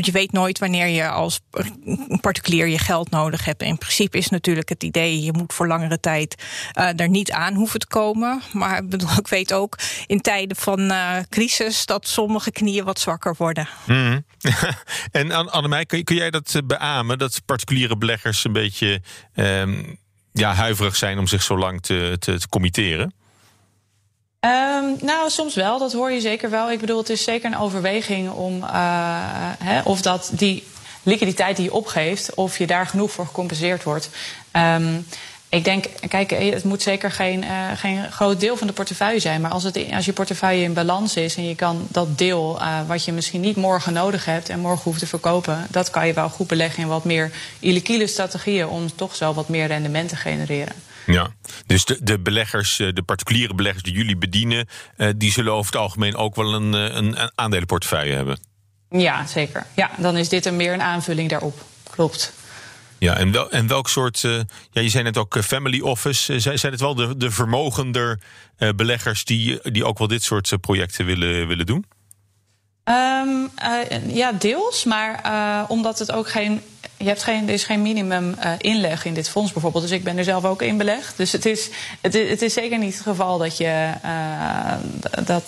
je 0.02 0.12
weet 0.12 0.32
nooit 0.32 0.60
wanneer 0.60 0.88
je 0.88 1.10
als 1.10 1.40
particulier 2.22 2.68
je 2.68 2.78
geld 2.78 3.10
nodig 3.10 3.46
hebt. 3.46 3.62
In 3.62 3.78
principe 3.78 4.18
is 4.18 4.30
natuurlijk 4.30 4.70
het 4.70 4.84
idee, 4.84 5.24
je 5.24 5.34
moet 5.34 5.54
voor 5.54 5.68
langere 5.68 6.00
tijd 6.00 6.44
uh, 6.78 7.00
er 7.00 7.10
niet 7.10 7.32
aan 7.32 7.54
hoeven 7.54 7.80
te 7.80 7.88
komen. 7.88 8.42
Maar 8.54 8.78
ik, 8.78 8.90
bedoel, 8.90 9.18
ik 9.18 9.28
weet 9.28 9.54
ook 9.54 9.78
in 10.08 10.22
tijden 10.22 10.58
van 10.58 10.92
crisis 11.30 11.86
dat 11.86 12.08
sommige 12.08 12.52
knieën 12.52 12.86
wat 12.86 13.00
zwakker 13.00 13.36
worden. 13.38 13.68
Mm. 13.86 14.26
en 15.12 15.52
Annemij, 15.52 15.86
kun, 15.86 16.04
kun 16.04 16.16
jij 16.16 16.30
dat 16.30 16.62
beamen? 16.66 17.18
Dat 17.18 17.42
particuliere 17.46 17.98
beleggers 17.98 18.44
een 18.44 18.54
beetje 18.54 19.02
um, 19.36 20.00
ja, 20.34 20.54
huiverig 20.54 20.96
zijn 20.96 21.18
om 21.18 21.28
zich 21.28 21.44
zo 21.44 21.58
lang 21.58 21.82
te, 21.82 22.16
te, 22.20 22.40
te 22.40 22.50
committeren? 22.50 23.14
Um, 24.46 24.98
nou, 25.02 25.30
soms 25.30 25.56
wel. 25.56 25.80
Dat 25.80 25.94
hoor 25.94 26.12
je 26.12 26.22
zeker 26.22 26.50
wel. 26.50 26.72
Ik 26.72 26.80
bedoel, 26.80 26.98
het 26.98 27.10
is 27.10 27.24
zeker 27.24 27.52
een 27.52 27.58
overweging 27.58 28.32
om 28.32 28.64
uh, 28.64 28.70
hè, 29.60 29.82
of 29.82 30.02
dat 30.02 30.30
die 30.34 30.64
liquiditeit 31.04 31.56
die 31.56 31.66
je 31.66 31.74
opgeeft, 31.74 32.34
of 32.34 32.58
je 32.58 32.68
daar 32.68 32.88
genoeg 32.88 33.12
voor 33.12 33.26
gecompenseerd 33.26 33.84
wordt. 33.84 34.10
Um, 34.52 35.06
Ik 35.52 35.64
denk, 35.64 35.86
kijk, 36.08 36.30
het 36.30 36.64
moet 36.64 36.82
zeker 36.82 37.12
geen, 37.12 37.44
uh, 37.44 37.50
geen 37.76 38.12
groot 38.12 38.40
deel 38.40 38.58
van 38.58 38.68
de 38.68 38.74
portefeuille 38.74 39.20
zijn. 39.20 39.42
Maar 39.42 39.52
als, 39.52 39.64
het, 39.64 39.80
als 39.94 40.06
je 40.06 40.14
portefeuille 40.14 40.64
in 40.64 40.74
balans 40.74 41.16
is 41.16 41.36
en 41.36 41.48
je 41.48 41.56
kan 41.56 41.88
dat 41.88 42.18
deel 42.18 42.60
wat 42.88 43.06
je 43.06 43.12
misschien 43.12 43.42
niet 43.42 43.56
morgen 43.56 43.94
nodig 43.94 44.26
hebt 44.26 44.50
en 44.50 44.60
morgen 44.60 44.84
hoeft 44.84 45.00
te 45.00 45.08
verkopen, 45.08 45.68
dat 45.70 45.90
kan 45.90 46.08
je 46.08 46.14
wel 46.14 46.30
goed 46.30 46.48
beleggen 46.48 46.84
in 46.84 46.90
wat 46.90 47.04
meer 47.04 47.32
illiquide 47.60 48.08
strategieën 48.08 48.68
om 48.68 48.96
toch 48.96 49.16
zo 49.16 49.34
wat 49.34 49.50
meer 49.50 49.68
rendement 49.68 50.10
te 50.10 50.16
genereren. 50.16 50.74
Ja, 51.06 51.30
dus 51.66 51.86
de, 51.86 51.98
de 52.02 52.20
beleggers, 52.20 52.76
de 52.78 53.04
particuliere 53.06 53.54
beleggers 53.56 53.84
die 53.84 53.94
jullie 53.94 54.18
bedienen, 54.18 54.68
uh, 54.98 55.10
die 55.16 55.32
zullen 55.32 55.54
over 55.54 55.72
het 55.72 55.82
algemeen 55.82 56.16
ook 56.16 56.36
wel 56.36 56.54
een, 56.54 56.74
een 56.74 57.32
aandelenportefeuille 57.36 58.14
hebben. 58.14 58.40
Ja, 58.90 59.26
zeker. 59.26 59.66
Ja, 59.76 59.92
dan 59.98 60.18
is 60.18 60.30
dit 60.30 60.46
een 60.46 60.56
meer 60.56 60.74
een 60.74 60.82
aanvulling 60.82 61.30
daarop. 61.30 61.62
Klopt. 61.90 62.34
Ja, 62.98 63.16
en, 63.16 63.32
wel, 63.32 63.52
en 63.52 63.68
welk 63.68 63.90
soort. 63.90 64.24
Uh, 64.24 64.40
ja, 64.72 64.82
je 64.82 64.90
zei 64.90 65.04
net 65.04 65.18
ook 65.18 65.44
family 65.44 65.80
office. 65.82 66.34
Uh, 66.34 66.40
zijn 66.40 66.72
het 66.72 66.82
wel 66.82 66.96
de, 66.96 67.18
de 67.18 67.32
vermogender 67.32 68.20
uh, 68.58 68.70
beleggers 68.76 69.26
die, 69.26 69.72
die 69.72 69.86
ook 69.86 69.98
wel 69.98 70.08
dit 70.08 70.24
soort 70.24 70.54
projecten 70.62 71.06
willen, 71.06 71.48
willen 71.48 71.66
doen? 71.66 71.86
Um, 72.90 73.50
ja, 74.08 74.32
deels. 74.32 74.84
Maar 74.84 75.22
omdat 75.68 76.00
het 76.00 76.12
ook 76.12 76.30
geen. 76.30 76.62
Je 76.98 77.08
hebt 77.08 77.24
geen, 77.24 77.48
er 77.48 77.54
is 77.54 77.64
geen 77.64 77.82
minimum 77.82 78.36
inleg 78.58 79.06
in 79.06 79.14
dit 79.14 79.30
fonds 79.30 79.52
bijvoorbeeld. 79.52 79.84
Dus 79.84 79.94
ik 79.94 80.04
ben 80.04 80.18
er 80.18 80.24
zelf 80.24 80.46
ook 80.46 80.62
in 80.62 80.78
belegd. 80.78 81.18
Dus 81.18 81.32
het 81.32 81.46
is, 81.46 81.70
het, 82.02 82.14
het 82.14 82.42
is 82.42 82.54
zeker 82.54 82.78
niet 82.78 82.94
het 82.94 83.04
geval 83.04 83.38
dat 83.38 83.58
je. 83.58 83.90
dat, 85.26 85.44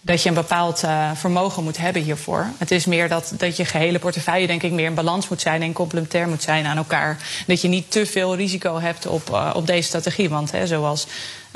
dat 0.00 0.22
je 0.22 0.28
een 0.28 0.34
bepaald 0.34 0.82
vermogen 1.14 1.64
moet 1.64 1.76
hebben 1.76 2.02
hiervoor. 2.02 2.46
Het 2.58 2.70
is 2.70 2.86
meer 2.86 3.08
dat, 3.08 3.32
dat 3.36 3.56
je 3.56 3.64
gehele 3.64 3.98
portefeuille, 3.98 4.46
denk 4.46 4.62
ik, 4.62 4.72
meer 4.72 4.86
in 4.86 4.94
balans 4.94 5.28
moet 5.28 5.40
zijn 5.40 5.62
en 5.62 5.72
complementair 5.72 6.28
moet 6.28 6.42
zijn 6.42 6.66
aan 6.66 6.76
elkaar. 6.76 7.18
Dat 7.46 7.60
je 7.60 7.68
niet 7.68 7.90
te 7.90 8.06
veel 8.06 8.36
risico 8.36 8.80
hebt 8.80 9.06
op, 9.06 9.52
op 9.54 9.66
deze 9.66 9.88
strategie. 9.88 10.28
Want 10.28 10.50
hè, 10.50 10.66
zoals, 10.66 11.06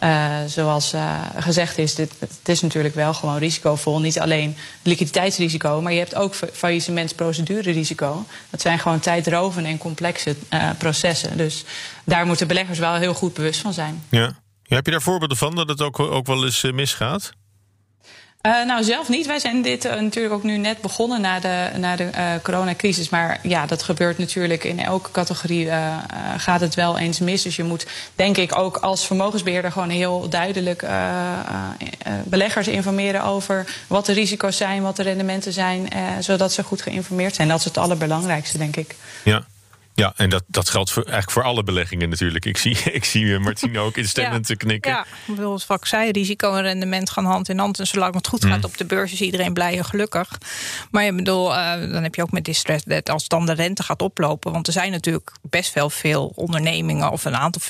uh, 0.05 0.37
zoals 0.47 0.95
gezegd 1.37 1.79
is, 1.79 1.95
dit, 1.95 2.13
het 2.19 2.49
is 2.49 2.61
natuurlijk 2.61 2.95
wel 2.95 3.15
gewoon 3.15 3.39
risicovol. 3.39 4.01
Niet 4.01 4.21
alleen 4.21 4.57
liquiditeitsrisico, 4.83 5.83
maar 5.83 5.93
je 5.93 5.99
hebt 5.99 6.15
ook 6.15 6.35
faillissementsprocedurerisico. 6.53 8.25
Dat 8.51 8.61
zijn 8.61 8.79
gewoon 8.79 9.01
tijdrovende 9.01 9.69
en 9.69 9.79
complexe 9.79 10.37
processen. 10.79 11.37
Dus 11.37 11.65
daar 12.05 12.27
moeten 12.27 12.47
beleggers 12.47 12.79
wel 12.79 12.95
heel 12.95 13.15
goed 13.15 13.35
bewust 13.35 13.61
van 13.61 13.73
zijn. 13.73 14.03
Ja 14.11 14.37
heb 14.75 14.85
je 14.85 14.91
daar 14.91 15.03
voorbeelden 15.03 15.37
van 15.37 15.55
dat 15.55 15.69
het 15.69 15.83
ook, 15.83 16.01
ook 16.01 16.27
wel 16.27 16.45
eens 16.45 16.63
misgaat? 16.63 17.33
Uh, 18.43 18.65
nou, 18.67 18.83
zelf 18.83 19.09
niet. 19.09 19.27
Wij 19.27 19.39
zijn 19.39 19.63
dit 19.63 19.85
uh, 19.85 19.95
natuurlijk 19.95 20.35
ook 20.35 20.43
nu 20.43 20.57
net 20.57 20.81
begonnen 20.81 21.21
na 21.21 21.41
de, 21.41 21.71
na 21.77 21.97
de 21.97 22.11
uh, 22.15 22.33
coronacrisis. 22.43 23.09
Maar 23.09 23.39
ja, 23.43 23.67
dat 23.67 23.83
gebeurt 23.83 24.19
natuurlijk 24.19 24.65
in 24.65 24.81
elke 24.81 25.11
categorie 25.11 25.69
gaat 26.37 26.61
het 26.61 26.75
wel 26.75 26.99
eens 26.99 27.19
mis. 27.19 27.43
Dus 27.43 27.57
je 27.57 27.63
moet, 27.63 27.87
denk 28.15 28.37
ik, 28.37 28.59
ook 28.59 28.77
als 28.77 29.07
vermogensbeheerder 29.07 29.73
gewoon 29.73 29.89
heel 29.89 30.29
duidelijk 30.29 30.87
beleggers 32.25 32.69
informeren 32.69 33.23
over 33.23 33.67
wat 33.87 34.07
de 34.07 34.13
risico's 34.13 34.57
zijn, 34.57 34.83
wat 34.83 34.97
de 34.97 35.03
rendementen 35.03 35.53
zijn, 35.53 35.89
zodat 36.21 36.53
ze 36.53 36.63
goed 36.63 36.83
geïnformeerd 36.83 37.35
zijn. 37.35 37.49
Dat 37.49 37.59
is 37.59 37.65
het 37.65 37.79
allerbelangrijkste, 37.79 38.59
denk 38.59 38.77
ik. 38.77 38.95
Ja. 39.25 39.43
Ja, 39.99 40.13
en 40.17 40.31
dat, 40.31 40.43
dat 40.47 40.71
geldt 40.71 40.91
voor, 40.91 41.03
eigenlijk 41.03 41.33
voor 41.33 41.43
alle 41.43 41.63
beleggingen 41.63 42.09
natuurlijk. 42.09 42.45
Ik 42.45 42.57
zie, 42.57 42.79
ik 42.99 43.05
zie 43.05 43.39
Martine 43.39 43.79
ook 43.79 43.97
instemmend 43.97 44.47
te 44.47 44.57
knikken. 44.57 44.91
Ja, 44.91 45.01
ik 45.27 45.35
bedoel, 45.35 45.53
het 45.53 45.65
vak 45.65 45.87
zei, 45.87 46.11
risico 46.11 46.55
en 46.55 46.63
rendement 46.63 47.11
gaan 47.11 47.25
hand 47.25 47.49
in 47.49 47.59
hand. 47.59 47.79
En 47.79 47.87
zolang 47.87 48.15
het 48.15 48.27
goed 48.27 48.45
gaat 48.45 48.65
op 48.65 48.77
de 48.77 48.85
beurs 48.85 49.13
is 49.13 49.21
iedereen 49.21 49.53
blij 49.53 49.79
en 49.79 49.85
gelukkig. 49.85 50.29
Maar 50.91 51.05
je 51.05 51.13
bedoel, 51.13 51.51
uh, 51.51 51.73
dan 51.93 52.03
heb 52.03 52.15
je 52.15 52.23
ook 52.23 52.31
met 52.31 52.45
distress 52.45 52.85
dat 52.85 53.11
als 53.11 53.29
dan 53.29 53.47
de 53.47 53.53
rente 53.53 53.83
gaat 53.83 54.03
oplopen. 54.03 54.53
Want 54.53 54.67
er 54.67 54.73
zijn 54.73 54.91
natuurlijk 54.91 55.33
best 55.43 55.75
wel 55.75 55.91
veel 55.91 56.33
ondernemingen, 56.35 57.11
of 57.11 57.25
een 57.25 57.37
aantal 57.37 57.63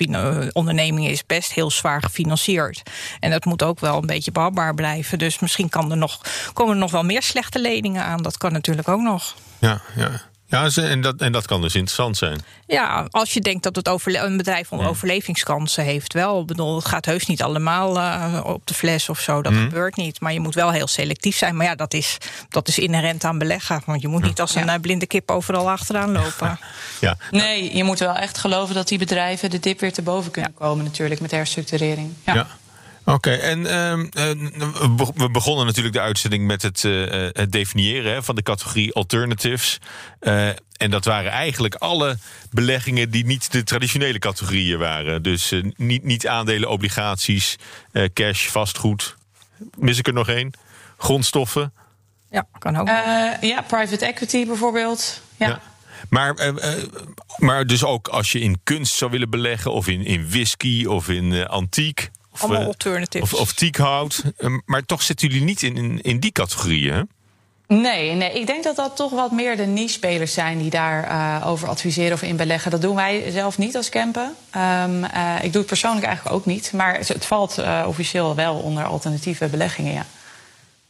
ondernemingen 0.53 1.11
is 1.11 1.27
best 1.27 1.53
heel 1.53 1.71
zwaar 1.71 2.03
gefinancierd. 2.03 2.83
En 3.21 3.31
dat 3.31 3.45
moet 3.45 3.63
ook 3.63 3.81
wel 3.81 3.97
een 3.97 4.07
beetje 4.07 4.33
behapbaar 4.33 4.75
blijven. 4.75 5.19
Dus 5.19 5.39
misschien 5.39 5.69
kan 5.69 5.91
er 5.91 5.97
nog, 5.97 6.21
komen 6.53 6.73
er 6.73 6.81
nog 6.81 6.91
wel 6.91 7.05
meer 7.05 7.23
slechte 7.23 7.61
leningen 7.61 8.05
aan. 8.05 8.23
Dat 8.23 8.37
kan 8.37 8.53
natuurlijk 8.53 8.89
ook 8.89 9.01
nog. 9.01 9.35
Ja, 9.59 9.81
ja. 9.97 10.29
Ja, 10.51 10.69
en 10.75 11.01
dat, 11.01 11.21
en 11.21 11.33
dat 11.33 11.47
kan 11.47 11.61
dus 11.61 11.75
interessant 11.75 12.17
zijn. 12.17 12.41
Ja, 12.67 13.07
als 13.11 13.35
je 13.35 13.41
denkt 13.41 13.63
dat 13.63 13.77
het 13.77 13.89
overle 13.89 14.19
een 14.19 14.37
bedrijf 14.37 14.73
om 14.73 14.81
overlevingskansen 14.81 15.85
heeft, 15.85 16.13
wel. 16.13 16.41
Ik 16.41 16.47
bedoel, 16.47 16.77
het 16.77 16.85
gaat 16.85 17.05
heus 17.05 17.27
niet 17.27 17.43
allemaal 17.43 17.97
uh, 17.97 18.41
op 18.45 18.67
de 18.67 18.75
fles 18.75 19.09
of 19.09 19.21
zo. 19.21 19.43
Dat 19.43 19.53
mm. 19.53 19.63
gebeurt 19.63 19.97
niet. 19.97 20.21
Maar 20.21 20.33
je 20.33 20.41
moet 20.41 20.55
wel 20.55 20.71
heel 20.71 20.87
selectief 20.87 21.37
zijn. 21.37 21.57
Maar 21.57 21.67
ja, 21.67 21.75
dat 21.75 21.95
is, 21.95 22.17
dat 22.49 22.69
is 22.69 22.79
inherent 22.79 23.25
aan 23.25 23.39
beleggen. 23.39 23.83
Want 23.87 24.03
je 24.03 24.09
moet 24.09 24.23
niet 24.23 24.41
als 24.41 24.55
een 24.55 24.67
ja. 24.67 24.79
blinde 24.79 25.07
kip 25.07 25.31
overal 25.31 25.71
achteraan 25.71 26.13
lopen. 26.13 26.59
Ja. 27.01 27.17
Nee, 27.31 27.77
je 27.77 27.85
moet 27.85 27.99
wel 27.99 28.15
echt 28.15 28.39
geloven 28.39 28.75
dat 28.75 28.89
die 28.89 28.99
bedrijven 28.99 29.51
de 29.51 29.59
dip 29.59 29.81
weer 29.81 29.93
te 29.93 30.03
boven 30.03 30.31
kunnen 30.31 30.55
komen, 30.55 30.85
natuurlijk, 30.85 31.21
met 31.21 31.31
herstructurering. 31.31 32.13
ja. 32.25 32.47
Oké, 33.09 33.17
okay, 33.17 33.39
en 33.39 33.59
uh, 33.61 35.05
we 35.15 35.31
begonnen 35.31 35.67
natuurlijk 35.67 35.95
de 35.95 36.01
uitzending 36.01 36.47
met 36.47 36.63
het, 36.63 36.83
uh, 36.83 37.29
het 37.33 37.53
definiëren 37.53 38.13
hè, 38.13 38.23
van 38.23 38.35
de 38.35 38.43
categorie 38.43 38.95
alternatives. 38.95 39.79
Uh, 40.21 40.49
en 40.77 40.91
dat 40.91 41.05
waren 41.05 41.31
eigenlijk 41.31 41.75
alle 41.75 42.17
beleggingen 42.51 43.11
die 43.11 43.27
niet 43.27 43.53
de 43.53 43.63
traditionele 43.63 44.19
categorieën 44.19 44.79
waren. 44.79 45.23
Dus 45.23 45.53
niet, 45.77 46.05
niet 46.05 46.29
aandelen, 46.29 46.71
obligaties, 46.71 47.57
cash, 48.13 48.47
vastgoed. 48.47 49.17
Mis 49.77 49.99
ik 49.99 50.07
er 50.07 50.13
nog 50.13 50.29
één? 50.29 50.53
Grondstoffen? 50.99 51.73
Ja, 52.31 52.47
kan 52.59 52.77
ook. 52.77 52.89
ja, 53.41 53.63
private 53.67 54.07
equity 54.07 54.47
bijvoorbeeld. 54.47 55.23
ja. 55.37 55.47
ja. 55.47 55.61
Maar, 56.09 56.49
uh, 56.49 56.75
maar 57.37 57.67
dus 57.67 57.85
ook 57.85 58.09
als 58.09 58.33
je 58.33 58.41
in 58.41 58.61
kunst 58.65 58.95
zou 58.95 59.11
willen 59.11 59.31
beleggen, 59.31 59.73
of 59.73 59.89
in, 59.89 60.05
in 60.05 60.31
whisky 60.31 60.85
of 60.85 61.09
in 61.09 61.25
uh, 61.25 61.45
antiek. 61.45 62.11
Of, 62.43 62.51
alternatives. 62.51 63.33
Of, 63.33 63.41
of 63.41 63.53
teakhout. 63.53 64.23
maar 64.65 64.85
toch 64.85 65.03
zitten 65.03 65.29
jullie 65.29 65.45
niet 65.45 65.63
in, 65.63 65.77
in, 65.77 66.01
in 66.01 66.21
die 66.21 66.33
categorieën, 66.33 66.95
hè? 66.95 67.03
Nee, 67.69 68.15
nee, 68.15 68.33
ik 68.33 68.47
denk 68.47 68.65
dat 68.65 68.77
dat 68.77 68.97
toch 68.97 69.11
wat 69.11 69.33
meer 69.33 69.57
de 69.57 69.67
niche-spelers 69.67 70.33
zijn 70.33 70.59
die 70.59 70.71
daarover 70.71 71.41
uh, 71.41 71.51
over 71.51 71.69
adviseren 71.69 72.13
of 72.13 72.23
in 72.23 72.37
beleggen. 72.37 72.71
Dat 72.71 72.83
doen 72.83 72.95
wij 72.95 73.31
zelf 73.31 73.59
niet 73.59 73.77
als 73.77 73.89
Kempen. 73.89 74.35
Um, 74.57 75.05
uh, 75.05 75.35
ik 75.43 75.53
doe 75.53 75.61
het 75.61 75.67
persoonlijk 75.67 76.07
eigenlijk 76.07 76.37
ook 76.37 76.47
niet. 76.47 76.73
Maar 76.73 76.97
het, 76.97 77.09
het 77.09 77.25
valt 77.25 77.59
uh, 77.59 77.85
officieel 77.87 78.35
wel 78.35 78.55
onder 78.55 78.85
alternatieve 78.85 79.47
beleggingen, 79.47 79.93
ja. 79.93 80.07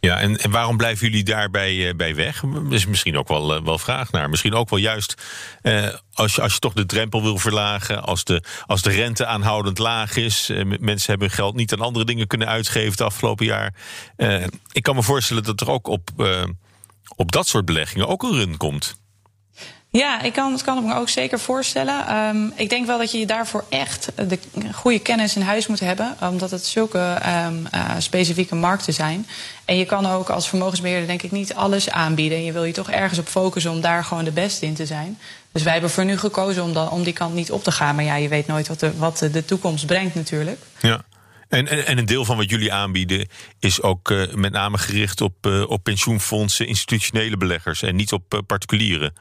Ja, 0.00 0.20
en, 0.20 0.50
waarom 0.50 0.76
blijven 0.76 1.08
jullie 1.08 1.24
daarbij 1.24 1.74
uh, 1.74 1.94
bij 1.94 2.14
weg? 2.14 2.42
Is 2.70 2.86
misschien 2.86 3.18
ook 3.18 3.28
wel, 3.28 3.56
uh, 3.56 3.62
wel 3.62 3.78
vraag 3.78 4.10
naar. 4.10 4.30
Misschien 4.30 4.54
ook 4.54 4.70
wel 4.70 4.78
juist 4.78 5.22
uh, 5.62 5.94
als, 6.12 6.34
je, 6.34 6.42
als 6.42 6.52
je 6.52 6.58
toch 6.58 6.72
de 6.72 6.86
drempel 6.86 7.22
wil 7.22 7.38
verlagen, 7.38 8.02
als 8.02 8.24
de, 8.24 8.42
als 8.66 8.82
de 8.82 8.90
rente 8.90 9.26
aanhoudend 9.26 9.78
laag 9.78 10.16
is, 10.16 10.50
mensen 10.80 11.10
hebben 11.10 11.30
geld 11.30 11.54
niet 11.54 11.72
aan 11.72 11.80
andere 11.80 12.04
dingen 12.04 12.26
kunnen 12.26 12.48
uitgeven 12.48 12.90
het 12.90 13.00
afgelopen 13.00 13.46
jaar. 13.46 13.74
ik 14.72 14.82
kan 14.82 14.94
me 14.94 15.02
voorstellen 15.02 15.42
dat 15.42 15.60
er 15.60 15.70
ook 15.70 15.86
op, 15.86 16.10
op 17.16 17.32
dat 17.32 17.46
soort 17.46 17.64
beleggingen 17.64 18.08
ook 18.08 18.22
een 18.22 18.34
run 18.34 18.56
komt. 18.56 19.00
Ja, 19.90 20.22
ik 20.22 20.32
kan, 20.32 20.52
het 20.52 20.62
kan 20.62 20.84
me 20.84 20.94
ook 20.94 21.08
zeker 21.08 21.40
voorstellen. 21.40 22.16
Um, 22.16 22.52
ik 22.56 22.68
denk 22.68 22.86
wel 22.86 22.98
dat 22.98 23.12
je 23.12 23.26
daarvoor 23.26 23.64
echt 23.68 24.12
de 24.28 24.38
goede 24.72 24.98
kennis 24.98 25.36
in 25.36 25.42
huis 25.42 25.66
moet 25.66 25.80
hebben. 25.80 26.16
Omdat 26.20 26.50
het 26.50 26.64
zulke 26.66 27.18
um, 27.46 27.66
uh, 27.74 27.90
specifieke 27.98 28.54
markten 28.54 28.94
zijn. 28.94 29.26
En 29.64 29.76
je 29.76 29.84
kan 29.84 30.06
ook 30.06 30.30
als 30.30 30.48
vermogensbeheerder 30.48 31.06
denk 31.06 31.22
ik 31.22 31.30
niet 31.30 31.54
alles 31.54 31.90
aanbieden. 31.90 32.38
En 32.38 32.44
je 32.44 32.52
wil 32.52 32.64
je 32.64 32.72
toch 32.72 32.90
ergens 32.90 33.18
op 33.18 33.26
focussen 33.28 33.70
om 33.70 33.80
daar 33.80 34.04
gewoon 34.04 34.24
de 34.24 34.30
beste 34.30 34.66
in 34.66 34.74
te 34.74 34.86
zijn. 34.86 35.18
Dus 35.52 35.62
wij 35.62 35.72
hebben 35.72 35.90
voor 35.90 36.04
nu 36.04 36.18
gekozen 36.18 36.62
om, 36.62 36.72
dan, 36.72 36.90
om 36.90 37.02
die 37.02 37.12
kant 37.12 37.34
niet 37.34 37.50
op 37.50 37.64
te 37.64 37.72
gaan. 37.72 37.94
Maar 37.94 38.04
ja, 38.04 38.14
je 38.14 38.28
weet 38.28 38.46
nooit 38.46 38.68
wat 38.68 38.80
de, 38.80 38.96
wat 38.96 39.18
de 39.32 39.44
toekomst 39.44 39.86
brengt 39.86 40.14
natuurlijk. 40.14 40.60
Ja. 40.80 41.04
En, 41.48 41.68
en, 41.68 41.86
en, 41.86 41.98
een 41.98 42.06
deel 42.06 42.24
van 42.24 42.36
wat 42.36 42.50
jullie 42.50 42.72
aanbieden 42.72 43.28
is 43.58 43.82
ook 43.82 44.10
uh, 44.10 44.34
met 44.34 44.52
name 44.52 44.78
gericht 44.78 45.20
op, 45.20 45.46
uh, 45.46 45.70
op 45.70 45.82
pensioenfondsen, 45.82 46.66
institutionele 46.66 47.36
beleggers 47.36 47.82
en 47.82 47.96
niet 47.96 48.12
op 48.12 48.42
particulieren. 48.46 49.12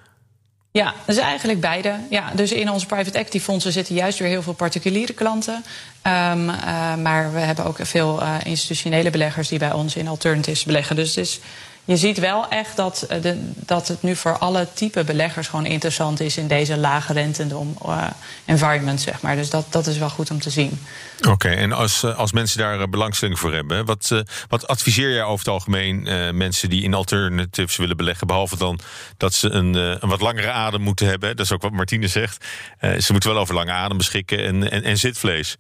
Ja, 0.72 0.94
dus 1.06 1.18
eigenlijk 1.18 1.62
beide. 1.62 2.00
Ja, 2.10 2.32
dus 2.36 2.52
in 2.52 2.72
onze 2.72 2.86
private 2.86 3.18
equity 3.18 3.40
fondsen 3.40 3.72
zitten 3.72 3.96
juist 3.96 4.20
weer 4.20 4.28
heel 4.28 4.42
veel 4.42 4.54
particuliere 4.54 5.14
klanten. 5.14 5.54
Um, 5.54 6.50
uh, 6.50 6.96
maar 6.96 7.34
we 7.34 7.40
hebben 7.40 7.66
ook 7.66 7.78
veel 7.82 8.22
uh, 8.22 8.36
institutionele 8.44 9.10
beleggers 9.10 9.48
die 9.48 9.60
bij 9.60 9.72
ons 9.72 9.96
in 9.96 10.08
alternatives 10.08 10.64
beleggen. 10.64 10.96
Dus 10.96 11.08
het 11.16 11.26
is 11.26 11.40
je 11.88 11.98
ziet 11.98 12.20
wel 12.20 12.48
echt 12.48 12.76
dat, 12.76 13.02
eh, 13.02 13.22
de, 13.22 13.52
dat 13.56 13.88
het 13.88 14.02
nu 14.02 14.16
voor 14.16 14.38
alle 14.38 14.68
type 14.74 15.04
beleggers 15.04 15.48
gewoon 15.48 15.66
interessant 15.66 16.20
is 16.20 16.38
in 16.38 16.48
deze 16.48 16.78
lage 16.78 17.14
rentendom 17.14 17.78
uh, 17.86 18.04
environment, 18.46 19.02
zeg 19.02 19.22
maar. 19.22 19.36
Dus 19.36 19.50
dat, 19.50 19.66
dat 19.70 19.88
is 19.88 19.98
wel 19.98 20.10
goed 20.10 20.32
om 20.32 20.40
te 20.40 20.50
zien. 20.50 20.80
Oké, 21.28 21.50
en 21.50 21.72
als, 21.72 22.04
eh, 22.04 22.18
als 22.18 22.32
mensen 22.32 22.58
daar 22.58 22.90
belangstelling 22.90 23.40
voor 23.40 23.54
hebben, 23.54 23.86
wat, 23.86 24.24
wat 24.48 24.68
adviseer 24.68 25.14
jij 25.14 25.24
over 25.24 25.40
het 25.40 25.48
algemeen 25.48 26.08
mensen 26.38 26.70
die 26.70 26.84
in 26.84 26.94
alternatives 26.94 27.78
willen 27.78 27.98
beleggen? 27.98 28.28
Behalve 28.28 28.58
dan 28.58 28.80
dat 29.18 29.34
ze 29.34 29.50
een, 29.50 29.74
een 29.74 30.10
wat 30.10 30.22
langere 30.22 30.52
adem 30.52 30.82
moeten 30.82 31.08
hebben. 31.08 31.36
Dat 31.36 31.46
is 31.46 31.52
ook 31.52 31.62
wat 31.62 31.72
Martine 31.72 32.08
zegt. 32.08 32.46
ze 32.80 33.12
moeten 33.12 33.30
wel 33.30 33.40
over 33.40 33.56
lange 33.56 33.72
adem 33.72 33.98
beschikken 33.98 34.46
en, 34.46 34.72
en, 34.72 34.84
en 34.84 34.98
zitvlees. 34.98 35.58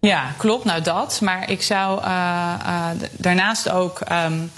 Ja, 0.00 0.34
klopt. 0.36 0.64
Nou 0.64 0.82
dat. 0.82 1.20
Maar 1.20 1.50
ik 1.50 1.62
zou 1.62 2.00
daarnaast 3.18 3.70
ook. 3.70 4.00
Um, 4.12 4.50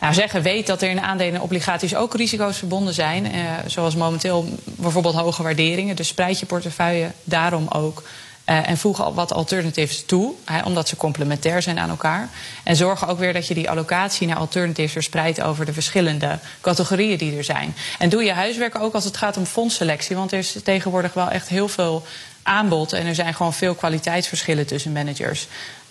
nou, 0.00 0.14
zeggen, 0.14 0.42
weet 0.42 0.66
dat 0.66 0.82
er 0.82 0.90
in 0.90 1.00
aandelen 1.00 1.34
en 1.34 1.40
obligaties 1.40 1.94
ook 1.94 2.14
risico's 2.14 2.58
verbonden 2.58 2.94
zijn. 2.94 3.32
Eh, 3.32 3.40
zoals 3.66 3.94
momenteel 3.94 4.48
bijvoorbeeld 4.64 5.14
hoge 5.14 5.42
waarderingen. 5.42 5.96
Dus 5.96 6.08
spreid 6.08 6.38
je 6.38 6.46
portefeuille 6.46 7.10
daarom 7.24 7.68
ook. 7.68 8.02
Uh, 8.48 8.68
en 8.68 8.78
voeg 8.78 9.02
al 9.02 9.14
wat 9.14 9.32
alternatives 9.32 10.04
toe, 10.04 10.34
hè, 10.44 10.62
omdat 10.62 10.88
ze 10.88 10.96
complementair 10.96 11.62
zijn 11.62 11.78
aan 11.78 11.88
elkaar. 11.88 12.28
En 12.64 12.76
zorg 12.76 13.08
ook 13.08 13.18
weer 13.18 13.32
dat 13.32 13.46
je 13.46 13.54
die 13.54 13.70
allocatie 13.70 14.26
naar 14.26 14.36
alternatives 14.36 14.92
verspreidt 14.92 15.42
over 15.42 15.64
de 15.66 15.72
verschillende 15.72 16.38
categorieën 16.60 17.18
die 17.18 17.36
er 17.36 17.44
zijn. 17.44 17.74
En 17.98 18.08
doe 18.08 18.24
je 18.24 18.32
huiswerk 18.32 18.78
ook 18.80 18.94
als 18.94 19.04
het 19.04 19.16
gaat 19.16 19.36
om 19.36 19.44
fondsselectie, 19.44 20.16
want 20.16 20.32
er 20.32 20.38
is 20.38 20.56
tegenwoordig 20.64 21.14
wel 21.14 21.30
echt 21.30 21.48
heel 21.48 21.68
veel 21.68 22.06
aanbod 22.42 22.92
en 22.92 23.06
er 23.06 23.14
zijn 23.14 23.34
gewoon 23.34 23.54
veel 23.54 23.74
kwaliteitsverschillen 23.74 24.66
tussen 24.66 24.92
managers. 24.92 25.46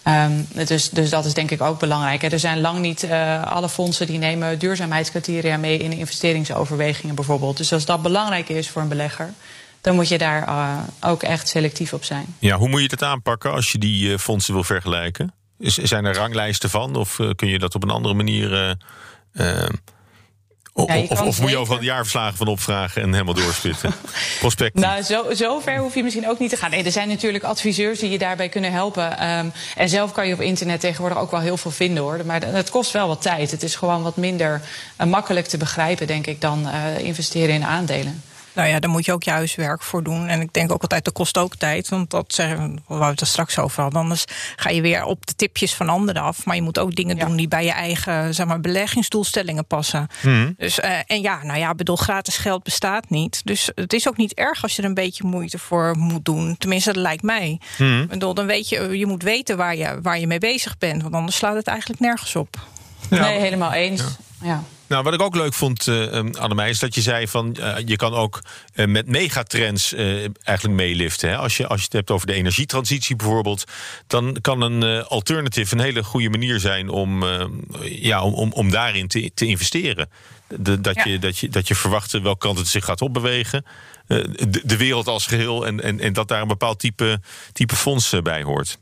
Um, 0.07 0.47
dus, 0.65 0.89
dus 0.89 1.09
dat 1.09 1.25
is 1.25 1.33
denk 1.33 1.51
ik 1.51 1.61
ook 1.61 1.79
belangrijk. 1.79 2.23
Er 2.23 2.39
zijn 2.39 2.61
lang 2.61 2.79
niet 2.79 3.03
uh, 3.03 3.43
alle 3.43 3.69
fondsen 3.69 4.07
die 4.07 4.17
nemen 4.17 4.59
duurzaamheidscriteria 4.59 5.57
mee 5.57 5.77
in 5.77 5.91
investeringsoverwegingen 5.91 7.15
bijvoorbeeld. 7.15 7.57
Dus 7.57 7.73
als 7.73 7.85
dat 7.85 8.01
belangrijk 8.01 8.49
is 8.49 8.69
voor 8.69 8.81
een 8.81 8.87
belegger, 8.87 9.33
dan 9.81 9.95
moet 9.95 10.07
je 10.07 10.17
daar 10.17 10.47
uh, 10.47 10.77
ook 11.01 11.23
echt 11.23 11.47
selectief 11.47 11.93
op 11.93 12.03
zijn. 12.03 12.35
Ja, 12.39 12.57
hoe 12.57 12.69
moet 12.69 12.81
je 12.81 12.87
dat 12.87 13.03
aanpakken 13.03 13.51
als 13.51 13.71
je 13.71 13.77
die 13.77 14.09
uh, 14.09 14.17
fondsen 14.17 14.53
wil 14.53 14.63
vergelijken? 14.63 15.33
Zijn 15.59 16.05
er 16.05 16.15
ranglijsten 16.15 16.69
van 16.69 16.95
of 16.95 17.19
kun 17.35 17.47
je 17.47 17.59
dat 17.59 17.75
op 17.75 17.83
een 17.83 17.89
andere 17.89 18.13
manier 18.13 18.77
of, 20.77 20.93
ja, 20.93 21.01
of, 21.07 21.21
of 21.21 21.41
moet 21.41 21.49
je 21.49 21.57
overal 21.57 21.79
de 21.79 21.85
jaarverslagen 21.85 22.37
van 22.37 22.47
opvragen 22.47 23.01
en 23.01 23.11
helemaal 23.11 23.33
doorspitten? 23.33 23.93
Prospecten. 24.39 24.81
Nou, 24.81 25.01
zo, 25.01 25.33
zo 25.33 25.59
ver 25.59 25.77
hoef 25.77 25.95
je 25.95 26.03
misschien 26.03 26.29
ook 26.29 26.39
niet 26.39 26.49
te 26.49 26.57
gaan. 26.57 26.69
Nee, 26.69 26.83
er 26.83 26.91
zijn 26.91 27.07
natuurlijk 27.07 27.43
adviseurs 27.43 27.99
die 27.99 28.09
je 28.09 28.17
daarbij 28.17 28.49
kunnen 28.49 28.71
helpen. 28.71 29.29
Um, 29.29 29.51
en 29.75 29.89
zelf 29.89 30.11
kan 30.11 30.27
je 30.27 30.33
op 30.33 30.41
internet 30.41 30.79
tegenwoordig 30.79 31.17
ook 31.17 31.31
wel 31.31 31.39
heel 31.39 31.57
veel 31.57 31.71
vinden 31.71 32.03
hoor. 32.03 32.19
Maar 32.25 32.41
het 32.41 32.69
kost 32.69 32.91
wel 32.91 33.07
wat 33.07 33.21
tijd. 33.21 33.51
Het 33.51 33.63
is 33.63 33.75
gewoon 33.75 34.03
wat 34.03 34.15
minder 34.15 34.61
uh, 35.01 35.07
makkelijk 35.07 35.47
te 35.47 35.57
begrijpen, 35.57 36.07
denk 36.07 36.27
ik, 36.27 36.41
dan 36.41 36.67
uh, 36.67 37.05
investeren 37.05 37.55
in 37.55 37.63
aandelen. 37.63 38.21
Nou 38.57 38.69
ja, 38.69 38.79
daar 38.79 38.89
moet 38.89 39.05
je 39.05 39.11
ook 39.11 39.23
je 39.23 39.31
huiswerk 39.31 39.83
voor 39.83 40.03
doen. 40.03 40.27
En 40.27 40.41
ik 40.41 40.53
denk 40.53 40.71
ook 40.71 40.81
altijd, 40.81 41.05
dat 41.05 41.13
kost 41.13 41.37
ook 41.37 41.55
tijd. 41.55 41.89
Want 41.89 42.09
dat 42.09 42.33
zeggen 42.33 42.81
we, 42.87 42.97
we 42.97 43.03
het 43.03 43.21
er 43.21 43.27
straks 43.27 43.59
over 43.59 43.81
hadden. 43.81 44.01
Anders 44.01 44.25
ga 44.55 44.69
je 44.69 44.81
weer 44.81 45.03
op 45.03 45.25
de 45.25 45.35
tipjes 45.35 45.73
van 45.73 45.89
anderen 45.89 46.21
af. 46.21 46.45
Maar 46.45 46.55
je 46.55 46.61
moet 46.61 46.79
ook 46.79 46.95
dingen 46.95 47.17
ja. 47.17 47.25
doen 47.25 47.35
die 47.35 47.47
bij 47.47 47.65
je 47.65 47.71
eigen 47.71 48.33
zeg 48.33 48.45
maar, 48.45 48.59
beleggingsdoelstellingen 48.59 49.65
passen. 49.65 50.07
Mm. 50.21 50.53
Dus, 50.57 50.79
uh, 50.79 50.99
en 51.05 51.21
ja, 51.21 51.43
nou 51.43 51.59
ja, 51.59 51.75
bedoel, 51.75 51.95
gratis 51.95 52.37
geld 52.37 52.63
bestaat 52.63 53.09
niet. 53.09 53.41
Dus 53.43 53.71
het 53.75 53.93
is 53.93 54.07
ook 54.07 54.17
niet 54.17 54.33
erg 54.33 54.63
als 54.63 54.75
je 54.75 54.81
er 54.81 54.87
een 54.87 54.93
beetje 54.93 55.23
moeite 55.23 55.59
voor 55.59 55.97
moet 55.97 56.25
doen. 56.25 56.55
Tenminste, 56.57 56.93
dat 56.93 57.01
lijkt 57.01 57.23
mij. 57.23 57.59
Mm. 57.77 58.01
Ik 58.01 58.09
bedoel, 58.09 58.33
dan 58.33 58.45
weet 58.45 58.69
je, 58.69 58.97
je 58.97 59.05
moet 59.05 59.23
weten 59.23 59.57
waar 59.57 59.75
je, 59.75 59.99
waar 60.01 60.19
je 60.19 60.27
mee 60.27 60.39
bezig 60.39 60.77
bent. 60.77 61.01
Want 61.01 61.13
anders 61.13 61.35
slaat 61.35 61.55
het 61.55 61.67
eigenlijk 61.67 61.99
nergens 61.99 62.35
op. 62.35 62.67
Ja. 63.09 63.19
Nee, 63.21 63.39
helemaal 63.39 63.71
eens. 63.71 64.03
ja. 64.41 64.63
Nou, 64.87 65.03
wat 65.03 65.13
ik 65.13 65.21
ook 65.21 65.35
leuk 65.35 65.53
vond, 65.53 65.87
uh, 65.87 66.23
Annemij, 66.31 66.69
is 66.69 66.79
dat 66.79 66.95
je 66.95 67.01
zei 67.01 67.27
van 67.27 67.55
uh, 67.59 67.75
je 67.85 67.95
kan 67.95 68.13
ook 68.13 68.41
uh, 68.75 68.85
met 68.85 69.07
megatrends 69.07 69.93
eigenlijk 69.93 70.77
meeliften. 70.77 71.29
Hè? 71.29 71.37
Als, 71.37 71.57
je, 71.57 71.67
als 71.67 71.77
je 71.77 71.85
het 71.85 71.93
hebt 71.93 72.11
over 72.11 72.27
de 72.27 72.33
energietransitie 72.33 73.15
bijvoorbeeld, 73.15 73.63
dan 74.07 74.37
kan 74.41 74.61
een 74.61 75.03
alternative 75.03 75.75
een 75.75 75.81
hele 75.81 76.03
goede 76.03 76.29
manier 76.29 76.59
zijn 76.59 76.89
om, 76.89 77.23
ja, 77.83 78.23
om, 78.23 78.33
om, 78.33 78.51
om 78.51 78.71
daarin 78.71 79.07
te, 79.07 79.31
te 79.33 79.45
investeren. 79.45 80.09
De, 80.47 80.81
dat, 80.81 80.95
ja. 80.95 81.03
je, 81.05 81.19
dat, 81.19 81.37
je, 81.37 81.49
dat 81.49 81.67
je 81.67 81.75
verwacht 81.75 82.11
welke 82.11 82.37
kant 82.37 82.57
het 82.57 82.67
zich 82.67 82.85
gaat 82.85 83.01
opbewegen. 83.01 83.65
De, 84.07 84.61
de, 84.63 84.77
wereld 84.77 85.07
als 85.07 85.25
geheel 85.25 85.65
en, 85.65 85.83
en, 85.83 85.99
en 85.99 86.13
dat 86.13 86.27
daar 86.27 86.41
een 86.41 86.47
bepaald 86.47 86.79
type, 86.79 87.19
type 87.51 87.75
fonds 87.75 88.15
bij 88.23 88.43
hoort. 88.43 88.77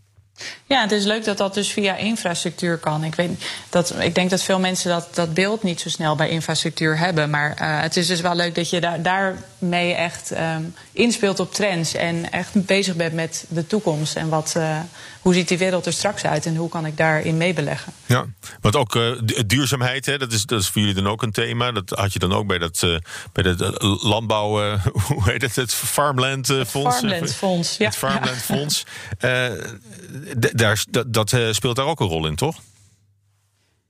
Ja, 0.66 0.82
het 0.82 0.92
is 0.92 1.06
leuk 1.06 1.24
dat 1.24 1.38
dat 1.38 1.54
dus 1.54 1.72
via 1.72 1.96
infrastructuur 1.96 2.78
kan. 2.78 3.04
Ik, 3.04 3.16
weet, 3.16 3.30
dat, 3.70 3.94
ik 4.00 4.16
denk 4.16 4.30
dat 4.30 4.42
veel 4.42 4.60
mensen 4.60 4.90
dat, 4.90 5.08
dat 5.16 5.34
beeld 5.34 5.64
niet 5.64 5.82
zo 5.82 5.90
snel 5.90 6.16
bij 6.16 6.30
infrastructuur 6.30 6.98
hebben. 6.98 7.30
Maar 7.30 7.50
uh, 7.62 7.82
het 7.82 7.98
is 7.98 8.08
dus 8.08 8.22
wel 8.22 8.36
leuk 8.36 8.56
dat 8.56 8.70
je 8.70 8.82
daar, 8.82 9.02
daarmee 9.02 9.94
echt 9.94 10.32
um, 10.32 10.76
inspeelt 10.92 11.40
op 11.40 11.54
trends. 11.54 11.94
En 11.94 12.32
echt 12.32 12.66
bezig 12.66 12.96
bent 12.96 13.14
met 13.14 13.46
de 13.48 13.68
toekomst. 13.68 14.16
En 14.16 14.30
wat, 14.30 14.54
uh, 14.58 14.80
hoe 15.26 15.34
ziet 15.34 15.48
die 15.48 15.58
wereld 15.58 15.86
er 15.86 15.94
straks 15.94 16.26
uit 16.26 16.46
en 16.46 16.56
hoe 16.56 16.70
kan 16.70 16.86
ik 16.86 16.98
daarin 16.98 17.38
meebeleggen? 17.38 17.94
Ja, 18.06 18.26
want 18.62 18.76
ook 18.76 18.96
uh, 18.96 19.20
duurzaamheid, 19.46 20.06
hè, 20.06 20.18
dat, 20.18 20.32
is, 20.32 20.46
dat 20.46 20.62
is 20.62 20.68
voor 20.68 20.82
jullie 20.82 20.96
dan 20.96 21.08
ook 21.08 21.22
een 21.22 21.32
thema. 21.32 21.72
Dat 21.72 21.90
had 21.90 22.14
je 22.14 22.20
dan 22.20 22.34
ook 22.34 22.48
bij 22.48 22.58
dat, 22.58 22.82
uh, 22.86 22.98
bij 23.32 23.44
dat 23.44 23.82
landbouw, 24.04 24.66
uh, 24.66 24.86
hoe 25.08 25.24
heet 25.24 25.42
het, 25.42 25.56
het 25.56 25.74
Farmland 25.74 26.48
Fonds? 26.48 26.98
Farmland 26.98 27.34
Fonds, 27.34 27.78
ja. 27.78 27.86
Het 27.86 27.96
Farmland 27.96 28.38
Fonds. 28.38 28.84
daar, 30.52 30.84
dat, 30.90 31.14
dat 31.14 31.36
speelt 31.52 31.76
daar 31.76 31.86
ook 31.86 32.00
een 32.00 32.08
rol 32.08 32.28
in, 32.28 32.36
toch? 32.36 32.56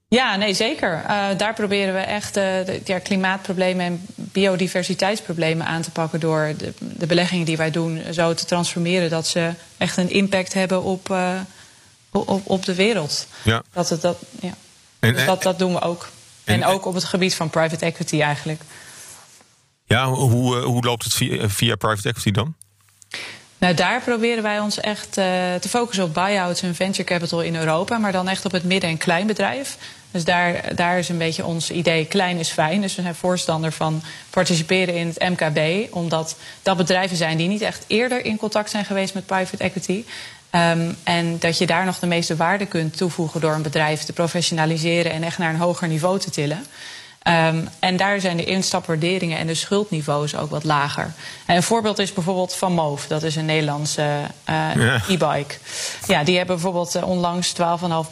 Ja, 0.08 0.36
nee, 0.36 0.54
zeker. 0.54 1.02
Uh, 1.02 1.26
daar 1.36 1.54
proberen 1.54 1.94
we 1.94 2.00
echt 2.00 2.36
uh, 2.36 2.42
de 2.42 2.80
ja, 2.84 2.98
klimaatproblemen 2.98 3.86
en 3.86 4.06
biodiversiteitsproblemen 4.14 5.66
aan 5.66 5.82
te 5.82 5.90
pakken 5.90 6.20
door 6.20 6.54
de, 6.58 6.72
de, 6.78 7.06
beleggingen 7.06 7.46
die 7.46 7.56
wij 7.56 7.70
doen 7.70 8.02
zo 8.12 8.34
te 8.34 8.44
transformeren 8.44 9.10
dat 9.10 9.26
ze 9.26 9.50
echt 9.76 9.96
een 9.96 10.10
impact 10.10 10.52
hebben 10.52 10.82
op, 10.82 11.08
uh, 11.10 11.40
op, 12.10 12.40
op 12.44 12.64
de 12.64 12.74
wereld. 12.74 13.26
Ja. 13.42 13.62
Dat, 13.72 13.88
het, 13.88 14.00
dat, 14.00 14.18
ja. 14.40 14.54
En, 14.98 15.12
dus 15.14 15.24
dat, 15.24 15.42
dat 15.42 15.58
doen 15.58 15.72
we 15.72 15.80
ook. 15.80 16.08
En, 16.44 16.62
en, 16.62 16.68
ook 16.68 16.86
op 16.86 16.94
het 16.94 17.04
gebied 17.04 17.34
van 17.34 17.50
private 17.50 17.84
equity 17.84 18.20
eigenlijk. 18.20 18.60
Ja, 19.84 20.08
hoe, 20.08 20.56
hoe 20.56 20.84
loopt 20.84 21.04
het 21.04 21.14
via, 21.14 21.48
via 21.48 21.76
private 21.76 22.08
equity 22.08 22.30
dan? 22.30 22.54
Nou, 23.58 23.74
daar 23.74 24.00
proberen 24.00 24.42
wij 24.42 24.60
ons 24.60 24.80
echt 24.80 25.18
uh, 25.18 25.24
te 25.60 25.68
focussen 25.68 26.04
op 26.04 26.14
buyouts 26.14 26.62
en 26.62 26.74
venture 26.74 27.04
capital 27.04 27.42
in 27.42 27.56
Europa, 27.56 27.98
maar 27.98 28.12
dan 28.12 28.28
echt 28.28 28.44
op 28.44 28.52
het 28.52 28.64
midden- 28.64 28.90
en 28.90 28.96
kleinbedrijf. 28.96 29.76
Dus 30.16 30.24
daar, 30.24 30.74
daar 30.74 30.98
is 30.98 31.08
een 31.08 31.18
beetje 31.18 31.44
ons 31.44 31.70
idee: 31.70 32.06
klein 32.06 32.38
is 32.38 32.48
fijn. 32.48 32.80
Dus 32.80 32.94
we 32.94 33.02
zijn 33.02 33.14
voorstander 33.14 33.72
van 33.72 34.02
participeren 34.30 34.94
in 34.94 35.06
het 35.06 35.28
MKB, 35.28 35.92
omdat 35.94 36.36
dat 36.62 36.76
bedrijven 36.76 37.16
zijn 37.16 37.36
die 37.36 37.48
niet 37.48 37.60
echt 37.60 37.84
eerder 37.86 38.24
in 38.24 38.36
contact 38.36 38.70
zijn 38.70 38.84
geweest 38.84 39.14
met 39.14 39.26
private 39.26 39.62
equity. 39.62 40.04
Um, 40.50 40.96
en 41.02 41.38
dat 41.38 41.58
je 41.58 41.66
daar 41.66 41.84
nog 41.84 41.98
de 41.98 42.06
meeste 42.06 42.36
waarde 42.36 42.66
kunt 42.66 42.96
toevoegen 42.96 43.40
door 43.40 43.52
een 43.52 43.62
bedrijf 43.62 44.02
te 44.02 44.12
professionaliseren 44.12 45.12
en 45.12 45.22
echt 45.22 45.38
naar 45.38 45.50
een 45.50 45.60
hoger 45.60 45.88
niveau 45.88 46.18
te 46.18 46.30
tillen. 46.30 46.64
Um, 47.28 47.68
en 47.78 47.96
daar 47.96 48.20
zijn 48.20 48.36
de 48.36 48.44
instapwaarderingen 48.44 49.38
en 49.38 49.46
de 49.46 49.54
schuldniveaus 49.54 50.36
ook 50.36 50.50
wat 50.50 50.64
lager. 50.64 51.12
En 51.46 51.56
een 51.56 51.62
voorbeeld 51.62 51.98
is 51.98 52.12
bijvoorbeeld 52.12 52.54
Van 52.54 52.72
Moof. 52.72 53.06
Dat 53.06 53.22
is 53.22 53.36
een 53.36 53.44
Nederlandse 53.44 54.02
uh, 54.02 54.74
ja. 54.74 55.02
e-bike. 55.08 55.54
Ja, 56.06 56.24
die 56.24 56.36
hebben 56.36 56.54
bijvoorbeeld 56.54 56.96
uh, 56.96 57.08
onlangs 57.08 57.52
12,5 57.52 57.56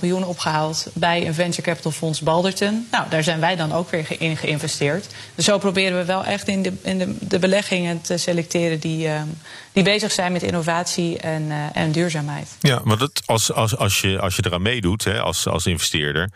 miljoen 0.00 0.24
opgehaald... 0.24 0.86
bij 0.92 1.26
een 1.26 1.34
venture 1.34 1.62
capital 1.62 1.90
fonds 1.90 2.20
Balderton. 2.20 2.88
Nou, 2.90 3.08
daar 3.08 3.22
zijn 3.22 3.40
wij 3.40 3.56
dan 3.56 3.72
ook 3.72 3.90
weer 3.90 4.06
in 4.18 4.36
geïnvesteerd. 4.36 5.06
Dus 5.34 5.44
zo 5.44 5.58
proberen 5.58 5.98
we 5.98 6.04
wel 6.04 6.24
echt 6.24 6.48
in 6.48 6.62
de, 6.62 6.72
in 6.82 6.98
de, 6.98 7.16
de 7.20 7.38
beleggingen 7.38 8.00
te 8.00 8.16
selecteren... 8.16 8.80
die, 8.80 9.06
uh, 9.06 9.22
die 9.72 9.82
bezig 9.82 10.12
zijn 10.12 10.32
met 10.32 10.42
innovatie 10.42 11.18
en, 11.18 11.42
uh, 11.42 11.56
en 11.72 11.92
duurzaamheid. 11.92 12.48
Ja, 12.60 12.80
want 12.84 13.22
als, 13.26 13.52
als, 13.52 13.76
als, 13.76 14.00
je, 14.00 14.20
als 14.20 14.36
je 14.36 14.42
eraan 14.46 14.62
meedoet 14.62 15.04
hè, 15.04 15.20
als, 15.20 15.48
als 15.48 15.66
investeerder 15.66 16.30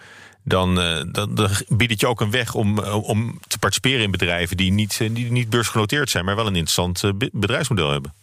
dan, 0.45 0.78
uh, 0.78 1.03
dan, 1.12 1.34
dan, 1.34 1.51
biedt 1.68 1.93
het 1.93 2.01
je 2.01 2.07
ook 2.07 2.20
een 2.20 2.30
weg 2.30 2.55
om, 2.55 2.78
uh, 2.78 3.09
om 3.09 3.39
te 3.47 3.59
participeren 3.59 4.03
in 4.03 4.11
bedrijven 4.11 4.57
die 4.57 4.72
niet, 4.72 4.99
uh, 5.03 5.14
die 5.14 5.32
niet 5.32 5.51
beursgenoteerd 5.51 6.11
zijn, 6.11 6.24
maar 6.24 6.36
wel 6.36 6.47
een 6.47 6.57
interessant 6.57 7.03
bedrijfsmodel 7.32 7.91
hebben. 7.91 8.14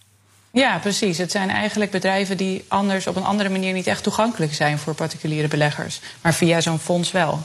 Ja, 0.52 0.78
precies. 0.78 1.18
Het 1.18 1.32
zijn 1.32 1.50
eigenlijk 1.50 1.92
bedrijven 1.92 2.38
die 2.38 2.66
anders 2.68 3.08
op 3.08 3.16
een 3.16 3.24
andere 3.24 3.50
manier 3.50 3.74
niet 3.74 3.88
echt 3.88 4.04
toegankelijk 4.04 4.54
zijn 4.54 4.78
voor 4.78 4.96
particuliere 4.96 5.48
beleggers, 5.48 6.00
maar 6.22 6.34
via 6.34 6.62
zo'n 6.62 6.80
fonds 6.80 7.12
wel. 7.12 7.44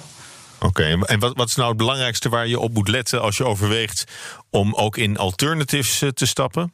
Oké, 0.57 0.66
okay, 0.66 0.93
en 0.93 1.18
wat, 1.18 1.37
wat 1.37 1.49
is 1.49 1.55
nou 1.55 1.68
het 1.68 1.77
belangrijkste 1.77 2.29
waar 2.29 2.47
je 2.47 2.59
op 2.59 2.73
moet 2.75 2.89
letten 2.89 3.23
als 3.23 3.37
je 3.37 3.45
overweegt 3.45 4.05
om 4.51 4.75
ook 4.75 4.97
in 4.97 5.18
alternatives 5.18 6.03
te 6.14 6.27
stappen? 6.27 6.73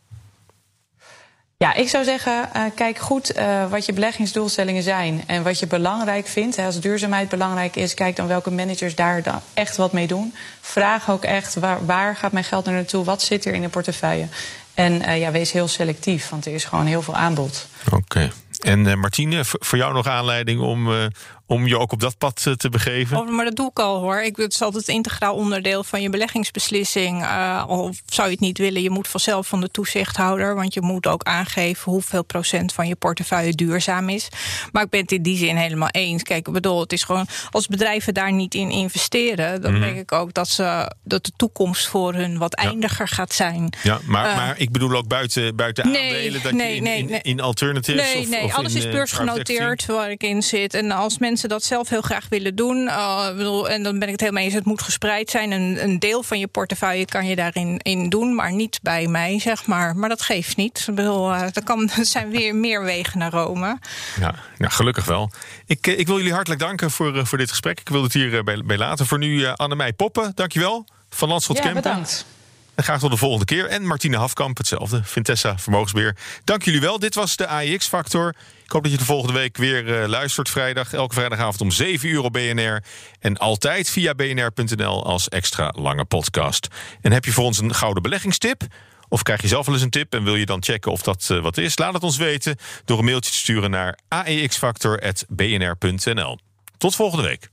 Ja, 1.59 1.75
ik 1.75 1.89
zou 1.89 2.05
zeggen, 2.05 2.49
uh, 2.57 2.63
kijk 2.75 2.99
goed 2.99 3.37
uh, 3.37 3.71
wat 3.71 3.87
je 3.87 3.93
beleggingsdoelstellingen 3.93 4.83
zijn 4.83 5.23
en 5.27 5.43
wat 5.43 5.59
je 5.59 5.67
belangrijk 5.67 6.27
vindt. 6.27 6.59
Als 6.59 6.81
duurzaamheid 6.81 7.29
belangrijk 7.29 7.77
is, 7.77 7.95
kijk 7.95 8.17
dan 8.17 8.27
welke 8.27 8.51
managers 8.51 8.95
daar 8.95 9.23
dan 9.23 9.41
echt 9.55 9.77
wat 9.77 9.93
mee 9.93 10.07
doen. 10.07 10.35
Vraag 10.61 11.11
ook 11.11 11.25
echt 11.25 11.55
waar, 11.55 11.87
waar 11.87 12.17
gaat 12.17 12.33
mijn 12.33 12.45
geld 12.45 12.65
naar 12.65 12.75
naartoe, 12.75 13.05
wat 13.05 13.23
zit 13.23 13.45
er 13.45 13.55
in 13.55 13.63
de 13.63 13.69
portefeuille. 13.69 14.27
En 14.75 14.93
uh, 14.93 15.21
ja, 15.21 15.31
wees 15.31 15.53
heel 15.53 15.69
selectief, 15.69 16.29
want 16.29 16.47
er 16.47 16.53
is 16.53 16.65
gewoon 16.65 16.87
heel 16.87 17.03
veel 17.03 17.17
aanbod. 17.17 17.67
Oké. 17.93 18.33
En 18.61 18.99
Martine, 18.99 19.41
voor 19.43 19.79
jou 19.79 19.93
nog 19.93 20.07
aanleiding 20.07 20.61
om, 20.61 21.11
om 21.47 21.67
je 21.67 21.79
ook 21.79 21.93
op 21.93 22.01
dat 22.01 22.19
pad 22.19 22.47
te 22.57 22.69
begeven? 22.69 23.19
Oh, 23.19 23.29
maar 23.29 23.45
dat 23.45 23.57
doe 23.57 23.71
ik 23.71 23.79
al 23.79 24.01
hoor. 24.01 24.23
Ik, 24.23 24.37
het 24.37 24.53
is 24.53 24.63
altijd 24.63 24.89
integraal 24.89 25.35
onderdeel 25.35 25.85
van 25.85 26.03
je 26.03 26.11
beleggingsbeslissing. 26.11 27.23
Uh, 27.23 27.65
al 27.67 27.95
zou 28.07 28.27
je 28.27 28.33
het 28.33 28.43
niet 28.43 28.59
willen, 28.59 28.83
je 28.83 28.91
moet 28.91 29.09
vanzelf 29.09 29.47
van 29.47 29.61
de 29.61 29.71
toezichthouder. 29.71 30.55
Want 30.55 30.75
je 30.75 30.81
moet 30.81 31.07
ook 31.07 31.23
aangeven 31.23 31.93
hoeveel 31.93 32.25
procent 32.25 32.73
van 32.73 32.89
je 32.89 32.95
portefeuille 32.95 33.55
duurzaam 33.55 34.09
is. 34.09 34.29
Maar 34.73 34.83
ik 34.83 34.91
ben 34.91 35.01
het 35.01 35.13
in 35.13 35.23
die 35.23 35.37
zin 35.37 35.57
helemaal 35.57 35.89
eens. 35.91 36.23
Kijk, 36.23 36.47
ik 36.47 36.53
bedoel, 36.53 36.81
het 36.81 36.93
is 36.93 37.03
gewoon 37.03 37.27
als 37.51 37.67
bedrijven 37.67 38.15
daar 38.15 38.33
niet 38.33 38.55
in 38.55 38.71
investeren, 38.71 39.63
dan 39.63 39.75
mm. 39.75 39.81
denk 39.81 39.99
ik 39.99 40.13
ook 40.13 40.35
dat, 40.35 40.49
ze, 40.49 40.93
dat 41.05 41.25
de 41.25 41.33
toekomst 41.37 41.87
voor 41.87 42.15
hun 42.15 42.39
wat 42.39 42.55
eindiger 42.55 43.09
gaat 43.09 43.33
zijn. 43.33 43.71
Ja, 43.83 44.01
maar, 44.07 44.31
uh, 44.31 44.37
maar 44.37 44.59
ik 44.59 44.73
bedoel 44.73 44.97
ook 44.97 45.09
buiten, 45.09 45.57
buiten 45.57 45.91
nee, 45.91 46.13
aandelen, 46.13 46.43
dat 46.43 46.53
nee, 46.53 46.71
je 46.71 46.77
in, 46.77 46.83
nee, 46.83 46.99
in, 46.99 47.23
in 47.23 47.41
alternatives. 47.41 48.13
Nee, 48.13 48.23
of, 48.23 48.29
nee, 48.29 48.45
of 48.45 48.55
alles 48.55 48.75
in, 48.75 48.79
is 48.79 48.89
beursgenoteerd 48.89 49.87
waar 49.87 50.11
ik 50.11 50.23
in 50.23 50.43
zit. 50.43 50.75
En 50.75 50.91
als 50.91 51.19
mensen 51.19 51.36
mensen 51.37 51.57
dat 51.57 51.64
zelf 51.68 51.89
heel 51.89 52.03
graag 52.03 52.26
willen 52.28 52.55
doen. 52.55 52.76
Uh, 52.76 53.28
bedoel, 53.28 53.68
en 53.68 53.82
dan 53.82 53.99
ben 53.99 54.09
ik 54.09 54.12
het 54.12 54.20
helemaal 54.20 54.43
eens. 54.43 54.55
Het 54.55 54.64
moet 54.64 54.82
gespreid 54.82 55.30
zijn. 55.30 55.51
Een, 55.51 55.82
een 55.82 55.99
deel 55.99 56.22
van 56.22 56.39
je 56.39 56.47
portefeuille 56.47 57.05
kan 57.05 57.26
je 57.26 57.37
daarin 57.37 57.78
in 57.78 58.09
doen, 58.09 58.34
maar 58.34 58.53
niet 58.53 58.78
bij 58.82 59.07
mij, 59.07 59.41
zeg 59.41 59.66
maar. 59.66 59.97
Maar 59.97 60.09
dat 60.09 60.22
geeft 60.22 60.57
niet. 60.57 60.84
Ik 60.89 60.95
bedoel, 60.95 61.34
uh, 61.34 61.43
er, 61.43 61.64
kan, 61.64 61.91
er 61.99 62.05
zijn 62.05 62.30
weer 62.30 62.55
meer 62.55 62.82
wegen 62.82 63.18
naar 63.18 63.30
Rome. 63.30 63.78
Ja, 64.20 64.34
nou, 64.59 64.72
gelukkig 64.72 65.05
wel. 65.05 65.30
Ik, 65.66 65.87
ik 65.87 66.07
wil 66.07 66.16
jullie 66.16 66.32
hartelijk 66.32 66.61
danken 66.61 66.91
voor, 66.91 67.26
voor 67.26 67.39
dit 67.39 67.51
gesprek. 67.51 67.80
Ik 67.80 67.89
wil 67.89 68.03
het 68.03 68.12
hier 68.12 68.45
bij, 68.45 68.62
bij 68.64 68.78
laten. 68.78 69.07
Voor 69.07 69.18
nu 69.18 69.47
Annemij 69.47 69.93
Poppen, 69.93 70.32
dankjewel. 70.34 70.87
Van 71.11 71.28
Landschot 71.28 71.57
ja, 71.57 71.62
Kempen. 71.62 71.82
bedankt. 71.82 72.26
En 72.74 72.84
graag 72.84 72.99
tot 72.99 73.11
de 73.11 73.16
volgende 73.16 73.45
keer. 73.45 73.66
En 73.66 73.87
Martine 73.87 74.16
Hafkamp, 74.16 74.57
hetzelfde. 74.57 75.01
Vintessa 75.05 75.59
Vermogensbeheer. 75.59 76.16
Dank 76.45 76.62
jullie 76.62 76.80
wel. 76.80 76.99
Dit 76.99 77.14
was 77.14 77.37
de 77.37 77.47
AEX-factor. 77.47 78.34
Ik 78.67 78.73
hoop 78.73 78.83
dat 78.83 78.93
je 78.93 78.99
de 78.99 79.05
volgende 79.05 79.39
week 79.39 79.57
weer 79.57 80.03
uh, 80.03 80.09
luistert 80.09 80.51
vrijdag. 80.51 80.93
Elke 80.93 81.14
vrijdagavond 81.14 81.61
om 81.61 81.71
7 81.71 82.09
uur 82.09 82.23
op 82.23 82.33
BNR. 82.33 82.83
En 83.21 83.37
altijd 83.37 83.91
via 83.91 84.14
bnr.nl 84.14 85.05
als 85.05 85.29
extra 85.29 85.73
lange 85.77 86.05
podcast. 86.05 86.69
En 87.01 87.12
heb 87.12 87.25
je 87.25 87.33
voor 87.33 87.45
ons 87.45 87.59
een 87.59 87.75
gouden 87.75 88.03
beleggingstip? 88.03 88.62
Of 89.09 89.23
krijg 89.23 89.43
je 89.43 89.49
zelf 89.49 89.67
wel 89.67 89.75
eens 89.75 89.85
een 89.85 89.91
tip 89.91 90.14
en 90.14 90.25
wil 90.25 90.35
je 90.35 90.47
dan 90.47 90.62
checken 90.62 90.93
of 90.93 91.03
dat 91.03 91.29
uh, 91.33 91.43
wat 91.43 91.59
is? 91.59 91.79
Laat 91.79 91.95
het 91.95 92.03
ons 92.03 92.17
weten 92.17 92.57
door 92.85 92.99
een 92.99 93.05
mailtje 93.05 93.31
te 93.31 93.37
sturen 93.37 93.71
naar 93.71 93.99
aexfactor.bnr.nl. 94.09 96.39
Tot 96.79 96.95
volgende 96.95 97.25
week. 97.25 97.51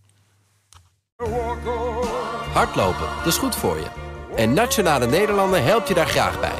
Hardlopen, 2.54 3.08
dat 3.18 3.28
is 3.28 3.38
goed 3.38 3.56
voor 3.56 3.78
je. 3.78 3.88
En 4.36 4.54
Nationale 4.54 5.08
Nederlanden 5.08 5.64
helpt 5.64 5.88
je 5.88 5.94
daar 5.94 6.08
graag 6.08 6.40
bij. 6.40 6.60